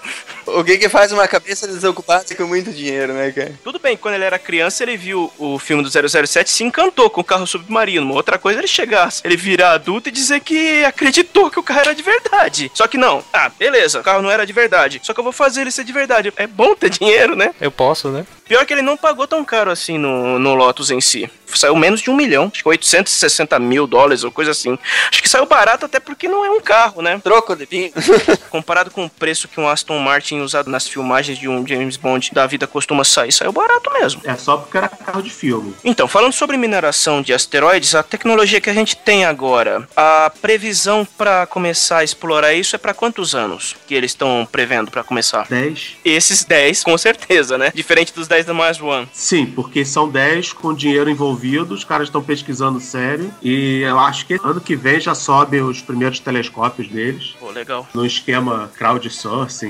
O 0.60 0.64
que 0.64 0.78
que 0.78 0.90
faz 0.90 1.12
uma 1.12 1.28
cabeça 1.28 1.68
desocupada 1.68 2.36
com 2.36 2.46
muito 2.46 2.72
dinheiro, 2.72 3.14
né, 3.14 3.32
cara? 3.32 3.54
Tudo 3.64 3.80
bem, 3.80 3.96
quando 3.96 4.16
ele 4.16 4.24
era 4.24 4.38
criança, 4.38 4.84
ele 4.84 4.98
viu 4.98 5.32
o 5.38 5.58
filme 5.58 5.84
do 5.84 5.90
007 5.90 6.48
e 6.48 6.52
se 6.52 6.64
encantou 6.64 7.10
com 7.10 7.22
o 7.22 7.24
carro 7.24 7.48
submarino. 7.48 8.06
Uma 8.06 8.16
outra 8.16 8.38
coisa 8.38 8.60
é 8.60 8.62
ele 8.62 8.68
chegar, 8.68 9.10
ele 9.24 9.38
virar 9.38 9.74
adulto 9.74 10.10
e 10.10 10.12
dizer 10.12 10.42
que 10.42 10.84
acreditou 10.84 11.50
que 11.50 11.60
o 11.60 11.64
carro 11.64 11.82
era 11.82 11.96
de 11.96 12.04
verdade. 12.04 12.72
Só 12.74 12.88
que 12.88 12.98
não. 12.98 13.24
Ah, 13.32 13.50
beleza, 13.50 14.00
o 14.00 14.04
carro 14.04 14.22
não 14.22 14.32
era 14.32 14.46
de 14.46 14.54
verdade. 14.54 15.00
Só 15.04 15.14
que 15.14 15.20
eu 15.20 15.24
vou 15.24 15.34
fazer 15.34 15.62
ele 15.62 15.72
ser 15.72 15.84
de 15.84 15.94
verdade. 15.94 16.34
É 16.36 16.48
bom 16.48 16.76
ter 16.76 16.90
dinheiro, 16.90 17.36
né? 17.36 17.54
Eu 17.60 17.72
posso, 17.72 18.10
né? 18.10 18.26
Pior 18.48 18.66
que 18.66 18.74
ele 18.74 18.82
não 18.82 18.98
pagou 18.98 19.26
tão 19.26 19.44
caro 19.44 19.72
assim 19.72 19.98
no, 19.98 20.38
no 20.38 20.54
Lotus 20.54 20.92
em 20.92 21.00
si. 21.00 21.30
Saiu 21.48 21.76
menos 21.76 22.02
de 22.02 22.10
um 22.10 22.16
milhão. 22.16 22.52
Acho 22.54 22.64
que 22.64 22.70
860 22.70 23.58
mil 23.60 23.88
dólares 23.88 24.24
ou 24.24 24.32
coisa 24.32 24.52
assim. 24.52 24.78
Acho 25.10 25.22
que 25.22 25.30
saiu 25.30 25.46
barato 25.46 25.86
até 25.86 26.00
porque 26.00 26.28
não 26.28 26.44
é 26.44 26.50
um 26.50 26.60
carro, 26.60 27.02
né? 27.02 27.20
Troco 27.24 27.56
de 27.56 27.66
pingo. 27.66 27.94
Comparado 28.50 28.92
com 28.92 29.06
o 29.06 29.10
preço 29.10 29.43
que 29.48 29.60
um 29.60 29.68
Aston 29.68 30.00
Martin 30.00 30.40
usado 30.40 30.70
nas 30.70 30.88
filmagens 30.88 31.38
de 31.38 31.48
um 31.48 31.66
James 31.66 31.98
Bond 31.98 32.32
da 32.34 32.46
vida 32.48 32.68
costuma 32.68 33.04
sair, 33.04 33.32
saiu 33.32 33.52
barato 33.52 33.92
mesmo. 33.94 34.22
É 34.24 34.36
só 34.36 34.58
porque 34.58 34.78
era 34.78 34.90
carro 34.90 35.22
de 35.22 35.30
filme. 35.30 35.74
Então, 35.84 36.08
falando 36.08 36.34
sobre 36.34 36.58
mineração 36.58 37.22
de 37.22 37.34
asteroides, 37.34 37.96
a 37.96 38.04
tecnologia 38.04 38.62
que 38.62 38.70
a 38.70 38.74
gente 38.74 38.96
tem 38.96 39.26
agora, 39.26 39.88
a 39.96 40.32
previsão 40.42 41.06
para 41.18 41.46
começar 41.46 42.00
a 42.00 42.04
explorar 42.04 42.54
isso 42.54 42.76
é 42.76 42.80
para 42.80 42.94
quantos 42.94 43.36
anos 43.36 43.76
que 43.88 43.94
eles 43.94 44.12
estão 44.12 44.48
prevendo 44.52 44.92
para 44.92 45.04
começar? 45.04 45.48
10. 45.50 45.98
Esses 46.06 46.44
10, 46.44 46.84
com 46.84 46.98
certeza, 46.98 47.58
né? 47.58 47.72
Diferente 47.74 48.14
dos 48.14 48.28
10 48.28 48.46
da 48.46 48.54
Mars 48.54 48.82
One. 48.82 49.08
Sim, 49.14 49.46
porque 49.46 49.86
são 49.86 50.10
10 50.10 50.54
com 50.54 50.74
dinheiro 50.74 51.10
envolvido, 51.10 51.74
os 51.74 51.84
caras 51.84 52.08
estão 52.08 52.22
pesquisando 52.22 52.80
sério. 52.80 53.34
E 53.42 53.82
eu 53.82 54.00
acho 54.00 54.26
que 54.26 54.40
ano 54.44 54.62
que 54.62 54.76
vem 54.76 55.00
já 55.00 55.16
sobem 55.16 55.62
os 55.62 55.82
primeiros 55.82 56.20
telescópios 56.20 56.88
deles. 56.88 57.36
Pô, 57.40 57.50
legal. 57.50 57.88
No 57.94 58.06
esquema 58.06 58.72
crowdsourcing, 58.76 59.14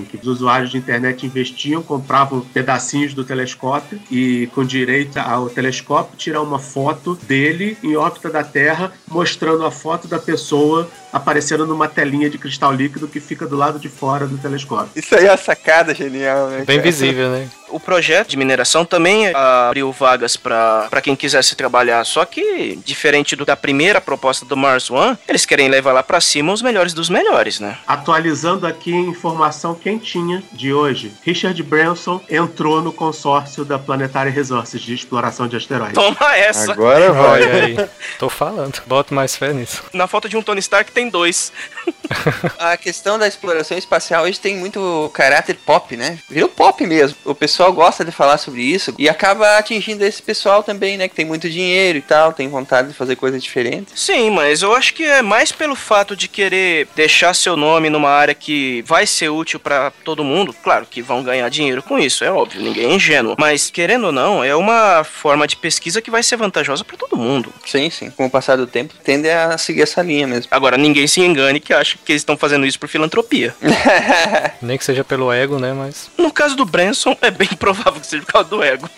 que 0.10 0.18
os 0.18 0.28
usuários 0.28 0.72
de 0.72 0.78
internet 0.78 1.26
investiam, 1.26 1.82
compravam 1.82 2.42
pedacinhos 2.42 3.14
do 3.14 3.24
telescópio 3.24 4.00
e, 4.12 4.50
com 4.54 4.64
direito 4.66 5.18
ao 5.18 5.50
telescópio, 5.50 6.18
tirar 6.18 6.42
uma 6.42 6.60
foto 6.60 7.18
dele 7.24 7.78
em 7.84 7.96
órbita 7.96 8.30
da 8.30 8.44
Terra, 8.44 8.92
mostrando 9.08 9.66
a 9.66 9.72
foto 9.72 10.08
da 10.08 10.20
pessoa 10.20 10.90
aparecendo 11.12 11.66
numa 11.68 11.88
telinha 11.88 12.30
de 12.30 12.38
cristal 12.38 12.74
líquido 12.74 13.08
que 13.08 13.20
fica 13.20 13.46
do 13.46 13.56
lado 13.56 13.80
de 13.80 13.88
fora 13.88 14.26
do 14.26 14.38
telescópio. 14.38 14.90
Isso 14.96 15.16
aí 15.16 15.26
é 15.26 15.32
uma 15.32 15.38
sacada 15.38 15.94
genial, 15.94 16.50
né? 16.50 16.64
Bem 16.66 16.82
visível, 16.82 17.30
né? 17.30 17.48
O 17.74 17.80
projeto 17.80 18.30
de 18.30 18.38
mineração 18.38 18.86
também 18.86 19.34
abriu 19.34 19.92
vagas 19.92 20.38
para 20.38 21.02
quem 21.02 21.16
quisesse 21.16 21.56
trabalhar, 21.56 22.06
só 22.06 22.24
que 22.24 22.76
diferente 22.86 23.36
do, 23.36 23.46
da 23.46 23.56
primeira 23.56 24.00
proposta 24.00 24.46
do 24.46 24.56
Mars 24.56 24.92
One, 24.92 25.18
eles 25.28 25.44
querem 25.44 25.68
levar 25.70 25.92
lá 25.92 26.04
para 26.04 26.22
cima 26.22 26.54
os 26.54 26.62
melhores 26.62 26.94
dos 26.94 27.10
melhores, 27.10 27.60
né? 27.60 27.78
Atualizando 27.88 28.68
aqui 28.68 28.94
a 28.94 29.00
informação 29.00 29.74
quentinha 29.74 30.44
de 30.52 30.72
hoje, 30.72 31.12
Richard 31.24 31.62
Branson 31.64 32.22
entrou 32.30 32.80
no 32.80 32.94
consórcio 32.94 33.66
da 33.66 33.80
Planetary 33.80 34.30
Resources 34.30 34.80
de 34.80 34.94
exploração 34.94 35.48
de 35.48 35.56
asteroides. 35.56 35.96
Toma 35.96 36.36
essa! 36.36 36.72
Agora 36.72 37.12
vai. 37.12 37.44
Aí. 37.44 37.90
Tô 38.20 38.30
falando. 38.30 38.82
Boto 38.86 39.14
mais 39.14 39.36
fé 39.36 39.52
nisso. 39.52 39.84
Na 39.94 40.06
falta 40.06 40.30
de 40.30 40.38
um 40.38 40.44
Tony 40.44 40.60
Stark 40.60 40.92
tem 40.92 41.10
dois. 41.10 41.52
A 42.60 42.78
questão 42.78 43.18
da 43.18 43.28
exploração 43.28 43.78
espacial 43.78 44.26
hoje 44.26 44.40
tem 44.40 44.58
muito 44.58 45.10
caráter 45.14 45.56
pop, 45.66 45.96
né? 45.98 46.20
Virou 46.30 46.50
pop 46.50 46.86
mesmo. 46.86 47.18
O 47.26 47.34
pessoal 47.34 47.63
gosta 47.72 48.04
de 48.04 48.12
falar 48.12 48.38
sobre 48.38 48.62
isso 48.62 48.94
e 48.98 49.08
acaba 49.08 49.58
atingindo 49.58 50.04
esse 50.04 50.22
pessoal 50.22 50.64
também, 50.64 50.98
né? 50.98 51.08
Que 51.08 51.16
tem 51.16 51.26
muito 51.26 51.50
dinheiro 51.50 51.98
e 51.98 52.02
tal, 52.02 52.34
tem 52.34 52.48
vontade 52.48 52.90
de 52.90 52.94
fazer 52.94 53.16
coisas 53.16 53.42
diferentes. 53.42 53.94
Sim, 54.00 54.30
mas 54.30 54.62
eu 54.62 54.76
acho 54.76 54.94
que 54.94 55.04
é 55.04 55.22
mais 55.22 55.52
pelo 55.52 55.76
fato 55.76 56.16
de 56.16 56.28
querer 56.28 56.88
deixar 56.96 57.34
seu 57.34 57.56
nome 57.56 57.90
numa 57.90 58.10
área 58.10 58.34
que 58.34 58.84
vai 58.86 59.06
ser 59.06 59.30
útil 59.30 59.60
pra 59.60 59.92
todo 60.04 60.24
mundo. 60.24 60.54
Claro 60.64 60.86
que 60.90 61.02
vão 61.02 61.24
ganhar 61.24 61.48
dinheiro 61.50 61.82
com 61.82 61.98
isso, 62.00 62.24
é 62.24 62.32
óbvio, 62.32 62.62
ninguém 62.62 62.92
é 62.92 62.94
ingênuo. 62.94 63.36
Mas 63.38 63.70
querendo 63.70 64.06
ou 64.06 64.12
não, 64.12 64.44
é 64.44 64.56
uma 64.56 65.04
forma 65.04 65.48
de 65.48 65.56
pesquisa 65.56 66.02
que 66.02 66.12
vai 66.12 66.24
ser 66.24 66.38
vantajosa 66.38 66.84
pra 66.84 66.98
todo 66.98 67.18
mundo. 67.18 67.54
Sim, 67.66 67.90
sim. 67.90 68.10
Com 68.12 68.26
o 68.26 68.30
passar 68.30 68.58
do 68.58 68.68
tempo, 68.68 68.94
tende 69.04 69.30
a 69.30 69.58
seguir 69.58 69.82
essa 69.84 70.02
linha 70.02 70.28
mesmo. 70.28 70.48
Agora, 70.52 70.78
ninguém 70.78 71.08
se 71.08 71.22
engane 71.22 71.60
que 71.60 71.74
acha 71.74 71.98
que 72.04 72.12
eles 72.12 72.22
estão 72.22 72.38
fazendo 72.38 72.66
isso 72.66 72.80
por 72.80 72.90
filantropia. 72.90 73.56
Nem 74.62 74.78
que 74.78 74.86
seja 74.86 75.04
pelo 75.04 75.32
ego, 75.32 75.60
né? 75.60 75.74
Mas. 75.74 76.10
No 76.18 76.32
caso 76.32 76.56
do 76.56 76.66
Branson, 76.66 77.16
é 77.22 77.32
bem 77.32 77.48
provável 77.56 78.00
que 78.00 78.08
seja 78.08 78.24
por 78.24 78.34
causa 78.34 78.50
do 78.50 78.64
ego. 78.64 78.90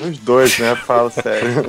Os 0.00 0.18
dois, 0.18 0.58
né? 0.58 0.74
Fala 0.76 1.10
sério. 1.10 1.64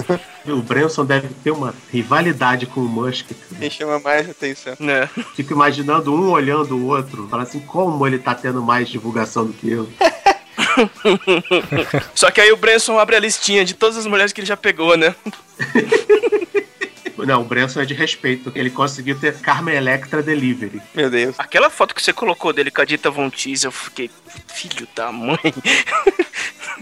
O 0.48 0.62
Branson 0.62 1.06
deve 1.06 1.30
ter 1.44 1.52
uma 1.52 1.74
rivalidade 1.92 2.66
com 2.66 2.82
o 2.82 2.88
Musk. 2.88 3.28
Quem 3.58 3.70
chama 3.70 4.00
mais 4.00 4.30
atenção. 4.30 4.76
Né? 4.80 5.10
Fico 5.36 5.54
imaginando 5.54 6.14
um 6.14 6.32
olhando 6.32 6.78
o 6.78 6.88
outro, 6.88 7.28
fala 7.30 7.44
assim, 7.44 7.60
como 7.60 8.06
ele 8.06 8.20
tá 8.20 8.36
tendo 8.36 8.62
mais 8.62 8.90
divulgação 8.90 9.46
do 9.46 9.54
que 9.54 9.72
eu. 9.72 9.90
Só 12.14 12.30
que 12.32 12.42
aí 12.42 12.52
o 12.52 12.58
Branson 12.58 13.00
abre 13.00 13.16
a 13.16 13.20
listinha 13.20 13.66
de 13.66 13.74
todas 13.74 13.98
as 13.98 14.06
mulheres 14.06 14.32
que 14.32 14.42
ele 14.42 14.48
já 14.48 14.58
pegou, 14.58 14.98
né? 14.98 15.16
Não, 17.26 17.42
o 17.42 17.46
Branson 17.46 17.82
é 17.82 17.86
de 17.86 17.94
respeito. 17.94 18.52
Ele 18.54 18.70
conseguiu 18.70 19.18
ter 19.18 19.40
Carmen 19.40 19.76
Electra 19.76 20.22
Delivery. 20.22 20.82
Meu 20.94 21.10
Deus. 21.10 21.36
Aquela 21.40 21.70
foto 21.70 21.96
que 21.96 22.04
você 22.04 22.14
colocou 22.14 22.54
dele 22.54 22.70
com 22.70 22.82
a 22.82 22.86
Dita 22.86 23.10
Von 23.10 23.30
Teese, 23.30 23.66
eu 23.66 23.72
fiquei, 23.72 24.12
filho 24.48 24.88
da 24.96 25.12
mãe. 25.12 25.40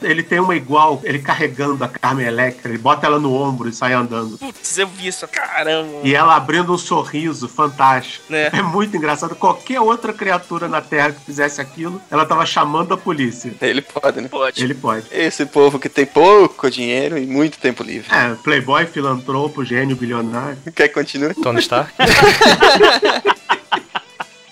Ele 0.01 0.23
tem 0.23 0.39
uma 0.39 0.55
igual, 0.55 1.01
ele 1.03 1.19
carregando 1.19 1.83
a 1.83 1.87
Carmen 1.87 2.25
Electra, 2.25 2.69
ele 2.69 2.77
bota 2.77 3.05
ela 3.05 3.19
no 3.19 3.33
ombro 3.33 3.69
e 3.69 3.73
sai 3.73 3.93
andando. 3.93 4.37
Putz, 4.37 4.77
eu 4.77 4.87
vi 4.87 5.07
isso, 5.07 5.27
caramba. 5.27 5.99
E 6.03 6.13
ela 6.13 6.35
abrindo 6.35 6.73
um 6.73 6.77
sorriso 6.77 7.47
fantástico. 7.47 8.33
É. 8.33 8.49
É 8.53 8.61
muito 8.61 8.95
engraçado. 8.97 9.35
Qualquer 9.35 9.79
outra 9.79 10.13
criatura 10.13 10.67
na 10.67 10.81
Terra 10.81 11.11
que 11.11 11.21
fizesse 11.21 11.61
aquilo, 11.61 12.01
ela 12.11 12.25
tava 12.25 12.45
chamando 12.45 12.93
a 12.93 12.97
polícia. 12.97 13.53
Ele 13.61 13.81
pode, 13.81 14.21
né? 14.21 14.27
Pode. 14.27 14.63
Ele 14.63 14.73
pode. 14.73 15.05
Esse 15.11 15.45
povo 15.45 15.79
que 15.79 15.89
tem 15.89 16.05
pouco 16.05 16.69
dinheiro 16.69 17.17
e 17.17 17.25
muito 17.25 17.57
tempo 17.57 17.83
livre. 17.83 18.13
É, 18.13 18.35
playboy, 18.35 18.85
filantropo, 18.85 19.63
gênio, 19.63 19.95
bilionário. 19.95 20.57
Quer 20.75 20.87
que 20.89 20.93
continue? 20.93 21.33
Tony 21.35 21.59
Stark. 21.59 21.93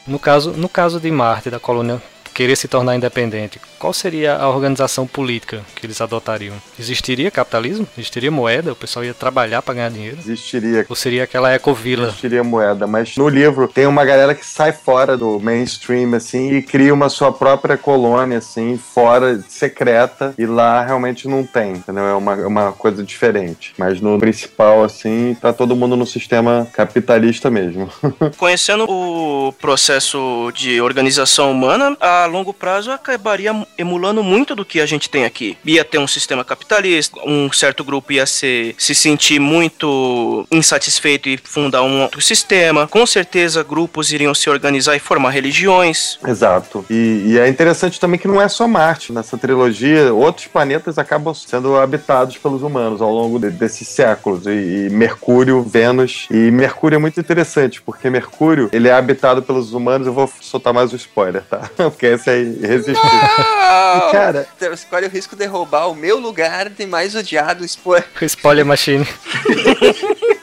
no 0.08 0.20
caso, 0.20 0.52
no 0.52 0.70
caso 0.70 1.00
de 1.00 1.12
Marte, 1.12 1.50
da 1.50 1.60
colônia 1.60 2.02
querer 2.34 2.56
se 2.56 2.68
tornar 2.68 2.96
independente, 2.96 3.60
qual 3.78 3.94
seria 3.94 4.36
a 4.36 4.50
organização 4.50 5.08
política 5.08 5.62
que 5.76 5.86
eles 5.86 6.00
adotariam? 6.02 6.56
Existiria 6.80 7.32
capitalismo? 7.32 7.88
Existiria 7.98 8.32
moeda? 8.32 8.74
O 8.74 8.76
pessoal 8.76 9.04
ia 9.04 9.14
trabalhar 9.14 9.62
para 9.62 9.74
ganhar 9.74 9.90
dinheiro? 9.90 10.18
Existiria. 10.20 10.86
Ou 10.88 10.96
seria 10.96 11.24
aquela 11.24 11.54
ecovila? 11.54 12.08
Existiria 12.08 12.44
moeda, 12.44 12.88
mas 12.88 13.16
no 13.18 13.28
livro 13.28 13.68
tem 13.68 13.86
uma 13.88 14.06
galera 14.06 14.36
que 14.36 14.46
sai 14.46 14.72
fora 14.72 15.18
do 15.18 15.40
mainstream, 15.40 16.14
assim, 16.14 16.54
e 16.54 16.62
cria 16.62 16.94
uma 16.94 17.10
sua 17.10 17.32
própria 17.32 17.78
colônia, 17.78 18.38
assim, 18.38 18.78
fora, 18.78 19.44
secreta, 19.48 20.34
e 20.38 20.46
lá 20.46 20.84
realmente 20.84 21.28
não 21.28 21.44
tem, 21.44 21.74
entendeu? 21.74 22.06
É 22.06 22.14
uma, 22.14 22.34
é 22.34 22.46
uma 22.46 22.72
coisa 22.72 23.04
diferente. 23.04 23.74
Mas 23.78 24.00
no 24.00 24.20
principal, 24.20 24.84
assim, 24.84 25.36
tá 25.40 25.52
todo 25.52 25.76
mundo 25.76 25.96
no 25.96 26.06
sistema 26.06 26.68
capitalista 26.72 27.50
mesmo. 27.50 27.90
Conhecendo 28.38 28.86
o 28.90 29.54
processo 29.54 30.52
de 30.54 30.82
organização 30.82 31.52
humana, 31.52 31.98
a 32.00 32.21
longo 32.26 32.54
prazo 32.54 32.92
acabaria 32.92 33.52
emulando 33.78 34.24
muito 34.24 34.56
do 34.56 34.66
que 34.66 34.80
a 34.80 34.86
gente 34.86 35.10
tem 35.10 35.26
aqui. 35.26 35.58
Ia 35.66 35.84
ter 35.84 35.98
um 35.98 36.08
sistema 36.08 36.44
capitalista, 36.44 37.20
um 37.26 37.52
certo 37.52 37.84
grupo 37.84 38.12
ia 38.14 38.26
se 38.26 38.76
sentir 38.78 39.40
muito 39.40 40.46
insatisfeito 40.52 41.30
e 41.30 41.38
fundar 41.44 41.84
um 41.84 42.02
outro 42.02 42.22
sistema. 42.22 42.88
Com 42.88 43.06
certeza, 43.06 43.64
grupos 43.64 44.12
iriam 44.12 44.34
se 44.34 44.50
organizar 44.50 44.96
e 44.96 45.00
formar 45.00 45.30
religiões. 45.32 46.20
Exato. 46.28 46.86
E, 46.90 47.24
e 47.28 47.40
é 47.40 47.48
interessante 47.48 48.00
também 48.00 48.20
que 48.20 48.28
não 48.28 48.42
é 48.42 48.48
só 48.48 48.68
Marte. 48.68 49.12
Nessa 49.14 49.38
trilogia, 49.38 50.14
outros 50.14 50.48
planetas 50.48 50.98
acabam 50.98 51.34
sendo 51.34 51.76
habitados 51.78 52.38
pelos 52.38 52.62
humanos 52.62 53.02
ao 53.02 53.12
longo 53.12 53.40
de- 53.40 53.50
desses 53.52 53.88
séculos. 53.88 54.46
E, 54.46 54.88
e 54.88 54.90
Mercúrio, 54.90 55.62
Vênus. 55.64 56.28
E 56.30 56.52
Mercúrio 56.52 56.96
é 56.96 57.00
muito 57.00 57.20
interessante, 57.20 57.82
porque 57.82 58.10
Mercúrio 58.10 58.70
ele 58.72 58.88
é 58.88 58.94
habitado 58.94 59.42
pelos 59.42 59.74
humanos. 59.74 60.08
Eu 60.08 60.14
vou 60.14 60.30
soltar 60.42 60.74
mais 60.74 60.92
um 60.94 60.96
spoiler, 60.96 61.44
tá? 61.44 61.70
Porque 61.92 62.11
esse 62.14 62.30
é 62.30 62.40
irresistível. 62.42 63.10
E, 63.10 64.12
cara, 64.12 64.48
Então, 64.56 64.70
Você 64.70 64.86
corre 64.90 65.06
o 65.06 65.10
risco 65.10 65.36
de 65.36 65.46
roubar 65.46 65.90
o 65.90 65.96
meu 65.96 66.18
lugar 66.20 66.70
de 66.70 66.86
mais 66.86 67.16
odiado 67.16 67.64
expor. 67.66 68.04
Spoiler 68.22 68.66
Machine. 68.66 69.08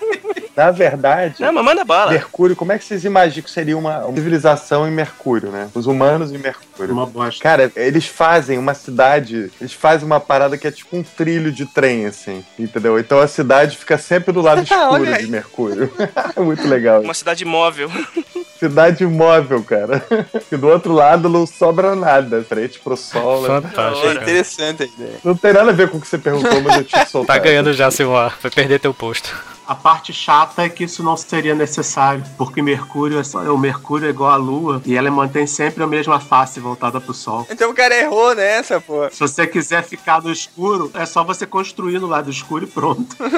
na 0.58 0.72
verdade. 0.72 1.36
Não, 1.38 1.52
mas 1.52 1.64
manda 1.64 1.84
bala. 1.84 2.10
Mercúrio, 2.10 2.56
como 2.56 2.72
é 2.72 2.78
que 2.78 2.84
vocês 2.84 3.04
imaginam 3.04 3.44
que 3.44 3.50
seria 3.50 3.78
uma, 3.78 4.04
uma 4.04 4.16
civilização 4.16 4.88
em 4.88 4.90
Mercúrio, 4.90 5.50
né? 5.50 5.68
Os 5.72 5.86
humanos 5.86 6.32
em 6.32 6.38
Mercúrio. 6.38 6.92
Uma 6.92 7.06
bosta. 7.06 7.40
Cara, 7.40 7.70
eles 7.76 8.06
fazem 8.06 8.58
uma 8.58 8.74
cidade, 8.74 9.52
eles 9.60 9.72
fazem 9.72 10.04
uma 10.04 10.18
parada 10.18 10.58
que 10.58 10.66
é 10.66 10.72
tipo 10.72 10.96
um 10.96 11.04
trilho 11.04 11.52
de 11.52 11.64
trem, 11.64 12.06
assim, 12.06 12.44
entendeu? 12.58 12.98
Então 12.98 13.20
a 13.20 13.28
cidade 13.28 13.76
fica 13.76 13.96
sempre 13.96 14.32
do 14.32 14.40
lado 14.40 14.62
escuro 14.66 15.04
de 15.04 15.28
Mercúrio. 15.28 15.92
É 16.34 16.40
Muito 16.42 16.66
legal. 16.66 17.02
Uma 17.02 17.14
cidade 17.14 17.44
móvel. 17.44 17.88
Cidade 18.58 19.06
móvel, 19.06 19.62
cara. 19.62 20.04
E 20.50 20.56
do 20.56 20.66
outro 20.66 20.94
lado 20.94 21.28
não 21.28 21.46
sobra 21.46 21.94
nada, 21.94 22.42
frente 22.42 22.80
pro 22.80 22.96
sol. 22.96 23.42
né? 23.42 23.48
Fantástico. 23.48 24.06
É 24.06 24.14
cara. 24.14 24.22
interessante 24.22 24.82
a 24.82 24.86
ideia. 24.86 25.18
Não 25.22 25.36
tem 25.36 25.52
nada 25.52 25.70
a 25.70 25.74
ver 25.74 25.90
com 25.90 25.98
o 25.98 26.00
que 26.00 26.08
você 26.08 26.16
perguntou, 26.18 26.60
mas 26.62 26.76
eu 26.78 26.84
te 26.84 27.06
soltar. 27.06 27.36
Tá 27.36 27.42
ganhando 27.42 27.72
já, 27.74 27.90
Silmar. 27.90 28.36
Vai 28.40 28.50
perder 28.50 28.80
teu 28.80 28.94
posto. 28.94 29.57
A 29.68 29.74
parte 29.74 30.14
chata 30.14 30.62
é 30.62 30.68
que 30.70 30.84
isso 30.84 31.02
não 31.02 31.14
seria 31.14 31.54
necessário, 31.54 32.24
porque 32.38 32.62
Mercúrio 32.62 33.18
é 33.18 33.22
só, 33.22 33.40
o 33.52 33.58
Mercúrio 33.58 34.06
é 34.06 34.08
igual 34.08 34.30
à 34.30 34.36
Lua 34.36 34.80
e 34.86 34.96
ela 34.96 35.10
mantém 35.10 35.46
sempre 35.46 35.84
a 35.84 35.86
mesma 35.86 36.18
face 36.18 36.58
voltada 36.58 36.98
pro 36.98 37.12
Sol. 37.12 37.46
Então 37.50 37.70
o 37.70 37.74
cara 37.74 37.94
errou 37.94 38.34
nessa, 38.34 38.80
pô. 38.80 39.06
Se 39.10 39.20
você 39.20 39.46
quiser 39.46 39.84
ficar 39.84 40.22
no 40.22 40.32
escuro, 40.32 40.90
é 40.94 41.04
só 41.04 41.22
você 41.22 41.46
construir 41.46 41.98
no 41.98 42.06
lado 42.06 42.30
escuro 42.30 42.64
e 42.64 42.66
pronto. 42.66 43.14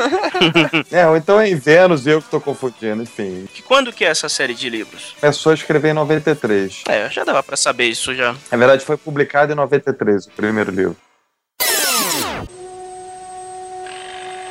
É, 0.91 1.07
ou 1.07 1.17
então 1.17 1.41
é 1.41 1.49
em 1.49 1.57
Vênus, 1.57 2.07
eu 2.07 2.23
que 2.23 2.29
tô 2.29 2.41
confundindo, 2.41 3.03
enfim. 3.03 3.49
De 3.53 3.63
quando 3.63 3.93
que 3.93 4.05
é 4.05 4.09
essa 4.09 4.29
série 4.29 4.55
de 4.55 4.69
livros? 4.69 5.15
Começou 5.21 5.51
a 5.51 5.55
escrever 5.55 5.91
em 5.91 5.95
93. 5.95 6.85
É, 6.89 7.11
já 7.11 7.25
dava 7.25 7.43
pra 7.43 7.57
saber 7.57 7.87
isso 7.87 8.15
já. 8.15 8.35
Na 8.51 8.59
verdade, 8.59 8.85
foi 8.85 8.97
publicado 8.97 9.53
em 9.53 9.57
93, 9.57 10.27
o 10.27 10.31
primeiro 10.31 10.71
livro. 10.71 10.97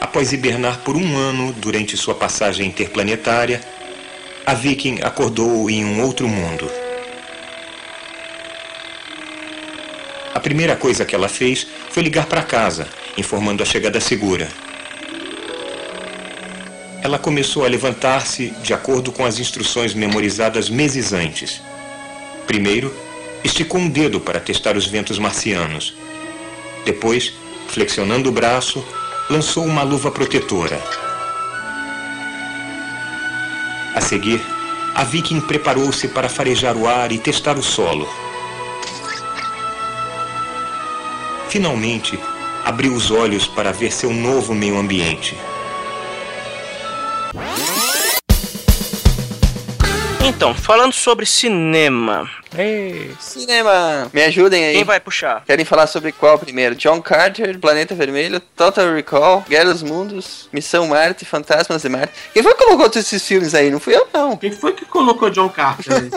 Após 0.10 0.34
hibernar 0.34 0.80
por 0.80 0.96
um 0.96 1.16
ano 1.16 1.54
durante 1.54 1.96
sua 1.96 2.16
passagem 2.16 2.66
interplanetária, 2.66 3.62
a 4.44 4.56
Viking 4.56 5.02
acordou 5.04 5.70
em 5.70 5.86
um 5.86 6.02
outro 6.02 6.28
mundo. 6.28 6.68
A 10.34 10.40
primeira 10.40 10.76
coisa 10.76 11.06
que 11.06 11.14
ela 11.14 11.30
fez 11.30 11.68
foi 11.92 12.02
ligar 12.02 12.26
para 12.26 12.42
casa, 12.42 12.88
informando 13.20 13.62
a 13.62 13.66
chegada 13.68 14.00
segura. 14.00 14.48
Ela 17.04 17.20
começou 17.20 17.64
a 17.64 17.68
levantar-se 17.68 18.50
de 18.64 18.74
acordo 18.74 19.12
com 19.12 19.24
as 19.24 19.38
instruções 19.38 19.94
memorizadas 19.94 20.72
meses 20.72 21.14
antes. 21.14 21.62
Primeiro, 22.48 22.92
esticou 23.44 23.80
um 23.80 23.88
dedo 23.88 24.20
para 24.20 24.40
testar 24.40 24.76
os 24.76 24.88
ventos 24.88 25.20
marcianos. 25.20 25.94
Depois, 26.84 27.32
flexionando 27.68 28.30
o 28.30 28.34
braço, 28.34 28.84
lançou 29.30 29.64
uma 29.64 29.84
luva 29.84 30.10
protetora. 30.10 30.82
A 33.96 34.02
seguir, 34.02 34.42
a 34.96 35.04
Viking 35.04 35.42
preparou-se 35.42 36.08
para 36.08 36.28
farejar 36.28 36.76
o 36.76 36.88
ar 36.88 37.12
e 37.12 37.20
testar 37.20 37.58
o 37.58 37.64
solo. 37.64 38.08
Finalmente, 41.48 42.20
abriu 42.66 42.94
os 42.94 43.12
olhos 43.12 43.48
para 43.48 43.72
ver 43.72 43.92
seu 43.92 44.12
novo 44.12 44.54
meio 44.54 44.78
ambiente. 44.78 45.38
Então, 50.30 50.54
falando 50.54 50.94
sobre 50.94 51.26
cinema, 51.26 52.30
Ei, 52.56 53.12
Cinema! 53.20 54.10
Me 54.14 54.24
ajudem 54.24 54.64
aí. 54.64 54.76
quem 54.76 54.84
vai 54.84 55.00
puxar? 55.00 55.44
Querem 55.46 55.66
falar 55.66 55.88
sobre 55.88 56.12
qual 56.12 56.38
primeiro? 56.38 56.76
John 56.76 57.02
Carter, 57.02 57.58
Planeta 57.60 57.96
Vermelho, 57.96 58.40
Total 58.40 58.94
Recall, 58.94 59.44
Guerra 59.50 59.66
dos 59.74 59.84
Mundos, 59.84 60.48
Missão 60.54 60.88
Marte, 60.88 61.26
Fantasmas 61.26 61.82
de 61.82 61.90
Marte. 61.90 62.14
Quem 62.34 62.44
foi 62.44 62.54
que 62.54 62.64
colocou 62.64 62.90
todos 62.90 63.08
esses 63.08 63.28
filmes 63.28 63.54
aí? 63.56 63.70
Não 63.72 63.80
fui 63.80 63.96
eu, 63.96 64.08
não. 64.14 64.38
Quem 64.38 64.52
foi 64.52 64.74
que 64.74 64.86
colocou 64.86 65.30
John 65.30 65.50
Carter? 65.50 65.94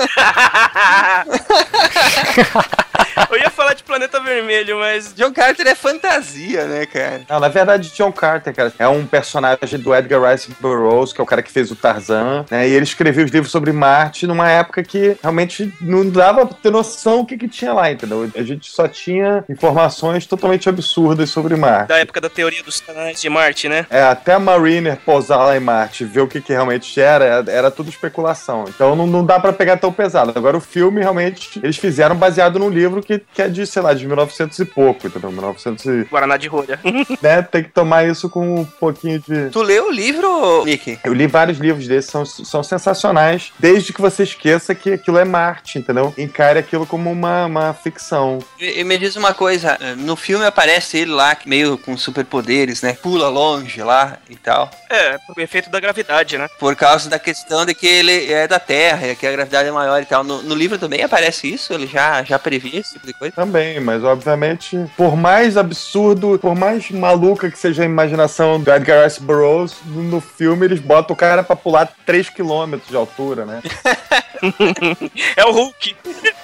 Eu 3.31 3.39
ia 3.39 3.51
falar 3.51 3.75
de 3.75 3.83
Planeta 3.83 4.21
Vermelho, 4.21 4.79
mas. 4.79 5.15
John 5.15 5.33
Carter 5.33 5.67
é 5.67 5.75
fantasia, 5.75 6.65
né, 6.67 6.87
cara? 6.87 7.23
Não, 7.29 7.41
na 7.41 7.49
verdade, 7.49 7.93
John 7.95 8.13
Carter, 8.13 8.55
cara, 8.55 8.73
é 8.79 8.89
um 8.89 9.07
personagem 9.07 9.79
do 9.79 9.95
Edgar 9.95 10.33
Rice 10.33 10.51
Burroughs, 10.61 11.13
que 11.13 11.21
é 11.21 11.25
o 11.25 11.27
cara 11.27 11.43
que 11.43 11.51
fez 11.51 11.71
o 11.71 11.77
Tarzan, 11.77 12.45
né? 12.51 12.69
E 12.69 12.73
ele 12.73 12.85
escreveu 12.85 13.25
os 13.25 13.31
livros 13.31 13.51
sobre 13.51 13.73
Marte 13.73 14.27
numa 14.27 14.51
época 14.51 14.83
que 14.83 15.17
realmente 15.23 15.73
não 15.81 16.09
dava 16.09 16.47
pra 16.47 16.57
ter 16.61 16.71
noção 16.71 17.21
o 17.21 17.27
que, 17.27 17.37
que 17.37 17.49
tinha 17.49 17.73
lá, 17.73 17.91
entendeu? 17.91 18.31
A 18.35 18.43
gente 18.43 18.71
só 18.71 18.89
tinha 18.89 19.45
informações 19.49 20.27
totalmente 20.27 20.69
absurdas 20.69 21.31
sobre 21.31 21.57
Marte. 21.57 21.89
Da 21.89 21.99
época 21.99 22.21
da 22.21 22.29
teoria 22.29 22.63
dos 22.63 22.81
canais 22.81 23.21
de 23.21 23.29
Marte, 23.29 23.69
né? 23.69 23.87
É, 23.91 24.03
até 24.03 24.35
a 24.35 24.39
Mariner 24.39 24.97
pousar 25.05 25.39
lá 25.39 25.57
em 25.57 25.61
Marte, 25.61 26.05
ver 26.05 26.21
o 26.21 26.29
que, 26.29 26.41
que 26.41 26.53
realmente 26.53 27.01
era, 27.01 27.45
era, 27.47 27.71
tudo 27.71 27.89
especulação. 27.91 28.65
Então 28.69 28.95
não, 28.95 29.07
não 29.07 29.25
dá 29.25 29.39
pra 29.39 29.53
pegar 29.53 29.77
tão 29.77 29.93
pesado. 29.93 30.33
Agora 30.35 30.57
o 30.57 30.61
filme, 30.61 31.01
realmente, 31.01 31.61
eles 31.63 31.77
fizeram 31.77 32.17
baseado 32.17 32.59
num 32.59 32.69
livro 32.69 33.03
que, 33.03 33.12
que 33.19 33.43
é 33.43 33.49
de, 33.49 33.67
sei 33.67 33.83
lá, 33.83 33.95
de 33.95 34.07
1900 34.07 34.59
e 34.59 34.65
pouco, 34.65 35.07
entendeu? 35.07 35.31
1900 35.31 35.85
e... 35.85 36.05
Guaraná 36.05 36.37
de 36.37 36.49
rolha. 36.49 36.79
Né? 37.21 37.43
Tem 37.43 37.63
que 37.63 37.71
tomar 37.71 38.07
isso 38.07 38.29
com 38.29 38.61
um 38.61 38.65
pouquinho 38.65 39.21
de... 39.21 39.51
Tu 39.51 39.63
leu 39.63 39.89
o 39.89 39.91
livro, 39.91 40.65
Nick? 40.65 40.99
Eu 41.05 41.13
li 41.13 41.27
vários 41.27 41.59
livros 41.59 41.87
desses, 41.87 42.11
são, 42.11 42.25
são 42.25 42.63
sensacionais, 42.63 43.53
desde 43.59 43.93
que 43.93 44.01
você 44.01 44.23
esqueça 44.23 44.75
que 44.75 44.93
aquilo 44.93 45.19
é 45.19 45.25
Marte, 45.25 45.79
entendeu? 45.79 46.13
Encare 46.17 46.59
aquilo 46.59 46.87
como 46.87 47.11
uma, 47.11 47.47
uma 47.47 47.75
ficção. 47.75 48.39
E, 48.59 48.81
e 48.81 48.85
me 48.85 48.99
diz 48.99 49.17
uma 49.17 49.35
coisa, 49.35 49.77
eh, 49.81 49.95
no 49.95 50.17
filme 50.17 50.45
aparece 50.45 50.99
ele 50.99 51.13
lá, 51.13 51.37
meio 51.47 51.79
com 51.79 51.97
superpoderes, 51.97 52.83
né? 52.83 52.95
Pula 52.95 53.29
longe 53.29 53.83
lá 53.83 54.19
e 54.29 54.37
tal. 54.37 54.71
É, 54.91 55.19
por 55.19 55.41
efeito 55.41 55.71
da 55.71 55.81
gravidade, 55.81 56.37
né? 56.39 56.49
Por 56.59 56.75
causa 56.77 57.09
da 57.09 57.19
questão 57.19 57.65
de 57.65 57.75
que 57.75 57.87
ele 57.87 58.33
é 58.33 58.47
da 58.47 58.59
Terra, 58.59 59.09
e 59.09 59.17
que 59.17 59.27
a 59.27 59.33
gravidade 59.33 59.69
é 59.69 59.73
maior 59.73 60.01
e 60.03 60.07
tal. 60.07 60.25
No, 60.25 60.43
no 60.43 60.55
livro 60.55 60.79
também 60.79 61.03
aparece 61.03 61.53
isso? 61.53 61.73
Ele 61.73 61.87
já, 61.87 62.23
já 62.23 62.39
previa 62.39 62.81
esse 62.81 62.99
tipo 63.03 63.07
de 63.07 63.13
coisa? 63.13 63.35
Também, 63.35 63.81
mas 63.81 64.03
obviamente, 64.05 64.79
por 64.97 65.17
mais 65.17 65.57
absurdo, 65.57 66.39
por 66.39 66.55
mais 66.55 66.91
maluca 66.91 67.51
que 67.51 67.59
seja 67.59 67.83
a 67.83 67.87
imaginação 67.87 68.61
do 68.61 68.73
Edgar 68.73 69.05
Rice 69.05 69.21
Burroughs, 69.21 69.75
no 69.85 70.21
filme 70.21 70.67
eles 70.67 70.81
botam 70.81 71.15
o 71.15 71.17
cara 71.17 71.43
pra 71.43 71.57
pular 71.57 71.93
3km 72.07 72.81
de 72.89 72.97
altura, 72.97 73.45
né? 73.45 73.61
É 75.37 75.45
o 75.45 75.53
Hulk. 75.53 75.95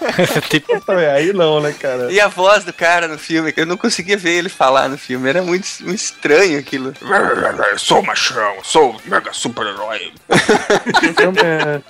tipo, 0.48 0.72
Então, 0.76 0.96
é, 0.96 1.10
aí 1.10 1.32
não, 1.32 1.60
né, 1.60 1.74
cara? 1.76 2.12
E 2.12 2.20
a 2.20 2.28
voz 2.28 2.62
do 2.62 2.72
cara 2.72 3.08
no 3.08 3.18
filme, 3.18 3.50
que 3.52 3.60
eu 3.60 3.66
não 3.66 3.76
conseguia 3.76 4.16
ver 4.16 4.34
ele 4.34 4.48
falar 4.48 4.88
no 4.88 4.96
filme. 4.96 5.28
Era 5.28 5.42
muito, 5.42 5.66
muito 5.80 5.96
estranho 5.96 6.60
aquilo. 6.60 6.94
Sou 7.76 8.00
machão, 8.00 8.58
sou 8.62 8.96
mega 9.04 9.32
super-herói. 9.32 10.12
É- 10.30 11.80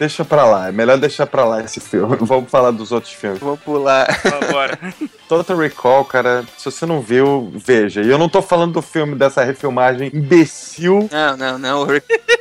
Deixa 0.00 0.24
pra 0.24 0.46
lá, 0.46 0.68
é 0.68 0.72
melhor 0.72 0.96
deixar 0.96 1.26
pra 1.26 1.44
lá 1.44 1.62
esse 1.62 1.78
filme. 1.78 2.16
Vamos 2.22 2.50
falar 2.50 2.70
dos 2.70 2.90
outros 2.90 3.12
filmes. 3.12 3.38
Vou 3.38 3.56
pular. 3.58 4.08
Agora. 4.42 4.78
Total 5.28 5.56
Recall, 5.56 6.04
cara, 6.06 6.42
se 6.58 6.64
você 6.64 6.84
não 6.86 7.00
viu, 7.02 7.52
veja. 7.54 8.00
E 8.00 8.08
eu 8.08 8.16
não 8.18 8.28
tô 8.28 8.40
falando 8.42 8.72
do 8.72 8.82
filme 8.82 9.14
dessa 9.14 9.44
refilmagem 9.44 10.10
imbecil, 10.12 11.08
Não, 11.12 11.36
não, 11.36 11.58
não. 11.58 11.86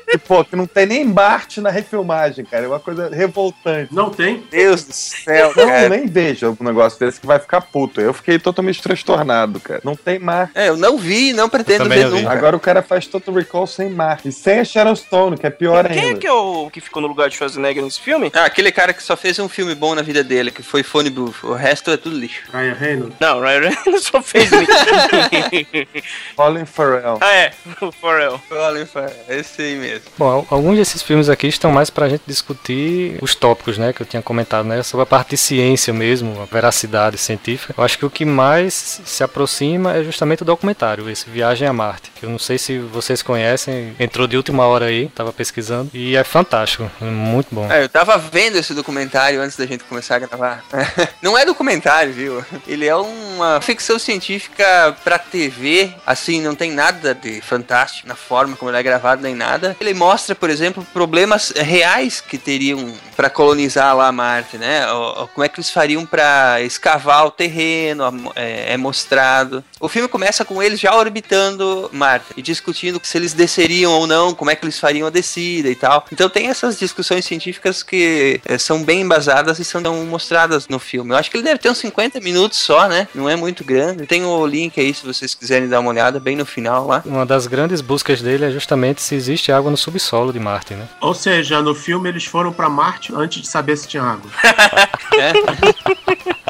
Que, 0.10 0.18
pô, 0.18 0.43
que 0.43 0.55
não 0.55 0.66
tem 0.66 0.88
nem 0.88 1.05
Marte 1.05 1.62
na 1.62 1.70
refilmagem, 1.70 2.43
cara. 2.43 2.66
É 2.66 2.68
uma 2.68 2.80
coisa 2.80 3.10
revoltante. 3.14 3.93
Não 3.93 4.10
tem? 4.10 4.43
Deus 4.49 4.84
do 4.86 4.91
céu, 4.93 5.53
Não, 5.55 5.68
cara. 5.68 5.89
nem 5.89 6.07
veja 6.07 6.49
um 6.49 6.55
negócio 6.64 6.97
desse 6.99 7.20
que 7.20 7.28
vai 7.28 7.38
ficar 7.38 7.62
puto. 7.62 8.01
Eu 8.01 8.12
fiquei 8.12 8.39
totalmente 8.39 8.82
transtornado, 8.82 9.60
cara. 9.60 9.82
Não 9.84 9.95
tem 9.95 10.18
Marte. 10.18 10.53
É, 10.55 10.70
eu 10.70 10.78
não 10.78 10.97
vi 10.97 11.30
e 11.30 11.34
não 11.34 11.47
pretendo 11.47 11.88
ver 11.88 12.10
vi. 12.10 12.22
nunca. 12.22 12.32
Agora 12.32 12.55
o 12.55 12.60
cara 12.60 12.82
faz 12.82 13.05
Total 13.05 13.36
Recall 13.36 13.68
sem 13.68 13.91
Marte. 13.91 14.30
E 14.30 14.32
sem 14.32 14.60
a 14.62 14.66
Sharon 14.66 14.95
Stone, 14.95 15.38
que 15.38 15.45
é 15.45 15.51
pior 15.51 15.88
Quem 15.88 15.97
é 15.99 16.05
ainda. 16.07 16.20
que 16.20 16.26
é 16.26 16.32
o 16.34 16.72
que 16.72 16.82
ficou 16.82 17.03
no 17.03 17.07
lugar 17.07 17.30
de 17.30 17.38
Schwarzenegger 17.50 17.84
nesse 17.84 18.00
filme? 18.00 18.32
Ah, 18.34 18.45
aquele 18.45 18.72
cara 18.72 18.93
que 18.93 19.02
só 19.04 19.18
fez 19.18 19.39
um 19.39 19.50
filme 19.50 19.74
bom 19.76 19.95
na 19.95 20.02
vida 20.02 20.24
dele, 20.24 20.52
que 20.52 20.62
foi 20.64 20.84
Phone 20.84 21.10
Booth. 21.10 21.43
O 21.43 21.54
resto 21.54 21.91
é 21.91 21.97
tudo 21.97 22.16
lixo. 22.18 22.41
Ryan 22.54 22.74
Reynolds. 22.74 23.16
Não, 23.20 23.39
Ryan 23.41 23.60
Reynolds 23.70 24.04
só 24.12 24.22
fez 24.22 24.50
isso. 24.52 24.72
Colin 26.36 26.66
Farrell. 26.66 27.18
ah, 27.22 27.34
é. 27.34 27.52
O 27.82 27.91
Pharrell. 27.91 28.39
Colin 28.50 28.86
Farrell, 28.86 29.16
esse 29.30 29.62
aí 29.62 29.76
mesmo. 29.76 30.06
Bom, 30.18 30.26
al- 30.30 30.47
alguns 30.50 30.78
desses 30.78 31.02
filmes 31.02 31.30
aqui 31.30 31.47
estão 31.47 31.72
mais 31.72 31.89
pra 31.89 32.10
gente 32.10 32.24
discutir 32.28 33.18
os 33.22 33.36
tópicos, 33.36 33.78
né, 33.78 33.93
que 33.93 34.02
eu 34.02 34.06
tinha 34.06 34.22
comentado, 34.22 34.66
né, 34.66 34.84
sobre 34.84 35.04
a 35.04 35.06
parte 35.06 35.30
de 35.32 35.38
ciência 35.38 35.93
mesmo, 35.93 36.41
a 36.41 36.45
veracidade 36.45 37.18
científica. 37.18 37.74
Eu 37.78 37.84
acho 37.84 37.97
que 37.97 38.06
o 38.06 38.10
que 38.10 38.26
mais 38.26 39.02
se 39.06 39.24
aproxima 39.24 39.95
é 39.95 40.04
justamente 40.04 40.41
o 40.41 40.45
documentário, 40.45 41.10
esse 41.10 41.30
Viagem 41.30 41.68
a 41.68 41.74
Marte, 41.74 42.12
que 42.16 42.26
eu 42.26 42.30
não 42.30 42.39
sei 42.39 42.58
se 42.58 42.80
vocês 42.80 43.22
conhecem, 43.22 43.95
entrou 44.00 44.28
de 44.28 44.36
última 44.38 44.66
hora 44.66 44.86
aí, 44.86 45.08
tava 45.10 45.32
pesquisando, 45.32 45.89
e 45.93 46.16
é 46.16 46.24
fantástico, 46.24 46.89
é 47.02 47.06
muito 47.39 47.55
bom. 47.55 47.71
É, 47.71 47.83
eu 47.83 47.89
tava 47.89 48.17
vendo 48.17 48.57
esse 48.57 48.73
documentário 48.73 49.41
antes 49.41 49.57
da 49.57 49.65
gente 49.65 49.83
começar 49.85 50.17
a 50.17 50.19
gravar. 50.19 50.63
Não 51.21 51.37
é 51.37 51.45
documentário, 51.45 52.13
viu? 52.13 52.45
Ele 52.67 52.85
é 52.85 52.95
uma 52.95 53.61
ficção 53.61 53.97
científica 53.97 54.95
pra 55.03 55.17
TV, 55.17 55.93
assim, 56.05 56.41
não 56.41 56.55
tem 56.55 56.71
nada 56.71 57.13
de 57.13 57.41
fantástico 57.41 58.07
na 58.07 58.15
forma 58.15 58.55
como 58.55 58.69
ele 58.71 58.77
é 58.77 58.83
gravado 58.83 59.21
nem 59.21 59.35
nada. 59.35 59.75
Ele 59.79 59.93
mostra, 59.93 60.35
por 60.35 60.49
exemplo, 60.49 60.85
problemas 60.93 61.51
reais 61.55 62.21
que 62.21 62.37
teriam 62.37 62.93
pra 63.20 63.30
colonizar 63.30 63.93
lá 63.97 64.09
Marte, 64.13 64.57
né? 64.57 64.86
Como 65.34 65.43
é 65.43 65.49
que 65.49 65.59
eles 65.59 65.70
fariam 65.70 66.05
pra 66.05 66.61
escavar 66.61 67.26
o 67.26 67.32
terreno, 67.32 68.32
é, 68.34 68.76
é 68.76 68.78
mostrado. 68.78 69.61
O 69.78 69.89
filme 69.89 70.07
começa 70.07 70.45
com 70.45 70.63
eles 70.63 70.80
já 70.80 70.95
orbitando 70.95 71.89
Marte 71.91 72.28
e 72.38 72.41
discutindo 72.41 72.97
se 73.03 73.17
eles 73.17 73.34
desceriam 73.34 73.91
ou 73.91 74.07
não, 74.07 74.34
como 74.34 74.51
é 74.51 74.55
que 74.55 74.63
eles 74.63 74.80
fariam 74.80 75.05
a 75.05 75.09
descida 75.09 75.67
e 75.67 75.76
tal. 75.76 76.05
Então 76.13 76.30
tem 76.30 76.47
essas 76.47 76.80
discussões 76.80 77.26
científicas 77.26 77.84
que 77.84 78.39
eh, 78.45 78.57
são 78.57 78.86
bem 78.86 79.01
embasadas 79.01 79.59
e 79.59 79.65
são 79.65 79.82
mostradas 80.05 80.70
no 80.70 80.80
filme. 80.80 81.11
Eu 81.11 81.17
acho 81.17 81.30
que 81.30 81.36
ele 81.36 81.43
deve 81.43 81.59
ter 81.59 81.70
uns 81.70 81.78
50 81.78 82.22
minutos 82.22 82.57
só, 82.57 82.88
né? 82.88 83.05
Não 83.13 83.30
é 83.30 83.36
muito 83.36 83.65
grande. 83.65 84.05
Tem 84.05 84.24
o 84.24 84.47
link 84.47 84.80
aí 84.80 84.93
se 84.93 85.05
vocês 85.05 85.36
quiserem 85.36 85.67
dar 85.67 85.82
uma 85.82 85.89
olhada, 85.89 86.22
bem 86.22 86.38
no 86.38 86.45
final 86.45 86.88
lá. 86.88 87.03
Uma 87.05 87.26
das 87.26 87.47
grandes 87.47 87.82
buscas 87.82 88.22
dele 88.22 88.45
é 88.45 88.51
justamente 88.51 89.01
se 89.01 89.13
existe 89.13 89.51
água 89.51 89.70
no 89.70 89.76
subsolo 89.76 90.32
de 90.32 90.39
Marte, 90.39 90.74
né? 90.74 90.88
Ou 91.01 91.13
seja, 91.13 91.61
no 91.61 91.76
filme 91.76 92.07
eles 92.07 92.24
foram 92.24 92.53
pra 92.53 92.70
Marte 92.70 93.09
antes 93.14 93.41
de 93.41 93.47
saber 93.47 93.78
se 93.78 93.88
tinha 93.88 94.03
água. 94.03 94.30
É. 95.20 95.34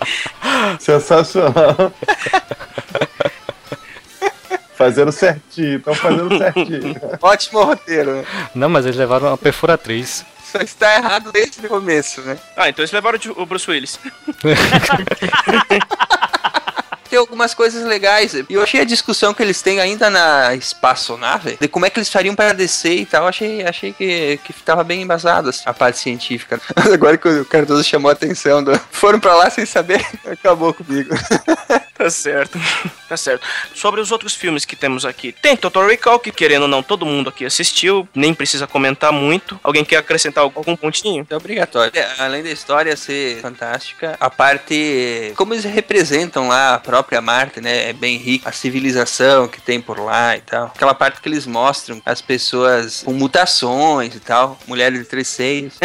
Sensacional. 0.80 1.94
fazendo 4.76 5.12
certinho, 5.12 5.78
estão 5.78 5.96
fazendo 5.96 6.38
certinho. 6.38 6.96
Ótimo 7.22 7.64
roteiro, 7.64 8.18
né? 8.18 8.26
Não, 8.54 8.70
mas 8.70 8.86
eles 8.86 8.98
levaram 8.98 9.28
uma 9.28 9.38
perfuratriz. 9.38 10.24
Só 10.52 10.60
está 10.60 10.96
errado 10.96 11.32
desde 11.32 11.66
o 11.66 11.70
começo, 11.70 12.22
né? 12.22 12.38
Ah, 12.56 12.70
então 12.70 12.84
eles 12.84 12.92
levaram 12.92 13.20
o 13.36 13.46
Bruce 13.46 13.70
Willis. 13.70 14.00
Tem 17.10 17.20
algumas 17.20 17.54
coisas 17.54 17.84
legais. 17.86 18.34
E 18.34 18.46
eu 18.50 18.62
achei 18.62 18.82
a 18.82 18.86
discussão 18.86 19.34
que 19.34 19.42
eles 19.42 19.62
têm 19.62 19.80
ainda 19.80 20.10
na 20.10 20.56
espaçonave, 20.56 21.58
de 21.60 21.68
como 21.68 21.86
é 21.86 21.90
que 21.90 22.00
eles 22.00 22.10
fariam 22.10 22.36
para 22.36 22.54
descer 22.54 23.00
e 23.00 23.06
tal, 23.06 23.28
achei, 23.28 23.66
achei 23.66 23.94
que, 23.94 24.40
que 24.44 24.54
tava 24.54 24.84
bem 24.84 25.02
embasado 25.02 25.50
assim, 25.50 25.64
a 25.66 25.74
parte 25.74 26.00
científica. 26.00 26.62
Agora 26.94 27.18
que 27.18 27.28
o 27.28 27.46
Cardoso 27.46 27.84
chamou 27.84 28.10
a 28.10 28.14
atenção, 28.14 28.64
do, 28.64 28.80
foram 28.92 29.20
para 29.20 29.36
lá 29.36 29.50
sem 29.50 29.66
saber, 29.66 30.06
acabou 30.26 30.74
comigo. 30.74 31.10
Tá 32.00 32.10
certo. 32.10 32.58
Tá 33.10 33.18
certo. 33.18 33.46
Sobre 33.76 34.00
os 34.00 34.10
outros 34.10 34.34
filmes 34.34 34.64
que 34.64 34.74
temos 34.74 35.04
aqui. 35.04 35.34
Tem 35.34 35.58
Total 35.58 35.86
Recall, 35.86 36.18
que 36.18 36.32
querendo 36.32 36.62
ou 36.62 36.68
não, 36.70 36.82
todo 36.82 37.06
mundo 37.06 37.28
aqui 37.28 37.44
assistiu. 37.44 38.08
Nem 38.16 38.34
precisa 38.34 38.66
comentar 38.66 39.12
muito. 39.12 39.60
Alguém 39.62 39.84
quer 39.84 39.98
acrescentar 39.98 40.46
algum 40.46 40.78
pontinho? 40.78 41.28
É 41.30 41.36
obrigatório. 41.36 41.92
É, 41.94 42.08
além 42.20 42.42
da 42.42 42.50
história 42.50 42.96
ser 42.96 43.42
fantástica, 43.42 44.16
a 44.18 44.30
parte. 44.30 45.34
Como 45.36 45.54
eles 45.54 45.66
representam 45.66 46.48
lá 46.48 46.76
a 46.76 46.80
própria 47.00 47.22
Marte, 47.22 47.62
né? 47.62 47.90
É 47.90 47.94
bem 47.94 48.18
rica. 48.18 48.50
A 48.50 48.52
civilização 48.52 49.48
que 49.48 49.62
tem 49.62 49.82
por 49.82 50.00
lá 50.00 50.36
e 50.36 50.42
tal. 50.42 50.66
Aquela 50.66 50.94
parte 50.94 51.22
que 51.22 51.30
eles 51.30 51.46
mostram 51.46 52.02
as 52.06 52.22
pessoas 52.22 53.04
com 53.04 53.14
mutações 53.14 54.16
e 54.16 54.20
tal. 54.20 54.58
Mulheres 54.68 55.00
de 55.00 55.06
três 55.06 55.28
seios. 55.28 55.80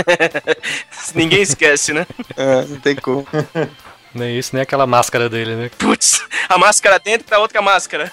Ninguém 1.14 1.42
esquece, 1.42 1.92
né? 1.92 2.06
É, 2.36 2.64
não 2.64 2.80
tem 2.80 2.96
como. 2.96 3.26
Nem 4.12 4.38
isso, 4.38 4.50
nem 4.52 4.62
aquela 4.62 4.86
máscara 4.86 5.28
dele, 5.28 5.56
né? 5.56 5.70
Putz, 5.76 6.24
a 6.48 6.56
máscara 6.56 6.98
dentro 6.98 7.28
da 7.28 7.38
outra 7.38 7.60
máscara. 7.60 8.12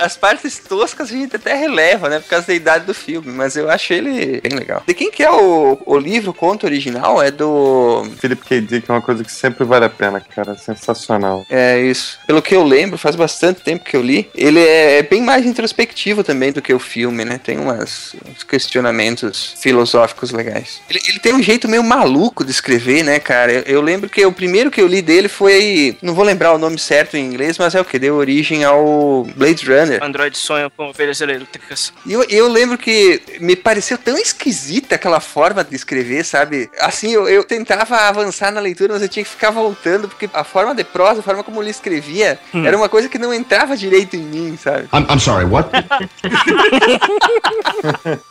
As 0.00 0.16
partes 0.16 0.58
toscas 0.58 1.10
a 1.10 1.12
gente 1.12 1.36
até 1.36 1.54
releva, 1.54 2.08
né? 2.08 2.18
Por 2.18 2.28
causa 2.28 2.46
da 2.46 2.54
idade 2.54 2.86
do 2.86 2.94
filme, 2.94 3.30
mas 3.32 3.56
eu 3.56 3.70
acho 3.70 3.92
ele 3.92 4.40
bem 4.40 4.58
legal. 4.58 4.82
De 4.86 4.94
quem 4.94 5.10
que 5.10 5.22
é 5.22 5.30
o, 5.30 5.78
o 5.84 5.98
livro, 5.98 6.30
o 6.30 6.34
conto 6.34 6.64
original? 6.64 7.22
É 7.22 7.30
do. 7.30 8.06
Philip 8.18 8.42
K. 8.44 8.60
Dick 8.60 8.90
é 8.90 8.92
uma 8.92 9.02
coisa 9.02 9.22
que 9.24 9.32
sempre 9.32 9.64
vale 9.64 9.84
a 9.84 9.90
pena, 9.90 10.20
cara. 10.20 10.56
Sensacional. 10.56 11.44
É 11.50 11.80
isso. 11.80 12.18
Pelo 12.26 12.42
que 12.42 12.54
eu 12.54 12.62
lembro, 12.62 12.98
faz 12.98 13.16
bastante 13.16 13.60
tempo 13.60 13.84
que 13.84 13.96
eu 13.96 14.02
li. 14.02 14.28
Ele 14.34 14.60
é 14.60 15.02
bem 15.02 15.22
mais 15.22 15.44
introspectivo 15.44 16.24
também 16.24 16.52
do 16.52 16.62
que 16.62 16.72
o 16.72 16.78
filme, 16.78 17.24
né? 17.24 17.38
Tem 17.42 17.58
umas, 17.58 18.14
uns 18.28 18.42
questionamentos 18.42 19.54
filosóficos 19.60 20.30
legais. 20.30 20.80
Ele, 20.88 21.00
ele 21.08 21.18
tem 21.18 21.34
um 21.34 21.42
jeito 21.42 21.68
meio 21.68 21.82
maluco 21.82 22.44
de 22.44 22.50
escrever, 22.50 23.02
né, 23.02 23.18
cara? 23.18 23.52
Eu, 23.52 23.62
eu 23.66 23.82
lembro 23.82 24.08
que 24.08 24.24
o 24.24 24.32
primeiro 24.32 24.70
que 24.70 24.80
eu 24.80 24.86
li 24.86 25.02
dele 25.02 25.28
foi. 25.28 25.96
Não 26.00 26.14
vou 26.14 26.24
lembrar 26.24 26.52
o 26.52 26.58
nome 26.58 26.78
certo 26.78 27.16
em 27.16 27.24
inglês, 27.24 27.58
mas 27.58 27.74
é 27.74 27.80
o 27.80 27.84
que? 27.84 27.98
Deu 27.98 28.14
origem 28.16 28.64
ao 28.64 29.26
Blade 29.36 29.66
Runner. 29.66 29.89
Android 30.02 30.36
sonha 30.36 30.70
com 30.70 30.88
ovelhas 30.88 31.20
elétricas. 31.20 31.92
E 32.06 32.12
eu, 32.12 32.22
eu 32.24 32.48
lembro 32.48 32.78
que 32.78 33.20
me 33.40 33.56
pareceu 33.56 33.98
tão 33.98 34.16
esquisita 34.16 34.94
aquela 34.94 35.20
forma 35.20 35.64
de 35.64 35.74
escrever, 35.74 36.24
sabe? 36.24 36.70
Assim, 36.78 37.12
eu, 37.12 37.28
eu 37.28 37.44
tentava 37.44 37.96
avançar 37.96 38.52
na 38.52 38.60
leitura, 38.60 38.92
mas 38.92 39.02
eu 39.02 39.08
tinha 39.08 39.24
que 39.24 39.30
ficar 39.30 39.50
voltando, 39.50 40.08
porque 40.08 40.28
a 40.32 40.44
forma 40.44 40.74
de 40.74 40.84
prosa, 40.84 41.20
a 41.20 41.22
forma 41.22 41.42
como 41.42 41.62
ele 41.62 41.70
escrevia, 41.70 42.38
era 42.52 42.76
uma 42.76 42.88
coisa 42.88 43.08
que 43.08 43.18
não 43.18 43.32
entrava 43.32 43.76
direito 43.76 44.16
em 44.16 44.22
mim, 44.22 44.56
sabe? 44.56 44.88
I'm, 44.92 45.06
I'm 45.10 45.20
sorry, 45.20 45.44
what? 45.44 45.70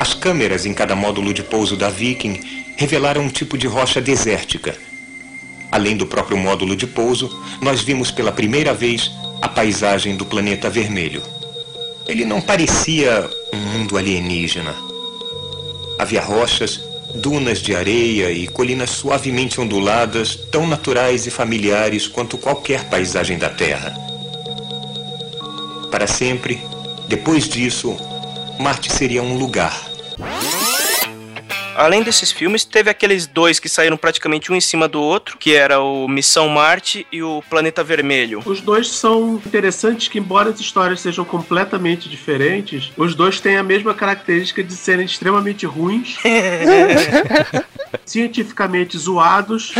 As 0.00 0.14
câmeras 0.14 0.64
em 0.64 0.72
cada 0.72 0.96
módulo 0.96 1.34
de 1.34 1.42
pouso 1.42 1.76
da 1.76 1.90
Viking 1.90 2.40
revelaram 2.78 3.22
um 3.22 3.28
tipo 3.28 3.58
de 3.58 3.66
rocha 3.66 4.00
desértica. 4.00 4.74
Além 5.70 5.96
do 5.96 6.06
próprio 6.06 6.36
módulo 6.36 6.74
de 6.74 6.86
pouso, 6.86 7.30
nós 7.60 7.80
vimos 7.80 8.10
pela 8.10 8.32
primeira 8.32 8.74
vez 8.74 9.10
a 9.40 9.48
paisagem 9.48 10.16
do 10.16 10.26
planeta 10.26 10.68
vermelho. 10.68 11.22
Ele 12.06 12.24
não 12.24 12.40
parecia 12.40 13.28
um 13.52 13.56
mundo 13.56 13.96
alienígena. 13.96 14.74
Havia 15.98 16.20
rochas, 16.20 16.80
dunas 17.14 17.60
de 17.60 17.74
areia 17.74 18.30
e 18.30 18.46
colinas 18.48 18.90
suavemente 18.90 19.60
onduladas, 19.60 20.34
tão 20.50 20.66
naturais 20.66 21.26
e 21.26 21.30
familiares 21.30 22.08
quanto 22.08 22.38
qualquer 22.38 22.84
paisagem 22.84 23.38
da 23.38 23.48
Terra. 23.48 23.94
Para 25.90 26.06
sempre, 26.06 26.60
depois 27.08 27.48
disso, 27.48 27.96
Marte 28.58 28.92
seria 28.92 29.22
um 29.22 29.36
lugar. 29.36 29.90
Além 31.80 32.02
desses 32.02 32.30
filmes, 32.30 32.64
teve 32.64 32.90
aqueles 32.90 33.26
dois 33.26 33.58
que 33.58 33.68
saíram 33.68 33.96
praticamente 33.96 34.52
um 34.52 34.54
em 34.54 34.60
cima 34.60 34.86
do 34.86 35.00
outro, 35.00 35.38
que 35.38 35.54
era 35.54 35.80
o 35.80 36.06
Missão 36.06 36.48
Marte 36.48 37.06
e 37.10 37.22
o 37.22 37.42
Planeta 37.48 37.82
Vermelho. 37.82 38.42
Os 38.44 38.60
dois 38.60 38.88
são 38.90 39.40
interessantes 39.46 40.08
que, 40.08 40.18
embora 40.18 40.50
as 40.50 40.60
histórias 40.60 41.00
sejam 41.00 41.24
completamente 41.24 42.08
diferentes, 42.08 42.92
os 42.96 43.14
dois 43.14 43.40
têm 43.40 43.56
a 43.56 43.62
mesma 43.62 43.94
característica 43.94 44.62
de 44.62 44.74
serem 44.74 45.06
extremamente 45.06 45.64
ruins, 45.64 46.18
cientificamente 48.04 48.98
zoados 48.98 49.72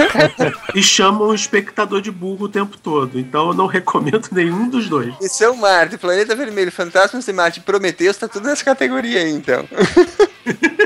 e 0.74 0.82
chamam 0.82 1.28
o 1.28 1.34
espectador 1.34 2.01
de 2.01 2.11
burro 2.11 2.46
o 2.46 2.48
tempo 2.48 2.78
todo. 2.78 3.18
Então 3.18 3.48
eu 3.48 3.55
não 3.55 3.66
recomendo 3.66 4.26
nenhum 4.32 4.68
dos 4.68 4.88
dois. 4.88 5.12
Missão 5.20 5.55
Marte, 5.57 5.98
Planeta 5.98 6.34
Vermelho, 6.34 6.72
Fantasmas 6.72 7.26
de 7.26 7.32
Marte, 7.32 7.61
Prometeus, 7.61 8.16
tá 8.16 8.26
tudo 8.26 8.46
nessa 8.46 8.64
categoria 8.64 9.20
aí, 9.20 9.30
então. 9.30 9.68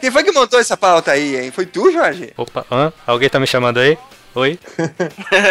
Quem 0.00 0.10
foi 0.10 0.24
que 0.24 0.32
montou 0.32 0.58
essa 0.58 0.76
pauta 0.76 1.12
aí, 1.12 1.36
hein? 1.36 1.50
Foi 1.50 1.66
tu, 1.66 1.92
Jorge? 1.92 2.32
Opa, 2.36 2.64
hã? 2.70 2.92
Alguém 3.06 3.28
tá 3.28 3.38
me 3.38 3.46
chamando 3.46 3.78
aí? 3.78 3.98
Oi? 4.34 4.58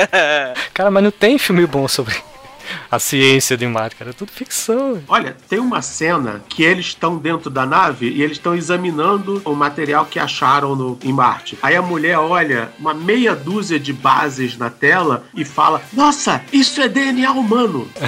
cara, 0.74 0.90
mas 0.90 1.04
não 1.04 1.12
tem 1.12 1.38
filme 1.38 1.66
bom 1.66 1.88
sobre 1.88 2.16
a 2.90 3.00
ciência 3.00 3.58
de 3.58 3.68
Marte, 3.68 3.96
cara. 3.96 4.12
É 4.12 4.14
tudo 4.14 4.32
ficção. 4.32 5.02
Olha, 5.08 5.36
tem 5.48 5.60
uma 5.60 5.82
cena 5.82 6.42
que 6.48 6.64
eles 6.64 6.88
estão 6.88 7.18
dentro 7.18 7.50
da 7.50 7.66
nave 7.66 8.10
e 8.10 8.22
eles 8.22 8.38
estão 8.38 8.56
examinando 8.56 9.42
o 9.46 9.54
material 9.54 10.06
que 10.06 10.20
acharam 10.20 10.76
no, 10.76 10.98
em 11.04 11.12
Marte. 11.12 11.58
Aí 11.62 11.76
a 11.76 11.82
mulher 11.82 12.18
olha 12.18 12.72
uma 12.80 12.94
meia 12.94 13.36
dúzia 13.36 13.80
de 13.80 13.94
bases 13.94 14.58
na 14.58 14.70
tela 14.70 15.26
e 15.34 15.44
fala: 15.44 15.82
Nossa, 15.94 16.42
isso 16.52 16.82
é 16.82 16.88
DNA 16.88 17.32
humano. 17.32 17.90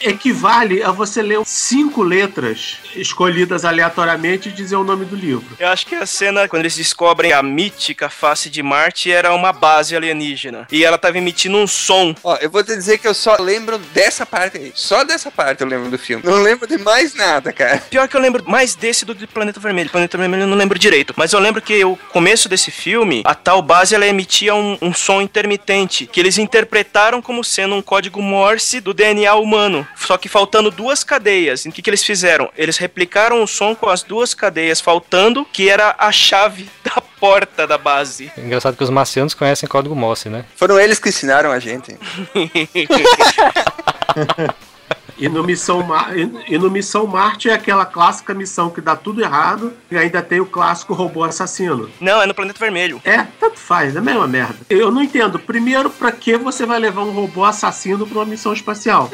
Equivale 0.00 0.82
a 0.82 0.90
você 0.90 1.22
ler 1.22 1.40
cinco 1.44 2.02
letras 2.02 2.78
escolhidas 2.94 3.64
aleatoriamente 3.64 4.48
e 4.48 4.52
dizer 4.52 4.76
o 4.76 4.84
nome 4.84 5.04
do 5.04 5.16
livro. 5.16 5.56
Eu 5.58 5.68
acho 5.68 5.86
que 5.86 5.94
a 5.94 6.06
cena, 6.06 6.48
quando 6.48 6.62
eles 6.62 6.76
descobrem 6.76 7.32
a 7.32 7.42
mítica 7.42 8.08
face 8.08 8.50
de 8.50 8.62
Marte, 8.62 9.10
era 9.10 9.32
uma 9.34 9.52
base 9.52 9.96
alienígena. 9.96 10.66
E 10.70 10.84
ela 10.84 10.98
tava 10.98 11.18
emitindo 11.18 11.56
um 11.56 11.66
som. 11.66 12.14
Ó, 12.22 12.36
eu 12.36 12.50
vou 12.50 12.62
te 12.62 12.74
dizer 12.74 12.98
que 12.98 13.08
eu 13.08 13.14
só 13.14 13.36
lembro 13.36 13.78
dessa 13.78 14.24
parte 14.26 14.58
aí. 14.58 14.72
Só 14.74 15.04
dessa 15.04 15.30
parte 15.30 15.62
eu 15.62 15.66
lembro 15.66 15.90
do 15.90 15.98
filme. 15.98 16.22
Não 16.24 16.42
lembro 16.42 16.66
de 16.66 16.78
mais 16.78 17.14
nada, 17.14 17.52
cara. 17.52 17.78
Pior 17.90 18.08
que 18.08 18.16
eu 18.16 18.20
lembro 18.20 18.44
mais 18.46 18.74
desse 18.74 19.04
do 19.04 19.14
de 19.14 19.26
Planeta 19.26 19.60
Vermelho. 19.60 19.90
Planeta 19.90 20.16
Vermelho 20.16 20.42
eu 20.44 20.46
não 20.46 20.56
lembro 20.56 20.78
direito. 20.78 21.14
Mas 21.16 21.32
eu 21.32 21.40
lembro 21.40 21.62
que 21.62 21.84
o 21.84 21.96
começo 22.12 22.48
desse 22.48 22.70
filme, 22.70 23.22
a 23.24 23.34
tal 23.34 23.62
base 23.62 23.94
ela 23.94 24.06
emitia 24.06 24.54
um, 24.54 24.78
um 24.80 24.92
som 24.92 25.20
intermitente. 25.20 26.06
Que 26.06 26.20
eles 26.20 26.38
interpretaram 26.38 27.22
como 27.22 27.44
sendo 27.44 27.74
um 27.74 27.82
código 27.82 28.20
Morse 28.22 28.80
do 28.80 28.94
DNA 28.94 29.34
humano. 29.34 29.86
Só 29.96 30.18
que 30.18 30.28
faltando 30.28 30.70
duas 30.70 31.04
cadeias. 31.04 31.64
O 31.64 31.72
que, 31.72 31.82
que 31.82 31.90
eles 31.90 32.04
fizeram? 32.04 32.50
Eles 32.56 32.76
replicaram 32.76 33.42
o 33.42 33.46
som 33.46 33.74
com 33.74 33.88
as 33.88 34.02
duas 34.02 34.34
cadeias 34.34 34.80
faltando, 34.80 35.44
que 35.44 35.68
era 35.68 35.94
a 35.98 36.12
chave 36.12 36.68
da 36.84 37.00
porta 37.00 37.66
da 37.66 37.78
base. 37.78 38.30
Engraçado 38.36 38.76
que 38.76 38.84
os 38.84 38.90
marcianos 38.90 39.34
conhecem 39.34 39.68
código 39.68 39.94
Morse, 39.94 40.28
né? 40.28 40.44
Foram 40.56 40.78
eles 40.78 40.98
que 40.98 41.08
ensinaram 41.08 41.50
a 41.50 41.58
gente. 41.58 41.96
E 45.16 45.28
no, 45.28 45.44
Missão 45.44 45.82
Mar... 45.82 46.12
e 46.16 46.58
no 46.58 46.70
Missão 46.70 47.06
Marte 47.06 47.48
é 47.48 47.54
aquela 47.54 47.86
clássica 47.86 48.34
missão 48.34 48.70
que 48.70 48.80
dá 48.80 48.96
tudo 48.96 49.22
errado 49.22 49.72
e 49.90 49.96
ainda 49.96 50.20
tem 50.20 50.40
o 50.40 50.46
clássico 50.46 50.92
robô 50.92 51.22
assassino. 51.22 51.88
Não, 52.00 52.20
é 52.20 52.26
no 52.26 52.34
Planeta 52.34 52.58
Vermelho. 52.58 53.00
É, 53.04 53.24
tanto 53.38 53.58
faz, 53.58 53.94
é 53.94 53.98
a 53.98 54.02
mesma 54.02 54.26
merda. 54.26 54.56
Eu 54.68 54.90
não 54.90 55.02
entendo. 55.02 55.38
Primeiro, 55.38 55.88
pra 55.90 56.10
que 56.10 56.36
você 56.36 56.66
vai 56.66 56.78
levar 56.78 57.02
um 57.02 57.12
robô 57.12 57.44
assassino 57.44 58.06
pra 58.06 58.18
uma 58.18 58.24
missão 58.24 58.52
espacial? 58.52 59.10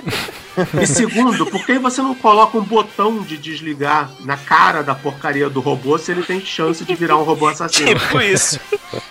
E 0.80 0.86
segundo, 0.86 1.46
por 1.46 1.64
que 1.64 1.78
você 1.78 2.02
não 2.02 2.14
coloca 2.14 2.58
um 2.58 2.62
botão 2.62 3.22
de 3.22 3.36
desligar 3.36 4.10
na 4.20 4.36
cara 4.36 4.82
da 4.82 4.94
porcaria 4.94 5.48
do 5.48 5.60
robô 5.60 5.96
se 5.98 6.10
ele 6.10 6.22
tem 6.22 6.40
chance 6.40 6.84
de 6.84 6.94
virar 6.94 7.16
um 7.16 7.22
robô 7.22 7.48
assassino? 7.48 7.98
Tipo 8.00 8.20
isso. 8.20 8.58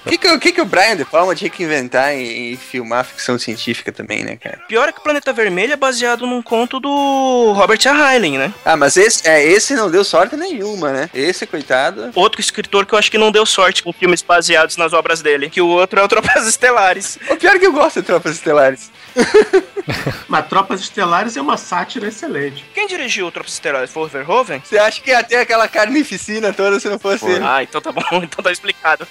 O 0.06 0.10
que, 0.10 0.18
que, 0.18 0.28
o 0.28 0.40
que, 0.40 0.52
que 0.52 0.62
o 0.62 0.66
Brian 0.66 0.98
De 0.98 1.06
Palma 1.06 1.36
tinha 1.36 1.50
que 1.50 1.64
inventar 1.64 2.16
e, 2.16 2.54
e 2.54 2.58
filmar 2.58 3.06
ficção 3.06 3.38
científica 3.38 3.92
também, 3.92 4.24
né, 4.24 4.36
cara? 4.36 4.60
Pior 4.68 4.90
é 4.90 4.92
que 4.92 5.00
o 5.00 5.04
Planeta 5.04 5.32
Vermelho 5.32 5.74
é 5.74 5.78
baseado 5.78 6.26
num 6.26 6.42
conto 6.42 6.79
do 6.80 7.54
Robert 7.54 7.80
A. 7.88 8.14
Heinlein, 8.14 8.38
né? 8.38 8.54
Ah, 8.64 8.76
mas 8.76 8.98
esse, 8.98 9.28
é, 9.28 9.44
esse 9.44 9.74
não 9.76 9.90
deu 9.90 10.04
sorte 10.04 10.36
nenhuma, 10.36 10.92
né? 10.92 11.10
Esse, 11.14 11.46
coitado. 11.46 12.12
Outro 12.16 12.42
escritor 12.42 12.86
que 12.86 12.94
eu 12.94 13.00
acho 13.00 13.12
que 13.12 13.18
não 13.18 13.32
deu 13.32 13.46
sorte 13.46 13.84
com 13.84 13.92
filmes 13.94 14.22
baseados 14.22 14.78
nas 14.78 14.94
obras 14.94 15.22
dele. 15.22 15.50
Que 15.50 15.62
o 15.62 15.68
outro 15.68 16.00
é 16.00 16.04
o 16.04 16.08
Tropas 16.10 16.48
Estelares. 16.48 17.18
O 17.30 17.36
pior 17.36 17.56
é 17.56 17.60
que 17.60 17.68
eu 17.68 17.74
gosto 17.74 18.02
de 18.02 18.06
Tropas 18.08 18.36
Estelares. 18.36 18.92
Mas 20.28 20.48
Tropas 20.48 20.82
Estelares 20.82 21.36
é 21.36 21.42
uma 21.42 21.58
sátira 21.58 22.08
excelente. 22.08 22.66
Quem 22.74 22.88
dirigiu 22.88 23.28
o 23.28 23.32
Tropas 23.32 23.54
Estelares? 23.54 23.92
Foi 23.92 24.04
o 24.04 24.08
Verhoeven? 24.08 24.62
Você 24.64 24.78
acha 24.78 25.02
que 25.02 25.10
ia 25.10 25.24
ter 25.24 25.38
aquela 25.38 25.68
carnificina 25.68 26.54
toda 26.54 26.80
se 26.80 26.88
não 26.90 27.00
fosse 27.00 27.26
ele? 27.26 27.44
Ah, 27.44 27.64
então 27.64 27.82
tá 27.82 27.92
bom. 27.92 28.02
Então 28.30 28.44
tá 28.44 28.52
explicado. 28.52 29.08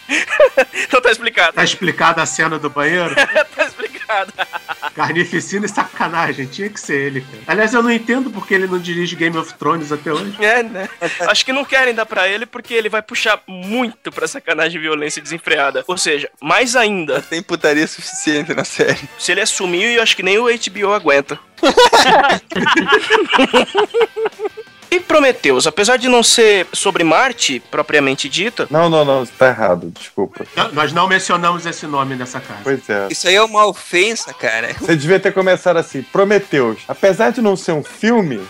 então 0.74 1.00
tá 1.00 1.10
explicado. 1.10 1.52
Tá 1.54 1.64
explicada 1.64 2.22
a 2.22 2.26
cena 2.26 2.58
do 2.58 2.70
banheiro? 2.70 3.14
tá 3.14 3.64
explicado. 3.64 3.97
Carnificina 4.94 5.66
e 5.66 5.68
sacanagem. 5.68 6.46
Tinha 6.46 6.68
que 6.68 6.80
ser 6.80 7.06
ele, 7.06 7.20
cara. 7.20 7.42
Aliás, 7.46 7.74
eu 7.74 7.82
não 7.82 7.90
entendo 7.90 8.30
porque 8.30 8.54
ele 8.54 8.66
não 8.66 8.78
dirige 8.78 9.16
Game 9.16 9.36
of 9.36 9.54
Thrones 9.54 9.92
até 9.92 10.12
hoje. 10.12 10.34
É, 10.40 10.62
né? 10.62 10.88
Acho 11.28 11.44
que 11.44 11.52
não 11.52 11.64
querem 11.64 11.94
dar 11.94 12.06
pra 12.06 12.28
ele 12.28 12.46
porque 12.46 12.74
ele 12.74 12.88
vai 12.88 13.02
puxar 13.02 13.40
muito 13.46 14.10
pra 14.10 14.26
sacanagem, 14.26 14.80
violência 14.80 15.22
desenfreada. 15.22 15.84
Ou 15.86 15.98
seja, 15.98 16.30
mais 16.40 16.74
ainda. 16.74 17.20
Tem 17.22 17.42
putaria 17.42 17.86
suficiente 17.86 18.54
na 18.54 18.64
série. 18.64 19.08
Se 19.18 19.32
ele 19.32 19.40
assumir, 19.40 19.96
eu 19.96 20.02
acho 20.02 20.16
que 20.16 20.22
nem 20.22 20.38
o 20.38 20.44
HBO 20.44 20.92
aguenta. 20.92 21.38
E 24.90 25.00
Prometheus, 25.00 25.66
apesar 25.66 25.98
de 25.98 26.08
não 26.08 26.22
ser 26.22 26.66
sobre 26.72 27.04
Marte, 27.04 27.60
propriamente 27.70 28.28
dita. 28.28 28.66
Não, 28.70 28.88
não, 28.88 29.04
não, 29.04 29.26
tá 29.26 29.48
errado, 29.48 29.90
desculpa. 29.90 30.46
Não, 30.56 30.72
nós 30.72 30.92
não 30.92 31.06
mencionamos 31.06 31.66
esse 31.66 31.86
nome 31.86 32.14
nessa 32.14 32.40
casa. 32.40 32.60
Pois 32.62 32.88
é. 32.88 33.08
Isso 33.10 33.28
aí 33.28 33.34
é 33.34 33.42
uma 33.42 33.66
ofensa, 33.66 34.32
cara. 34.32 34.72
Você 34.74 34.96
devia 34.96 35.20
ter 35.20 35.32
começado 35.32 35.76
assim, 35.76 36.02
Prometeus. 36.02 36.78
Apesar 36.88 37.30
de 37.30 37.42
não 37.42 37.56
ser 37.56 37.72
um 37.72 37.84
filme, 37.84 38.40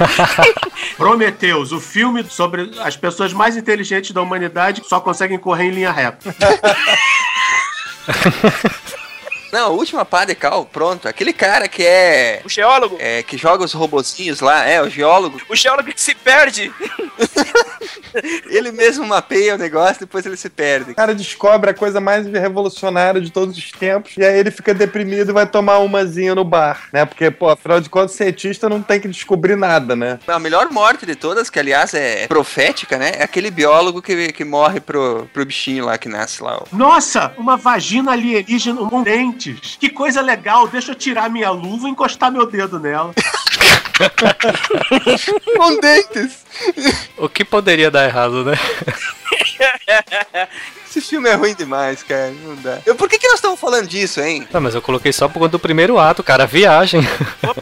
Prometheus, 0.96 1.72
o 1.72 1.80
filme 1.80 2.24
sobre 2.28 2.70
as 2.80 2.96
pessoas 2.96 3.32
mais 3.32 3.56
inteligentes 3.56 4.12
da 4.12 4.20
humanidade 4.20 4.82
que 4.82 4.88
só 4.88 5.00
conseguem 5.00 5.38
correr 5.38 5.64
em 5.64 5.70
linha 5.70 5.90
reta. 5.90 6.34
Não, 9.52 9.66
a 9.66 9.68
última 9.70 10.04
pá 10.04 10.24
de 10.24 10.34
cal, 10.34 10.64
pronto. 10.64 11.08
Aquele 11.08 11.32
cara 11.32 11.68
que 11.68 11.84
é. 11.84 12.40
O 12.44 12.48
geólogo. 12.48 12.96
É, 12.98 13.22
que 13.22 13.36
joga 13.36 13.64
os 13.64 13.72
robozinhos 13.72 14.40
lá, 14.40 14.64
é, 14.64 14.80
o 14.82 14.88
geólogo. 14.88 15.40
O 15.48 15.56
geólogo 15.56 15.92
que 15.92 16.00
se 16.00 16.14
perde. 16.14 16.72
Ele 18.46 18.72
mesmo 18.72 19.06
mapeia 19.06 19.54
o 19.54 19.58
negócio, 19.58 20.00
depois 20.00 20.26
ele 20.26 20.36
se 20.36 20.48
perde. 20.48 20.92
o 20.92 20.94
cara 20.94 21.14
descobre 21.14 21.70
a 21.70 21.74
coisa 21.74 22.00
mais 22.00 22.26
revolucionária 22.26 23.20
de 23.20 23.30
todos 23.30 23.56
os 23.56 23.70
tempos, 23.70 24.16
e 24.16 24.24
aí 24.24 24.38
ele 24.38 24.50
fica 24.50 24.74
deprimido 24.74 25.30
e 25.30 25.32
vai 25.32 25.46
tomar 25.46 25.78
umazinha 25.78 26.34
no 26.34 26.44
bar, 26.44 26.88
né? 26.92 27.04
Porque, 27.04 27.30
pô, 27.30 27.48
afinal 27.48 27.80
de 27.80 27.88
contas, 27.88 28.12
cientista 28.12 28.68
não 28.68 28.82
tem 28.82 29.00
que 29.00 29.08
descobrir 29.08 29.56
nada, 29.56 29.94
né? 29.94 30.18
A 30.26 30.38
melhor 30.38 30.70
morte 30.70 31.06
de 31.06 31.14
todas, 31.14 31.48
que 31.48 31.58
aliás 31.58 31.94
é 31.94 32.26
profética, 32.26 32.98
né? 32.98 33.12
É 33.16 33.22
aquele 33.22 33.50
biólogo 33.50 34.02
que, 34.02 34.32
que 34.32 34.44
morre 34.44 34.80
pro, 34.80 35.28
pro 35.32 35.46
bichinho 35.46 35.84
lá 35.86 35.96
que 35.96 36.08
nasce 36.08 36.42
lá. 36.42 36.58
ó. 36.60 36.64
Nossa, 36.72 37.32
uma 37.36 37.56
vagina 37.56 38.12
alienígena 38.12 38.88
com 38.88 39.02
dentes. 39.40 39.76
Que 39.80 39.88
coisa 39.88 40.20
legal. 40.20 40.68
Deixa 40.68 40.92
eu 40.92 40.94
tirar 40.94 41.30
minha 41.30 41.50
luva 41.50 41.88
e 41.88 41.90
encostar 41.90 42.30
meu 42.30 42.46
dedo 42.46 42.78
nela. 42.78 43.14
Com 45.56 45.80
dentes! 45.80 46.44
O 47.16 47.28
que 47.28 47.44
poderia 47.44 47.90
dar 47.90 48.04
errado, 48.04 48.44
né? 48.44 48.54
Esse 50.88 51.00
filme 51.00 51.28
é 51.28 51.34
ruim 51.34 51.54
demais, 51.54 52.02
cara. 52.02 52.30
Não 52.30 52.56
dá. 52.56 52.80
Eu, 52.84 52.96
por 52.96 53.08
que, 53.08 53.18
que 53.18 53.28
nós 53.28 53.36
estamos 53.36 53.60
falando 53.60 53.86
disso, 53.86 54.20
hein? 54.20 54.46
Não, 54.52 54.60
mas 54.60 54.74
eu 54.74 54.82
coloquei 54.82 55.12
só 55.12 55.28
por 55.28 55.38
conta 55.38 55.52
do 55.52 55.58
primeiro 55.58 55.98
ato, 55.98 56.22
cara. 56.22 56.42
a 56.42 56.46
Viagem. 56.46 57.00
Boa 57.40 57.54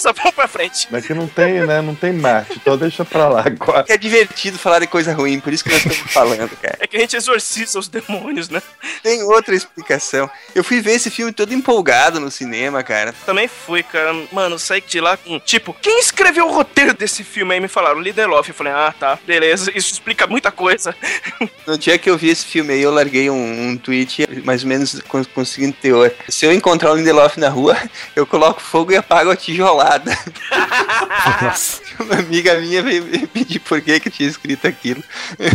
Vamos 0.00 0.12
passar 0.12 0.12
vamos 0.12 0.34
pra 0.34 0.48
frente. 0.48 0.88
Mas 0.90 1.06
que 1.06 1.14
não 1.14 1.26
tem, 1.26 1.66
né? 1.66 1.80
Não 1.80 1.94
tem 1.94 2.12
Marte, 2.12 2.54
então 2.56 2.76
deixa 2.76 3.04
pra 3.04 3.28
lá 3.28 3.42
agora. 3.46 3.84
É 3.88 3.96
divertido 3.96 4.58
falar 4.58 4.80
de 4.80 4.86
coisa 4.86 5.12
ruim, 5.12 5.40
por 5.40 5.52
isso 5.52 5.64
que 5.64 5.70
nós 5.70 5.84
estamos 5.84 6.12
falando, 6.12 6.56
cara. 6.56 6.78
É 6.80 6.86
que 6.86 6.96
a 6.96 7.00
gente 7.00 7.16
exorciza 7.16 7.78
os 7.78 7.88
demônios, 7.88 8.48
né? 8.48 8.62
Tem 9.02 9.22
outra 9.22 9.54
explicação. 9.54 10.30
Eu 10.54 10.64
fui 10.64 10.80
ver 10.80 10.92
esse 10.92 11.10
filme 11.10 11.32
todo 11.32 11.52
empolgado 11.52 12.20
no 12.20 12.30
cinema, 12.30 12.82
cara. 12.82 13.14
Também 13.26 13.48
fui, 13.48 13.82
cara. 13.82 14.14
Mano, 14.32 14.58
saí 14.58 14.80
de 14.80 15.00
lá 15.00 15.16
com. 15.16 15.38
Tipo, 15.40 15.74
quem 15.80 16.00
escreveu 16.00 16.46
o 16.46 16.52
roteiro 16.52 16.94
desse 16.94 17.22
filme 17.24 17.54
aí? 17.54 17.60
Me 17.60 17.68
falaram, 17.68 18.00
Lindelof. 18.00 18.48
Eu 18.48 18.54
falei, 18.54 18.72
ah, 18.72 18.94
tá, 18.98 19.18
beleza. 19.26 19.70
Isso 19.74 19.92
explica 19.92 20.26
muita 20.26 20.50
coisa. 20.50 20.94
No 21.66 21.78
dia 21.78 21.98
que 21.98 22.10
eu 22.10 22.16
vi 22.18 22.30
esse 22.30 22.44
filme 22.44 22.72
aí, 22.72 22.82
eu 22.82 22.90
larguei 22.90 23.30
um, 23.30 23.68
um 23.68 23.76
tweet 23.76 24.26
mais 24.44 24.62
ou 24.62 24.68
menos 24.68 25.00
com, 25.06 25.24
com 25.24 25.42
o 25.42 25.46
seguinte 25.46 25.78
teor. 25.80 26.10
Se 26.28 26.44
eu 26.44 26.52
encontrar 26.52 26.90
o 26.90 26.96
Lindelof 26.96 27.38
na 27.38 27.48
rua, 27.48 27.76
eu 28.16 28.26
coloco 28.26 28.60
fogo 28.60 28.90
e 28.90 28.96
apago 28.96 29.30
a 29.30 29.36
tijolada. 29.36 29.89
Uma 32.00 32.16
amiga 32.16 32.58
minha 32.60 32.82
veio 32.82 33.04
me 33.04 33.26
pedir 33.26 33.58
por 33.60 33.80
que 33.80 34.00
que 34.00 34.10
tinha 34.10 34.28
escrito 34.28 34.66
aquilo. 34.66 35.02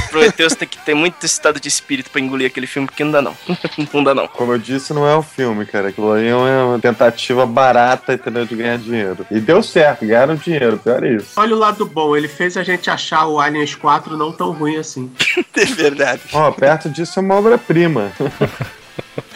Prometheus 0.09 0.55
tem 0.55 0.67
que 0.67 0.77
ter 0.79 0.93
muito 0.93 1.25
estado 1.25 1.59
de 1.59 1.67
espírito 1.67 2.11
pra 2.11 2.21
engolir 2.21 2.47
aquele 2.47 2.67
filme, 2.67 2.87
porque 2.87 3.03
não 3.03 3.11
dá 3.11 3.21
não. 3.21 3.35
não 3.93 4.03
dá 4.03 4.13
não. 4.13 4.27
Como 4.27 4.53
eu 4.53 4.57
disse, 4.57 4.93
não 4.93 5.07
é 5.07 5.17
um 5.17 5.21
filme, 5.21 5.65
cara. 5.65 5.89
Aquilo 5.89 6.11
aí 6.11 6.27
é 6.27 6.35
uma 6.35 6.79
tentativa 6.79 7.45
barata, 7.45 8.13
entendeu? 8.13 8.45
De 8.45 8.55
ganhar 8.55 8.77
dinheiro. 8.77 9.25
E 9.31 9.39
deu 9.39 9.63
certo, 9.63 10.05
ganharam 10.05 10.35
dinheiro, 10.35 10.77
pior 10.77 11.03
é 11.03 11.13
isso. 11.13 11.31
Olha 11.35 11.55
o 11.55 11.59
lado 11.59 11.85
bom, 11.85 12.15
ele 12.15 12.27
fez 12.27 12.57
a 12.57 12.63
gente 12.63 12.89
achar 12.89 13.25
o 13.27 13.39
Aliens 13.39 13.75
4 13.75 14.17
não 14.17 14.31
tão 14.31 14.51
ruim 14.51 14.77
assim. 14.77 15.11
É 15.55 15.65
verdade. 15.65 16.21
Ó, 16.33 16.51
perto 16.51 16.89
disso 16.89 17.17
é 17.17 17.21
uma 17.21 17.35
obra-prima. 17.35 18.11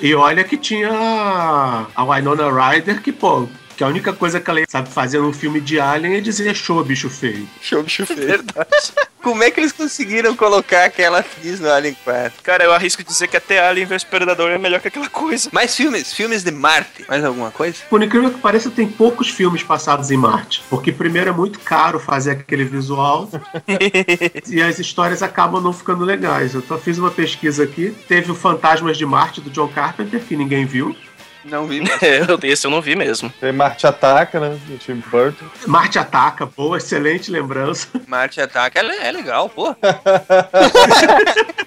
E 0.02 0.14
olha 0.14 0.44
que 0.44 0.58
tinha 0.58 0.90
a 0.92 2.04
Winona 2.04 2.50
Ryder, 2.52 3.02
que, 3.02 3.12
pô, 3.12 3.48
que 3.80 3.84
a 3.86 3.88
única 3.88 4.12
coisa 4.12 4.42
que 4.42 4.50
ela 4.50 4.60
sabe 4.68 4.90
fazer 4.90 5.20
num 5.20 5.32
filme 5.32 5.62
de 5.62 5.80
Alien 5.80 6.16
é 6.16 6.20
dizer 6.20 6.54
show, 6.54 6.84
bicho 6.84 7.10
feio. 7.10 7.48
Show 7.62 7.82
bicho 7.82 8.06
feio. 8.06 8.28
Verdade. 8.28 8.68
Como 9.24 9.42
é 9.42 9.50
que 9.52 9.60
eles 9.62 9.72
conseguiram 9.72 10.36
colocar 10.36 10.84
aquela 10.84 11.20
atriz 11.20 11.62
no 11.62 11.72
Alien 11.72 11.96
4? 12.04 12.44
Cara, 12.44 12.66
eu 12.66 12.74
arrisco 12.74 13.04
dizer 13.04 13.28
que 13.28 13.38
até 13.38 13.66
Alien 13.66 13.86
vs 13.86 14.04
Predador 14.04 14.52
é 14.52 14.58
melhor 14.58 14.82
que 14.82 14.90
aquela 14.90 15.08
coisa. 15.08 15.50
Mais 15.54 15.76
filmes, 15.76 16.14
filmes 16.14 16.44
de 16.44 16.52
Marte. 16.52 17.06
Mais 17.08 17.24
alguma 17.24 17.52
coisa? 17.52 17.78
Por 17.90 18.04
incrível 18.04 18.32
que 18.32 18.40
pareça, 18.40 18.70
tem 18.70 18.88
poucos 18.88 19.30
filmes 19.30 19.64
passados 19.64 20.12
em 20.12 20.18
Marte. 20.18 20.62
Porque 20.70 20.92
primeiro 20.92 21.30
é 21.30 21.34
muito 21.34 21.60
caro 21.60 22.02
fazer 22.02 22.32
aquele 22.32 22.66
visual 22.66 23.30
e 24.50 24.62
as 24.62 24.80
histórias 24.80 25.24
acabam 25.24 25.62
não 25.62 25.72
ficando 25.72 26.04
legais. 26.04 26.54
Eu 26.54 26.62
só 26.64 26.78
fiz 26.78 26.98
uma 26.98 27.12
pesquisa 27.12 27.64
aqui. 27.64 27.96
Teve 28.10 28.30
o 28.32 28.36
Fantasmas 28.36 28.98
de 28.98 29.06
Marte 29.06 29.40
do 29.40 29.50
John 29.50 29.70
Carpenter, 29.70 30.20
que 30.20 30.36
ninguém 30.36 30.66
viu. 30.66 30.94
Não 31.50 31.66
vi. 31.68 31.80
É, 32.02 32.48
esse 32.48 32.66
eu 32.68 32.72
não 32.72 32.82
vi 32.82 32.96
mesmo. 32.96 33.32
Tem 33.40 33.52
Marte 33.52 33.86
Ataca, 33.88 34.40
né? 34.40 34.58
Do 34.68 34.78
Tim 34.78 35.02
Burton. 35.12 35.46
Marte 35.68 35.98
Ataca, 36.00 36.46
boa, 36.46 36.78
excelente 36.78 37.30
lembrança. 37.32 37.88
Marte 38.08 38.40
Ataca 38.40 38.80
é, 38.80 39.08
é 39.08 39.12
legal, 39.12 39.50
pô. 39.50 39.76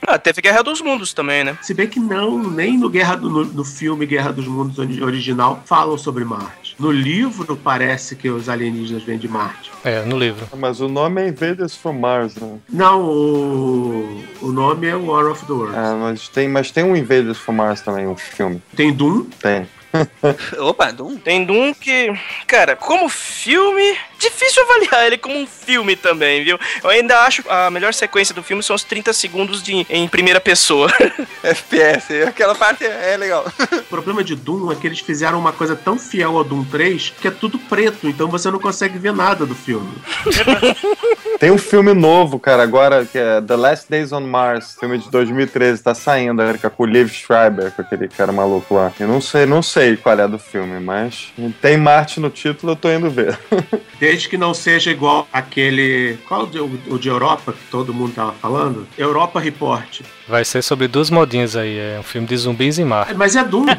Ah, 0.06 0.18
teve 0.18 0.42
Guerra 0.42 0.62
dos 0.62 0.80
Mundos 0.82 1.14
também, 1.14 1.44
né? 1.44 1.56
Se 1.62 1.72
bem 1.72 1.86
que 1.86 2.00
não, 2.00 2.36
nem 2.42 2.76
no 2.76 2.90
Guerra 2.90 3.14
do, 3.16 3.30
no, 3.30 3.44
no 3.44 3.64
filme 3.64 4.04
Guerra 4.04 4.32
dos 4.32 4.46
Mundos 4.46 4.78
ori- 4.78 5.02
original 5.02 5.62
falam 5.64 5.96
sobre 5.96 6.24
Marte. 6.24 6.61
No 6.78 6.90
livro 6.90 7.56
parece 7.56 8.16
que 8.16 8.28
os 8.28 8.48
alienígenas 8.48 9.02
vêm 9.02 9.18
de 9.18 9.28
Marte. 9.28 9.70
É, 9.84 10.04
no 10.04 10.18
livro. 10.18 10.46
Mas 10.56 10.80
o 10.80 10.88
nome 10.88 11.22
é 11.22 11.28
Invaders 11.28 11.76
from 11.76 11.94
Mars, 11.94 12.36
né? 12.36 12.58
Não, 12.68 13.02
o, 13.02 14.22
o 14.40 14.52
nome 14.52 14.86
é 14.86 14.94
War 14.94 15.30
of 15.30 15.44
the 15.46 15.52
Worlds. 15.52 15.76
Ah, 15.76 15.94
mas 16.00 16.28
tem, 16.28 16.48
mas 16.48 16.70
tem 16.70 16.84
um 16.84 16.96
Invaders 16.96 17.38
from 17.38 17.54
Mars 17.54 17.80
também, 17.80 18.06
um 18.06 18.16
filme. 18.16 18.62
Tem 18.74 18.92
Doom, 18.92 19.24
Tem. 19.40 19.66
Opa, 20.58 20.90
Doom. 20.90 21.16
Tem 21.16 21.44
Doom 21.44 21.74
que, 21.74 22.12
cara, 22.46 22.76
como 22.76 23.08
filme, 23.08 23.96
difícil 24.18 24.62
avaliar 24.62 25.06
ele 25.06 25.18
como 25.18 25.36
um 25.36 25.46
filme 25.46 25.96
também, 25.96 26.44
viu? 26.44 26.58
Eu 26.82 26.90
ainda 26.90 27.20
acho 27.20 27.42
a 27.48 27.70
melhor 27.70 27.92
sequência 27.92 28.34
do 28.34 28.42
filme 28.42 28.62
são 28.62 28.74
os 28.74 28.84
30 28.84 29.12
segundos 29.12 29.62
de, 29.62 29.86
em 29.88 30.08
primeira 30.08 30.40
pessoa. 30.40 30.90
FPS, 31.42 32.22
aquela 32.22 32.54
parte 32.54 32.84
é 32.84 33.16
legal. 33.16 33.44
O 33.72 33.82
problema 33.84 34.24
de 34.24 34.34
Doom 34.34 34.72
é 34.72 34.74
que 34.74 34.86
eles 34.86 35.00
fizeram 35.00 35.38
uma 35.38 35.52
coisa 35.52 35.76
tão 35.76 35.98
fiel 35.98 36.36
ao 36.36 36.44
Doom 36.44 36.64
3 36.64 37.14
que 37.20 37.28
é 37.28 37.30
tudo 37.30 37.58
preto, 37.58 38.08
então 38.08 38.28
você 38.28 38.50
não 38.50 38.58
consegue 38.58 38.98
ver 38.98 39.12
nada 39.12 39.44
do 39.44 39.54
filme. 39.54 39.92
Tem 41.38 41.50
um 41.50 41.58
filme 41.58 41.92
novo, 41.92 42.38
cara, 42.38 42.62
agora, 42.62 43.04
que 43.04 43.18
é 43.18 43.40
The 43.40 43.56
Last 43.56 43.90
Days 43.90 44.12
on 44.12 44.20
Mars, 44.20 44.76
filme 44.78 44.98
de 44.98 45.10
2013, 45.10 45.82
tá 45.82 45.94
saindo, 45.94 46.40
Erika, 46.40 46.70
com 46.70 46.84
o 46.84 46.86
Liv 46.86 47.10
Schreiber, 47.10 47.72
com 47.72 47.82
aquele 47.82 48.06
cara 48.06 48.30
maluco 48.30 48.74
lá. 48.74 48.92
Eu 49.00 49.08
não 49.08 49.20
sei, 49.20 49.44
não 49.44 49.62
sei 49.62 49.81
qual 50.02 50.18
é 50.18 50.28
do 50.28 50.38
filme, 50.38 50.78
mas 50.80 51.32
tem 51.60 51.76
Marte 51.76 52.20
no 52.20 52.30
título, 52.30 52.72
eu 52.72 52.76
tô 52.76 52.90
indo 52.90 53.10
ver. 53.10 53.38
Desde 53.98 54.28
que 54.28 54.36
não 54.36 54.52
seja 54.54 54.90
igual 54.90 55.28
aquele. 55.32 56.18
Qual 56.26 56.42
o 56.42 56.46
de, 56.46 56.58
o 56.60 56.98
de 56.98 57.08
Europa 57.08 57.52
que 57.52 57.70
todo 57.70 57.94
mundo 57.94 58.14
tava 58.14 58.32
falando? 58.32 58.86
Europa 58.96 59.40
Report. 59.40 60.00
Vai 60.28 60.44
ser 60.44 60.62
sobre 60.62 60.88
duas 60.88 61.10
modinhas 61.10 61.56
aí. 61.56 61.78
É 61.78 61.98
um 61.98 62.02
filme 62.02 62.26
de 62.26 62.36
zumbis 62.36 62.78
em 62.78 62.84
mar. 62.84 63.10
É, 63.10 63.14
Mas 63.14 63.36
é 63.36 63.44
Doom. 63.44 63.66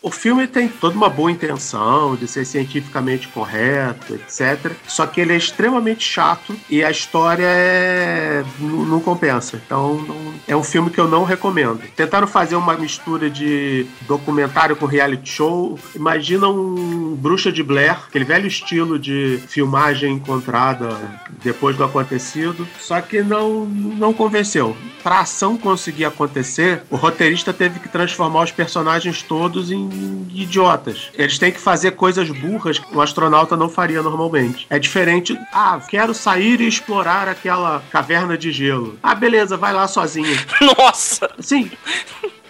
O 0.00 0.12
filme 0.12 0.46
tem 0.46 0.68
toda 0.68 0.94
uma 0.96 1.08
boa 1.10 1.30
intenção 1.30 2.14
de 2.14 2.28
ser 2.28 2.44
cientificamente 2.44 3.26
correto, 3.28 4.14
etc. 4.14 4.72
Só 4.86 5.06
que 5.06 5.20
ele 5.20 5.32
é 5.32 5.36
extremamente 5.36 6.04
chato 6.04 6.54
e 6.70 6.84
a 6.84 6.90
história 6.90 7.44
é... 7.46 8.44
não, 8.60 9.00
compensa. 9.00 9.60
Então 9.64 9.94
não- 10.02 10.34
é 10.46 10.54
um 10.56 10.62
filme 10.62 10.88
que 10.90 11.00
eu 11.00 11.08
não 11.08 11.24
recomendo. 11.24 11.80
Tentaram 11.96 12.28
fazer 12.28 12.54
uma 12.54 12.74
mistura 12.74 13.28
de 13.28 13.86
documentário 14.06 14.76
com 14.76 14.86
reality 14.86 15.28
show. 15.28 15.78
Imagina 15.94 16.48
um 16.48 17.16
Bruxa 17.16 17.50
de 17.50 17.62
Blair, 17.62 17.98
aquele 18.06 18.24
velho 18.24 18.46
estilo 18.46 18.98
de 18.98 19.40
filmagem 19.48 20.14
encontrada 20.14 20.96
depois 21.42 21.76
do 21.76 21.82
acontecido. 21.82 22.68
Só 22.78 23.00
que 23.00 23.20
não, 23.20 23.64
não 23.66 24.12
convenceu. 24.12 24.76
Pra 25.02 25.20
ação 25.20 25.56
conseguir 25.56 26.04
acontecer, 26.04 26.82
o 26.88 26.96
roteirista 26.96 27.52
teve 27.52 27.80
que 27.80 27.88
transformar 27.88 28.44
os 28.44 28.52
personagens 28.52 29.22
todos 29.22 29.70
em 29.72 29.87
idiotas. 30.32 31.10
Eles 31.14 31.38
têm 31.38 31.52
que 31.52 31.60
fazer 31.60 31.92
coisas 31.92 32.30
burras 32.30 32.78
que 32.78 32.96
um 32.96 33.00
astronauta 33.00 33.56
não 33.56 33.68
faria 33.68 34.02
normalmente. 34.02 34.66
É 34.70 34.78
diferente. 34.78 35.38
Ah, 35.52 35.80
quero 35.88 36.14
sair 36.14 36.60
e 36.60 36.68
explorar 36.68 37.28
aquela 37.28 37.82
caverna 37.90 38.36
de 38.36 38.52
gelo. 38.52 38.98
Ah, 39.02 39.14
beleza, 39.14 39.56
vai 39.56 39.72
lá 39.72 39.86
sozinho. 39.88 40.36
Nossa! 40.78 41.30
Sim. 41.40 41.70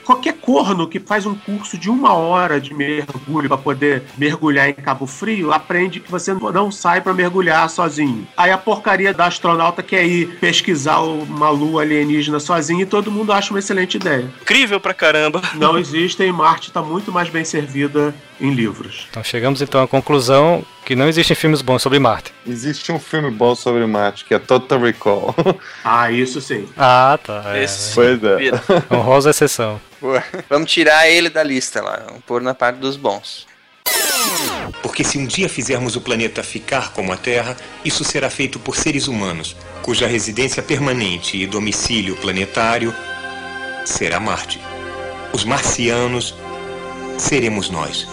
Qualquer 0.09 0.39
corno 0.41 0.89
que 0.89 0.99
faz 0.99 1.27
um 1.27 1.35
curso 1.35 1.77
de 1.77 1.91
uma 1.91 2.15
hora 2.15 2.59
de 2.59 2.73
mergulho 2.73 3.47
para 3.47 3.59
poder 3.59 4.05
mergulhar 4.17 4.67
em 4.67 4.73
Cabo 4.73 5.07
Frio 5.07 5.53
aprende 5.53 6.01
que 6.01 6.11
você 6.11 6.33
não 6.33 6.73
sai 6.73 7.03
para 7.03 7.13
mergulhar 7.13 7.69
sozinho. 7.69 8.27
Aí 8.35 8.51
a 8.51 8.57
porcaria 8.57 9.13
da 9.13 9.27
astronauta 9.27 9.83
quer 9.83 10.07
ir 10.07 10.39
pesquisar 10.39 11.01
uma 11.01 11.51
lua 11.51 11.83
alienígena 11.83 12.41
sozinho 12.41 12.81
e 12.81 12.87
todo 12.87 13.11
mundo 13.11 13.35
acha 13.35 13.51
uma 13.51 13.59
excelente 13.59 13.99
ideia. 13.99 14.33
Incrível 14.41 14.81
pra 14.81 14.95
caramba. 14.95 15.43
Não 15.57 15.77
existem, 15.77 16.33
Marte 16.33 16.69
está 16.69 16.81
muito 16.81 17.13
mais 17.13 17.29
bem 17.29 17.45
servida 17.45 18.15
em 18.41 18.55
livros. 18.55 19.07
Então 19.11 19.23
chegamos 19.23 19.61
então 19.61 19.83
à 19.83 19.87
conclusão 19.87 20.65
que 20.89 20.97
não 20.97 21.07
existem 21.07 21.37
filmes 21.37 21.61
bons 21.61 21.83
sobre 21.83 21.99
Marte. 21.99 22.33
Existe 22.47 22.91
um 22.91 22.99
filme 22.99 23.31
bom 23.31 23.55
sobre 23.55 23.85
Marte, 23.87 24.25
que 24.25 24.33
é 24.33 24.39
Total 24.39 24.81
Recall. 24.81 25.35
Ah, 25.85 26.11
isso 26.11 26.41
sim. 26.41 26.67
Ah, 26.79 27.19
tá. 27.23 27.43
É, 27.55 27.63
Esse- 27.63 27.95
pois 27.95 28.19
é. 28.25 28.39
Honrosa 28.91 29.29
exceção. 29.29 29.79
Boa. 30.01 30.25
Vamos 30.49 30.73
tirar 30.73 31.07
ele 31.07 31.29
da 31.29 31.43
lista 31.43 31.83
lá. 31.83 32.05
Vamos 32.07 32.23
pôr 32.25 32.41
na 32.41 32.55
parte 32.55 32.79
dos 32.79 32.97
bons. 32.97 33.47
Porque 34.83 35.05
se 35.05 35.19
um 35.19 35.27
dia 35.27 35.47
fizermos 35.47 35.95
o 35.95 36.01
planeta 36.01 36.43
ficar 36.43 36.91
como 36.95 37.13
a 37.13 37.19
Terra, 37.19 37.55
isso 37.85 38.03
será 38.03 38.31
feito 38.31 38.59
por 38.59 38.75
seres 38.75 39.09
humanos, 39.09 39.55
cuja 39.83 40.07
residência 40.07 40.63
permanente 40.63 41.37
e 41.37 41.47
domicílio 41.47 42.17
planetário 42.17 42.95
será 43.85 44.19
Marte. 44.19 44.59
Os 45.35 45.45
marcianos 45.45 46.35
seremos 47.19 47.69
nós. 47.69 48.09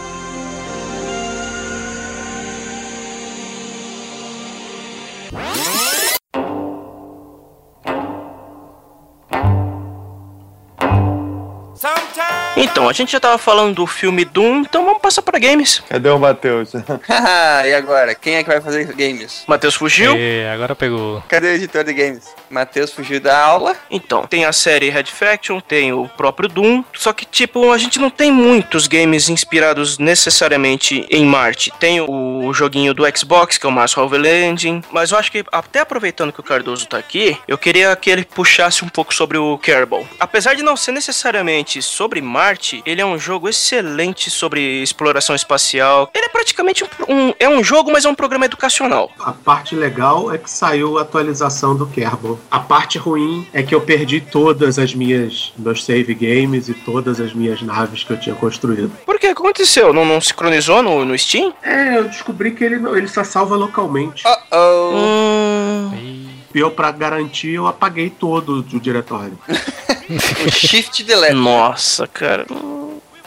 Então, 12.65 12.89
a 12.89 12.93
gente 12.93 13.11
já 13.11 13.19
tava 13.19 13.37
falando 13.37 13.75
do 13.75 13.85
filme 13.85 14.25
Doom, 14.25 14.61
então 14.61 14.83
vamos 14.83 14.99
passar 14.99 15.21
pra 15.21 15.37
games. 15.37 15.83
Cadê 15.87 16.09
o 16.09 16.17
Matheus? 16.17 16.71
Haha, 17.07 17.67
e 17.69 17.73
agora? 17.73 18.15
Quem 18.15 18.35
é 18.35 18.43
que 18.43 18.49
vai 18.49 18.59
fazer 18.59 18.91
games? 18.93 19.43
Matheus 19.47 19.75
fugiu? 19.75 20.17
E 20.17 20.45
agora 20.47 20.75
pegou. 20.75 21.23
Cadê 21.27 21.47
o 21.47 21.51
editor 21.51 21.83
de 21.83 21.93
games? 21.93 22.33
Matheus 22.49 22.91
fugiu 22.91 23.19
da 23.19 23.37
aula. 23.37 23.75
Então, 23.89 24.25
tem 24.25 24.45
a 24.45 24.51
série 24.51 24.89
Red 24.89 25.05
Faction, 25.05 25.59
tem 25.59 25.93
o 25.93 26.07
próprio 26.07 26.49
Doom, 26.49 26.83
só 26.95 27.13
que, 27.13 27.23
tipo, 27.23 27.71
a 27.71 27.77
gente 27.77 27.99
não 27.99 28.09
tem 28.09 28.31
muitos 28.31 28.87
games 28.87 29.29
inspirados 29.29 29.99
necessariamente 29.99 31.05
em 31.11 31.23
Marte. 31.23 31.71
Tem 31.79 32.01
o 32.01 32.51
joguinho 32.51 32.93
do 32.93 33.03
Xbox, 33.15 33.59
que 33.59 33.65
é 33.65 33.69
o 33.69 33.71
Mars 33.71 33.93
Rover 33.93 34.25
Engine, 34.25 34.81
mas 34.91 35.11
eu 35.11 35.19
acho 35.19 35.31
que, 35.31 35.45
até 35.51 35.81
aproveitando 35.81 36.33
que 36.33 36.39
o 36.39 36.43
Cardoso 36.43 36.87
tá 36.87 36.97
aqui, 36.97 37.37
eu 37.47 37.57
queria 37.57 37.95
que 37.95 38.09
ele 38.09 38.25
puxasse 38.25 38.83
um 38.83 38.89
pouco 38.89 39.13
sobre 39.13 39.37
o 39.37 39.57
Kerbal. 39.59 40.05
Apesar 40.19 40.55
de 40.55 40.63
não 40.63 40.75
ser 40.75 40.93
necessariamente 40.93 41.81
sobre 41.81 42.21
Marte, 42.21 42.54
ele 42.85 43.01
é 43.01 43.05
um 43.05 43.17
jogo 43.17 43.49
excelente 43.49 44.29
sobre 44.29 44.81
exploração 44.81 45.35
espacial. 45.35 46.09
Ele 46.13 46.25
é 46.25 46.29
praticamente 46.29 46.83
um, 46.83 46.87
um- 47.29 47.33
é 47.39 47.49
um 47.49 47.63
jogo, 47.63 47.91
mas 47.91 48.05
é 48.05 48.09
um 48.09 48.15
programa 48.15 48.45
educacional. 48.45 49.11
A 49.19 49.31
parte 49.31 49.75
legal 49.75 50.31
é 50.33 50.37
que 50.37 50.49
saiu 50.49 50.97
a 50.97 51.01
atualização 51.01 51.75
do 51.75 51.85
Kerbal. 51.87 52.39
A 52.49 52.59
parte 52.59 52.97
ruim 52.97 53.47
é 53.53 53.61
que 53.63 53.73
eu 53.75 53.81
perdi 53.81 54.21
todas 54.21 54.79
as 54.79 54.93
minhas 54.93 55.53
meus 55.57 55.83
save 55.83 56.13
games 56.13 56.69
e 56.69 56.73
todas 56.73 57.19
as 57.19 57.33
minhas 57.33 57.61
naves 57.61 58.03
que 58.03 58.11
eu 58.13 58.19
tinha 58.19 58.35
construído. 58.35 58.91
Por 59.05 59.19
que 59.19 59.27
aconteceu? 59.27 59.93
Não, 59.93 60.05
não 60.05 60.21
sincronizou 60.21 60.81
no, 60.81 61.03
no 61.05 61.17
Steam? 61.17 61.53
É, 61.63 61.97
eu 61.97 62.05
descobri 62.05 62.51
que 62.51 62.63
ele, 62.63 62.75
ele 62.97 63.07
só 63.07 63.23
salva 63.23 63.55
localmente. 63.55 64.23
Oh, 64.51 64.91
Hum... 64.95 66.25
E 66.53 66.59
eu, 66.59 66.71
pra 66.71 66.89
garantir, 66.89 67.49
eu 67.51 67.67
apaguei 67.67 68.09
todo 68.09 68.59
o 68.73 68.79
diretório. 68.79 69.37
o 70.09 70.51
shift 70.51 71.03
delete. 71.03 71.33
Nossa, 71.33 72.07
cara. 72.07 72.45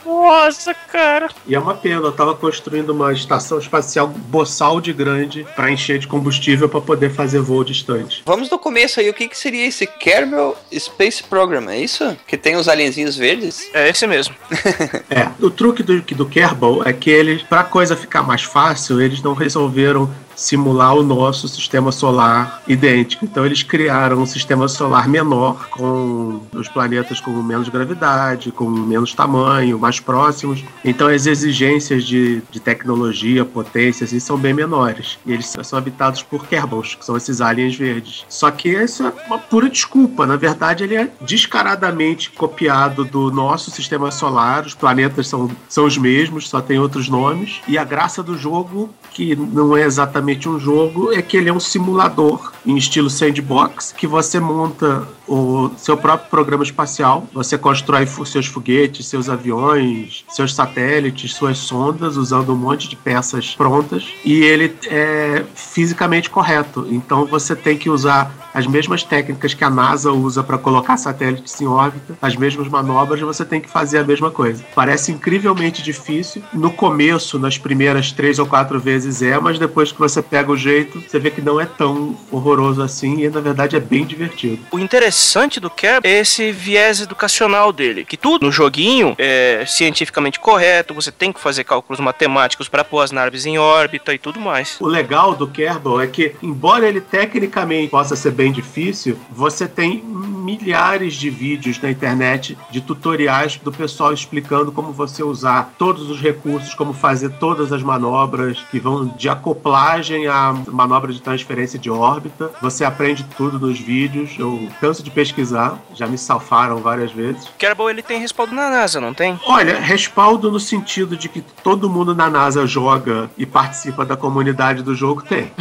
Nossa, 0.05 0.73
cara. 0.73 1.29
E 1.47 1.55
é 1.55 1.59
uma 1.59 1.75
pena, 1.75 2.07
eu 2.07 2.13
tava 2.13 2.35
construindo 2.35 2.91
uma 2.91 3.13
estação 3.13 3.59
espacial 3.59 4.09
boçal 4.09 4.81
de 4.81 4.93
grande 4.93 5.47
pra 5.55 5.71
encher 5.71 5.99
de 5.99 6.07
combustível 6.07 6.69
pra 6.69 6.81
poder 6.81 7.11
fazer 7.11 7.41
voo 7.41 7.63
distante. 7.63 8.23
Vamos 8.25 8.49
do 8.49 8.59
começo 8.59 9.01
aí, 9.01 9.11
o 9.11 9.15
que, 9.15 9.29
que 9.29 9.37
seria 9.37 9.67
esse 9.67 9.87
Kerbal 9.87 10.57
Space 10.77 11.23
Program, 11.23 11.69
é 11.69 11.79
isso? 11.79 12.17
Que 12.27 12.39
tem 12.39 12.57
os 12.57 12.69
alienzinhos 12.69 13.17
verdes? 13.17 13.69
É 13.75 13.89
esse 13.89 14.07
mesmo. 14.07 14.35
É, 15.11 15.29
o 15.41 15.51
truque 15.51 15.83
do, 15.83 16.01
do 16.01 16.27
Kerbal 16.27 16.83
é 16.85 16.93
que 16.93 17.11
eles, 17.11 17.43
pra 17.43 17.65
coisa 17.65 17.97
ficar 17.97 18.23
mais 18.23 18.43
fácil, 18.43 19.01
eles 19.01 19.23
não 19.23 19.33
resolveram 19.33 20.11
simular 20.39 20.95
o 20.95 21.03
nosso 21.03 21.49
sistema 21.49 21.91
solar 21.91 22.63
idêntico. 22.69 23.25
Então 23.25 23.45
eles 23.45 23.65
criaram 23.65 24.23
um 24.23 24.27
sistema 24.27 24.69
solar 24.69 25.09
menor, 25.09 25.69
com 25.69 26.41
os 26.55 26.69
planetas 26.69 27.21
com 27.21 27.31
menos 27.43 27.69
gravidade, 27.69 28.53
com 28.53 28.71
menos 28.71 29.13
tamanho, 29.13 29.79
mais 29.79 29.99
próximos. 29.99 30.65
Então 30.85 31.09
as 31.09 31.27
exigências 31.27 32.05
de, 32.05 32.41
de 32.51 32.61
tecnologia, 32.61 33.45
potência, 33.45 34.05
assim, 34.05 34.21
são 34.21 34.39
bem 34.39 34.55
menores. 34.55 35.19
E 35.27 35.33
eles 35.33 35.53
são 35.63 35.79
habitados 35.79 36.23
por 36.23 36.47
Kerbals, 36.47 36.95
que 36.95 37.05
são 37.05 37.17
esses 37.17 37.41
aliens 37.41 37.75
verdes. 37.75 38.25
Só 38.29 38.51
que 38.51 38.69
isso 38.69 39.03
é 39.05 39.13
uma 39.27 39.39
pura 39.39 39.69
desculpa. 39.69 40.25
Na 40.25 40.37
verdade, 40.37 40.85
ele 40.85 40.95
é 40.95 41.11
descaradamente 41.21 42.31
copiado 42.31 43.05
do 43.05 43.31
nosso 43.33 43.73
sistema 43.73 44.13
solar. 44.13 44.65
Os 44.65 44.75
planetas 44.75 45.27
são, 45.27 45.51
são 45.69 45.85
os 45.85 45.99
mesmos, 45.99 46.49
só 46.49 46.61
tem 46.61 46.79
outros 46.79 47.09
nomes. 47.09 47.61
E 47.67 47.77
a 47.77 47.83
graça 47.83 48.23
do 48.23 48.39
jogo, 48.39 48.91
que 49.11 49.35
não 49.35 49.77
é 49.77 49.83
exatamente 49.83 50.28
um 50.49 50.59
jogo, 50.59 51.13
é 51.13 51.23
que 51.23 51.37
ele 51.37 51.49
é 51.49 51.53
um 51.53 51.61
simulador 51.61 52.53
em 52.67 52.77
estilo 52.77 53.09
sandbox, 53.09 53.93
que 53.97 54.07
você 54.07 54.39
monta 54.41 55.07
o 55.29 55.71
seu 55.77 55.97
próprio 55.97 56.31
programa 56.31 56.65
espacial, 56.65 57.27
você 57.33 57.59
constrói 57.59 58.07
seus 58.07 58.47
foguetes, 58.47 59.07
seus 59.07 59.29
aviões, 59.29 60.25
seus 60.29 60.55
satélites, 60.55 61.35
suas 61.35 61.59
sondas, 61.59 62.17
usando 62.17 62.53
um 62.53 62.57
monte 62.57 62.89
de 62.89 62.97
peças 62.97 63.55
prontas, 63.55 64.07
e 64.25 64.43
ele 64.43 64.75
é 64.87 65.45
fisicamente 65.55 66.31
correto. 66.31 66.87
Então 66.91 67.27
você 67.27 67.55
tem 67.55 67.77
que 67.77 67.91
usar 67.91 68.49
as 68.55 68.67
mesmas 68.67 69.03
técnicas 69.03 69.55
que 69.55 69.63
a 69.63 69.71
NASA 69.71 70.11
usa 70.11 70.43
para 70.43 70.59
colocar 70.59 70.97
satélites 70.97 71.61
em 71.61 71.67
órbita, 71.67 72.17
as 72.21 72.35
mesmas 72.35 72.67
manobras, 72.67 73.21
você 73.21 73.45
tem 73.45 73.61
que 73.61 73.69
fazer 73.69 73.99
a 73.99 74.05
mesma 74.05 74.31
coisa. 74.31 74.65
Parece 74.75 75.13
incrivelmente 75.13 75.83
difícil. 75.83 76.43
No 76.53 76.71
começo, 76.71 77.39
nas 77.39 77.59
primeiras 77.59 78.11
três 78.11 78.39
ou 78.39 78.47
quatro 78.47 78.81
vezes 78.81 79.23
é, 79.23 79.39
mas 79.39 79.59
depois 79.59 79.93
que 79.93 79.99
você 79.99 80.23
pega 80.23 80.51
o 80.51 80.57
jeito, 80.57 81.01
você 81.01 81.19
vê 81.19 81.31
que 81.31 81.43
não 81.43 81.61
é 81.61 81.67
tão 81.67 82.17
horroroso 82.33 82.83
assim 82.83 83.21
e 83.23 83.29
na 83.29 83.41
verdade 83.41 83.77
é 83.77 83.81
bem 83.81 84.05
divertido. 84.05 84.61
O 84.73 84.79
interessante 84.79 85.18
do 85.61 85.69
Kerb 85.71 86.07
é 86.07 86.21
esse 86.21 86.53
viés 86.53 87.01
educacional 87.01 87.73
dele, 87.73 88.05
que 88.05 88.17
tudo 88.17 88.47
no 88.47 88.53
joguinho 88.53 89.15
é 89.19 89.65
cientificamente 89.67 90.39
correto, 90.39 90.95
você 90.95 91.11
tem 91.11 91.33
que 91.33 91.41
fazer 91.41 91.65
cálculos 91.65 92.01
matemáticos 92.01 92.69
para 92.69 92.85
pôr 92.85 93.01
as 93.01 93.11
naves 93.11 93.45
em 93.45 93.59
órbita 93.59 94.15
e 94.15 94.19
tudo 94.19 94.41
mais. 94.41 94.77
O 94.81 94.87
legal 94.87 95.35
do 95.35 95.49
Kerbal 95.49 96.01
é 96.01 96.07
que, 96.07 96.35
embora 96.43 96.89
ele 96.89 97.01
tecnicamente 97.01 97.91
possa 97.91 98.17
ser 98.17 98.31
bem 98.31 98.53
difícil, 98.53 99.19
você 99.31 99.67
tem 99.67 100.03
milhares 100.49 101.15
de 101.15 101.29
vídeos 101.29 101.79
na 101.79 101.91
internet 101.91 102.57
de 102.71 102.81
tutoriais 102.81 103.57
do 103.57 103.71
pessoal 103.71 104.15
explicando 104.15 104.73
como 104.73 104.93
você 104.93 105.23
usar 105.23 105.75
todos 105.77 106.09
os 106.09 106.19
recursos, 106.23 106.75
como 106.75 106.95
fazer 106.95 107.29
todas 107.33 107.71
as 107.71 107.83
manobras 107.83 108.59
que 108.71 108.81
vão 108.81 109.09
de 109.09 109.29
acoplagem 109.29 110.27
a 110.27 110.55
manobra 110.69 111.13
de 111.13 111.21
transferência 111.21 111.79
de 111.79 111.91
órbita. 111.91 112.51
Você 112.63 112.83
aprende 112.83 113.27
tudo 113.37 113.59
nos 113.59 113.79
vídeos. 113.79 114.37
Eu 114.39 114.69
canso 114.81 115.03
de 115.03 115.11
pesquisar, 115.11 115.79
já 115.95 116.07
me 116.07 116.17
salvaram 116.17 116.79
várias 116.79 117.13
vezes. 117.13 117.47
Kerbal 117.59 117.91
ele 117.91 118.03
tem 118.03 118.19
respaldo 118.19 118.55
na 118.55 118.71
NASA, 118.71 119.01
não 119.01 119.13
tem? 119.13 119.39
Olha, 119.45 119.79
respaldo 119.79 120.51
no 120.51 120.59
sentido 120.59 121.15
de 121.15 121.29
que 121.29 121.43
todo 121.63 121.91
mundo 121.91 122.15
na 122.15 122.31
NASA 122.31 122.67
joga 122.67 123.31
e 123.37 123.45
participa 123.45 124.03
da 124.03 124.17
comunidade 124.17 124.83
do 124.83 124.95
jogo 124.95 125.23
tem. 125.23 125.53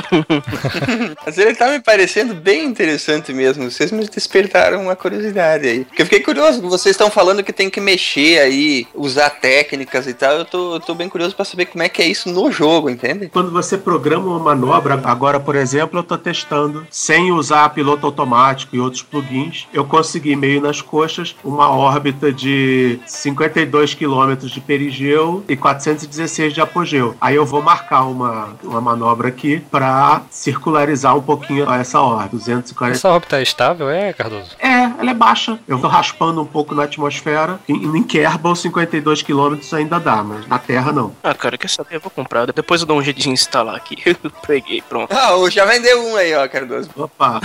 Mas 1.25 1.38
ele 1.38 1.55
tá 1.55 1.69
me 1.69 1.81
parecendo 1.81 2.33
bem 2.33 2.63
interessante 2.63 3.33
mesmo. 3.33 3.69
Vocês 3.69 3.91
me 3.91 4.07
despertaram 4.07 4.76
uma 4.82 4.95
curiosidade 4.95 5.67
aí. 5.67 5.86
Porque 5.86 6.01
eu 6.01 6.05
fiquei 6.05 6.21
curioso, 6.21 6.61
vocês 6.61 6.93
estão 6.93 7.09
falando 7.09 7.43
que 7.43 7.53
tem 7.53 7.69
que 7.69 7.80
mexer 7.80 8.39
aí, 8.39 8.88
usar 8.93 9.30
técnicas 9.30 10.07
e 10.07 10.13
tal. 10.13 10.34
Eu 10.34 10.45
tô, 10.45 10.75
eu 10.75 10.80
tô 10.80 10.93
bem 10.93 11.09
curioso 11.09 11.36
pra 11.36 11.45
saber 11.45 11.65
como 11.65 11.84
é 11.84 11.89
que 11.89 12.01
é 12.01 12.07
isso 12.07 12.30
no 12.30 12.51
jogo, 12.51 12.89
entende? 12.89 13.30
Quando 13.30 13.51
você 13.51 13.78
programa 13.78 14.28
uma 14.28 14.39
manobra, 14.39 14.99
agora, 15.03 15.39
por 15.39 15.55
exemplo, 15.55 15.99
eu 15.99 16.03
tô 16.03 16.17
testando, 16.17 16.86
sem 16.89 17.32
usar 17.32 17.69
piloto 17.69 18.05
automático 18.05 18.75
e 18.75 18.80
outros 18.80 19.01
plugins, 19.01 19.67
eu 19.73 19.86
consegui 19.86 20.36
meio 20.36 20.61
nas 20.61 20.82
coxas 20.82 21.36
uma 21.43 21.69
órbita 21.69 22.32
de 22.32 22.99
52 23.05 23.93
quilômetros 23.93 24.51
de 24.51 24.61
perigeu 24.61 25.43
e 25.47 25.55
416 25.55 26.53
de 26.53 26.61
apogeu. 26.61 27.15
Aí 27.19 27.36
eu 27.36 27.45
vou 27.45 27.61
marcar 27.61 28.03
uma, 28.03 28.55
uma 28.63 28.82
manobra 28.82 29.28
aqui 29.30 29.59
para 29.71 30.21
circularizar 30.30 31.15
um 31.15 31.21
pouquinho 31.21 31.69
essa 31.71 31.99
órbita, 32.01 32.38
240 32.38 32.97
Essa 32.97 33.09
órbita 33.09 33.39
é 33.39 33.43
estável, 33.43 33.89
é, 33.89 34.13
Cardoso? 34.13 34.55
é, 34.59 34.66
ela 34.99 35.11
é 35.11 35.13
baixa. 35.13 35.59
Eu 35.68 35.80
tô 35.80 35.88
raspando 35.88 36.41
um 36.41 36.45
pouco 36.45 36.74
na 36.76 36.84
atmosfera. 36.84 37.59
Em, 37.68 37.97
em 37.97 38.03
Kerbal, 38.03 38.55
52 38.55 39.22
km 39.24 39.57
ainda 39.74 39.99
dá, 39.99 40.24
mas 40.24 40.47
na 40.47 40.59
Terra 40.59 40.91
não. 40.91 41.15
Ah, 41.24 41.34
cara, 41.34 41.57
quer 41.57 41.70
saber? 41.70 41.95
Eu 41.95 41.99
vou 42.01 42.11
comprar. 42.11 42.45
Depois 42.51 42.82
eu 42.82 42.88
dou 42.88 42.97
um 42.97 43.03
jeito 43.03 43.20
de 43.20 43.30
instalar 43.30 43.76
aqui. 43.76 43.97
Eu 44.24 44.32
Peguei, 44.45 44.82
pronto. 44.82 45.11
Ah, 45.13 45.36
o- 45.36 45.49
já 45.49 45.65
vendeu 45.65 46.03
um 46.07 46.15
aí, 46.15 46.34
ó, 46.36 46.47
Cardoso. 46.47 46.89
Opa! 46.95 47.39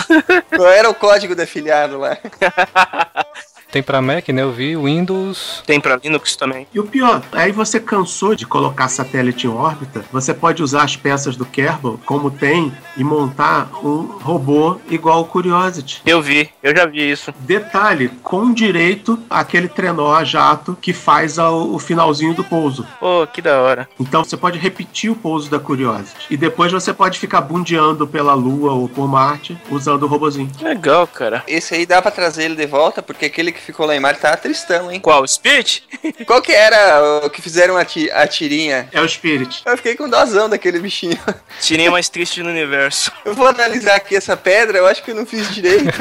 Qual 0.55 0.69
era 0.69 0.89
o 0.89 0.95
código 0.95 1.35
do 1.35 1.43
afiliado 1.43 1.99
lá? 1.99 2.17
Tem 3.73 3.83
pra 3.83 4.03
Mac, 4.03 4.29
né? 4.29 4.43
Eu 4.43 4.53
vi 4.53 4.77
Windows. 4.77 5.63
Tem 5.67 5.81
pra 5.81 5.97
Linux 5.97 6.37
também. 6.37 6.67
E 6.75 6.79
o 6.79 6.85
pior, 6.85 7.23
aí 7.33 7.51
você 7.51 7.81
cansou 7.81 8.35
de 8.35 8.47
colocar 8.47 8.87
satélite 8.89 9.47
em 9.47 9.51
órbita, 9.51 10.05
você 10.13 10.35
pode 10.35 10.63
usar 10.63 10.83
as 10.83 10.95
peças 10.95 11.37
do 11.37 11.47
Kerbal, 11.47 11.99
como 12.05 12.31
tem, 12.31 12.71
e 12.99 13.03
montar 13.03 13.71
um 13.83 14.03
robô 14.21 14.79
igual 14.91 15.23
o 15.23 15.25
Curiosity. 15.25 16.03
Eu 16.05 16.21
vi, 16.21 16.51
eu 16.63 16.77
já 16.77 16.85
vi 16.85 17.11
isso. 17.11 17.33
Detalhe, 17.41 18.11
com 18.23 18.53
direito 18.53 19.19
àquele 19.31 19.69
trenó 19.69 20.15
a 20.15 20.23
jato 20.23 20.77
que 20.79 20.93
faz 20.93 21.39
o 21.39 21.79
finalzinho 21.79 22.35
do 22.35 22.45
pouso. 22.45 22.87
Pô, 23.01 23.27
que 23.27 23.41
da 23.41 23.59
hora. 23.63 23.89
Então 23.99 24.23
você 24.23 24.37
pode 24.37 24.59
repetir 24.59 25.11
o 25.11 25.17
pouso 25.17 25.51
da 25.51 25.59
Curiosity. 25.59 26.27
E 26.29 26.37
depois 26.37 26.71
você 26.71 26.93
pode 26.93 27.19
ficar 27.19 27.41
bundeando 27.41 28.07
pela 28.07 28.35
Lua 28.35 28.73
ou 28.73 28.87
por 28.87 29.09
Marte 29.09 29.57
usando 29.71 30.03
o 30.03 30.07
robozinho. 30.07 30.51
Legal, 30.61 31.07
cara. 31.07 31.43
Esse 31.49 31.75
aí 31.75 31.87
dá 31.87 32.03
pra 32.03 32.11
trazer 32.11 32.45
ele 32.45 32.57
de 32.57 32.67
volta, 32.67 33.03
porque 33.03 33.25
aquele 33.25 33.51
que 33.51 33.62
ficou 33.65 33.87
lá 33.87 33.95
em 33.97 34.01
Marte 34.01 34.21
tá 34.21 34.37
tristão, 34.37 34.91
hein? 34.91 35.01
Qual? 35.01 35.27
Spirit? 35.27 35.85
Qual 36.27 36.41
que 36.43 36.53
era 36.53 37.21
o 37.25 37.31
que 37.31 37.41
fizeram 37.43 37.77
a, 37.77 37.85
ti- 37.85 38.11
a 38.11 38.27
tirinha? 38.27 38.89
É 38.93 39.01
o 39.01 39.09
Spirit. 39.09 39.63
Eu 39.65 39.77
fiquei 39.77 39.97
com 39.97 40.09
dozão 40.09 40.49
daquele 40.49 40.79
bichinho. 40.79 41.19
Tirinha 41.61 41.91
mais 41.91 42.09
triste 42.09 42.43
do 42.43 42.49
universo. 42.49 43.11
Eu 43.25 43.35
vou 43.35 43.47
analisar 43.47 43.95
aqui 43.95 44.17
essa 44.17 44.37
pedra, 44.37 44.79
eu 44.79 44.87
acho 44.87 45.03
que 45.03 45.11
eu 45.11 45.15
não 45.15 45.25
fiz 45.25 45.53
direito. 45.55 45.93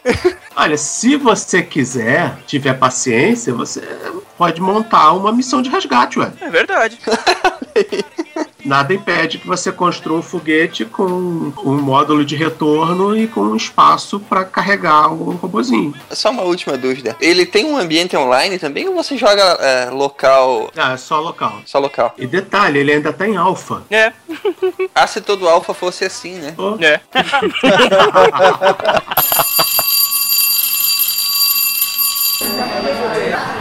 Olha, 0.54 0.76
se 0.76 1.16
você 1.16 1.62
quiser, 1.62 2.36
tiver 2.46 2.74
paciência, 2.74 3.52
você 3.52 3.80
pode 4.36 4.60
montar 4.60 5.12
uma 5.12 5.32
missão 5.32 5.62
de 5.62 5.70
resgate, 5.70 6.18
ué. 6.18 6.30
É 6.40 6.50
verdade. 6.50 6.98
Nada 8.64 8.94
impede 8.94 9.38
que 9.38 9.46
você 9.46 9.72
construa 9.72 10.18
um 10.18 10.22
foguete 10.22 10.84
com 10.84 11.04
um 11.04 11.80
módulo 11.80 12.24
de 12.24 12.36
retorno 12.36 13.16
e 13.16 13.26
com 13.26 13.40
um 13.40 13.56
espaço 13.56 14.20
para 14.20 14.44
carregar 14.44 15.12
o 15.12 15.32
robozinho. 15.32 15.94
Só 16.10 16.30
uma 16.30 16.42
última 16.42 16.76
dúvida. 16.76 17.16
Ele 17.20 17.46
tem 17.46 17.64
um 17.64 17.76
ambiente 17.76 18.16
online 18.16 18.58
também 18.58 18.88
ou 18.88 18.94
você 18.94 19.16
joga 19.16 19.42
é, 19.42 19.90
local? 19.90 20.70
Ah, 20.76 20.92
é 20.92 20.96
só 20.96 21.20
local. 21.20 21.60
Só 21.64 21.78
local. 21.78 22.14
E 22.18 22.26
detalhe, 22.26 22.78
ele 22.78 22.92
ainda 22.92 23.12
tá 23.12 23.28
em 23.28 23.36
alfa. 23.36 23.82
É. 23.90 24.12
Ah, 24.94 25.06
se 25.06 25.20
todo 25.20 25.48
alfa 25.48 25.74
fosse 25.74 26.04
assim, 26.04 26.36
né? 26.36 26.54
Oh. 26.56 26.76
É. 26.82 27.00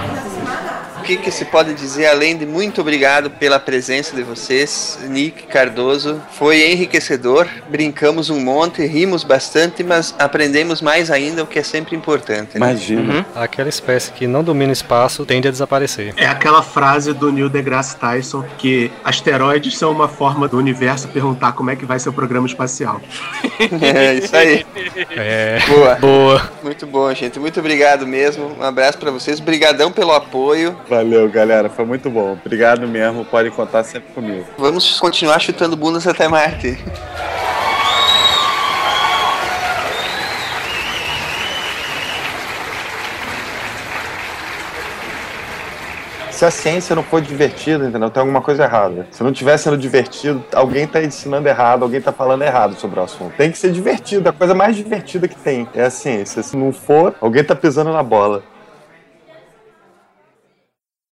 O 1.09 1.11
que, 1.11 1.17
que 1.17 1.31
se 1.31 1.43
pode 1.45 1.73
dizer 1.73 2.05
além 2.05 2.37
de 2.37 2.45
muito 2.45 2.81
obrigado 2.81 3.31
pela 3.31 3.59
presença 3.59 4.15
de 4.15 4.21
vocês, 4.21 4.99
Nick 5.09 5.47
Cardoso? 5.47 6.21
Foi 6.33 6.71
enriquecedor, 6.71 7.47
brincamos 7.67 8.29
um 8.29 8.39
monte, 8.39 8.85
rimos 8.85 9.23
bastante, 9.23 9.83
mas 9.83 10.13
aprendemos 10.19 10.83
mais 10.83 11.09
ainda, 11.09 11.41
o 11.41 11.47
que 11.47 11.57
é 11.57 11.63
sempre 11.63 11.95
importante. 11.95 12.59
Né? 12.59 12.67
Imagina. 12.67 13.25
Aquela 13.33 13.69
espécie 13.69 14.11
que 14.11 14.27
não 14.27 14.43
domina 14.43 14.71
espaço 14.71 15.25
tende 15.25 15.47
a 15.47 15.51
desaparecer. 15.51 16.13
É 16.15 16.27
aquela 16.27 16.61
frase 16.61 17.11
do 17.11 17.31
Neil 17.31 17.49
deGrasse 17.49 17.97
Tyson 17.97 18.45
que 18.59 18.91
asteroides 19.03 19.79
são 19.79 19.91
uma 19.91 20.07
forma 20.07 20.47
do 20.47 20.59
universo 20.59 21.07
perguntar 21.07 21.53
como 21.53 21.71
é 21.71 21.75
que 21.75 21.87
vai 21.87 21.97
ser 21.97 22.09
o 22.09 22.13
programa 22.13 22.45
espacial. 22.45 23.01
É 23.81 24.13
isso 24.13 24.35
aí. 24.35 24.65
É. 25.11 25.59
Boa. 25.67 25.95
Boa. 25.95 26.51
Muito 26.63 26.87
bom, 26.87 27.13
gente. 27.13 27.39
Muito 27.39 27.59
obrigado 27.59 28.07
mesmo. 28.07 28.55
Um 28.57 28.63
abraço 28.63 28.97
pra 28.97 29.11
vocês. 29.11 29.39
Brigadão 29.41 29.91
pelo 29.91 30.13
apoio. 30.13 30.77
Valeu, 30.87 30.98
galera. 31.29 31.69
Foi 31.69 31.85
muito 31.85 32.09
bom. 32.09 32.33
Obrigado 32.33 32.87
mesmo. 32.87 33.25
Pode 33.25 33.51
contar 33.51 33.83
sempre 33.83 34.11
comigo. 34.13 34.45
Vamos 34.57 34.99
continuar 34.99 35.39
chutando 35.39 35.75
bundas 35.75 36.07
até 36.07 36.27
Marte. 36.27 36.77
Se 46.39 46.45
a 46.45 46.51
ciência 46.51 46.95
não 46.95 47.03
for 47.03 47.21
divertida, 47.21 47.85
entendeu? 47.85 48.09
Tem 48.09 48.21
alguma 48.21 48.41
coisa 48.41 48.63
errada. 48.63 49.05
Se 49.11 49.21
não 49.21 49.29
estiver 49.29 49.57
sendo 49.57 49.77
divertido, 49.77 50.41
alguém 50.53 50.87
tá 50.87 51.03
ensinando 51.03 51.49
errado, 51.49 51.83
alguém 51.83 51.99
tá 51.99 52.13
falando 52.13 52.43
errado 52.43 52.79
sobre 52.79 52.97
o 52.97 53.03
assunto. 53.03 53.35
Tem 53.35 53.51
que 53.51 53.57
ser 53.57 53.73
divertido, 53.73 54.29
a 54.29 54.31
coisa 54.31 54.55
mais 54.55 54.77
divertida 54.77 55.27
que 55.27 55.35
tem 55.35 55.67
é 55.75 55.83
a 55.83 55.89
ciência. 55.89 56.41
Se 56.41 56.55
não 56.55 56.71
for, 56.71 57.13
alguém 57.19 57.43
tá 57.43 57.53
pisando 57.53 57.91
na 57.91 58.01
bola. 58.01 58.41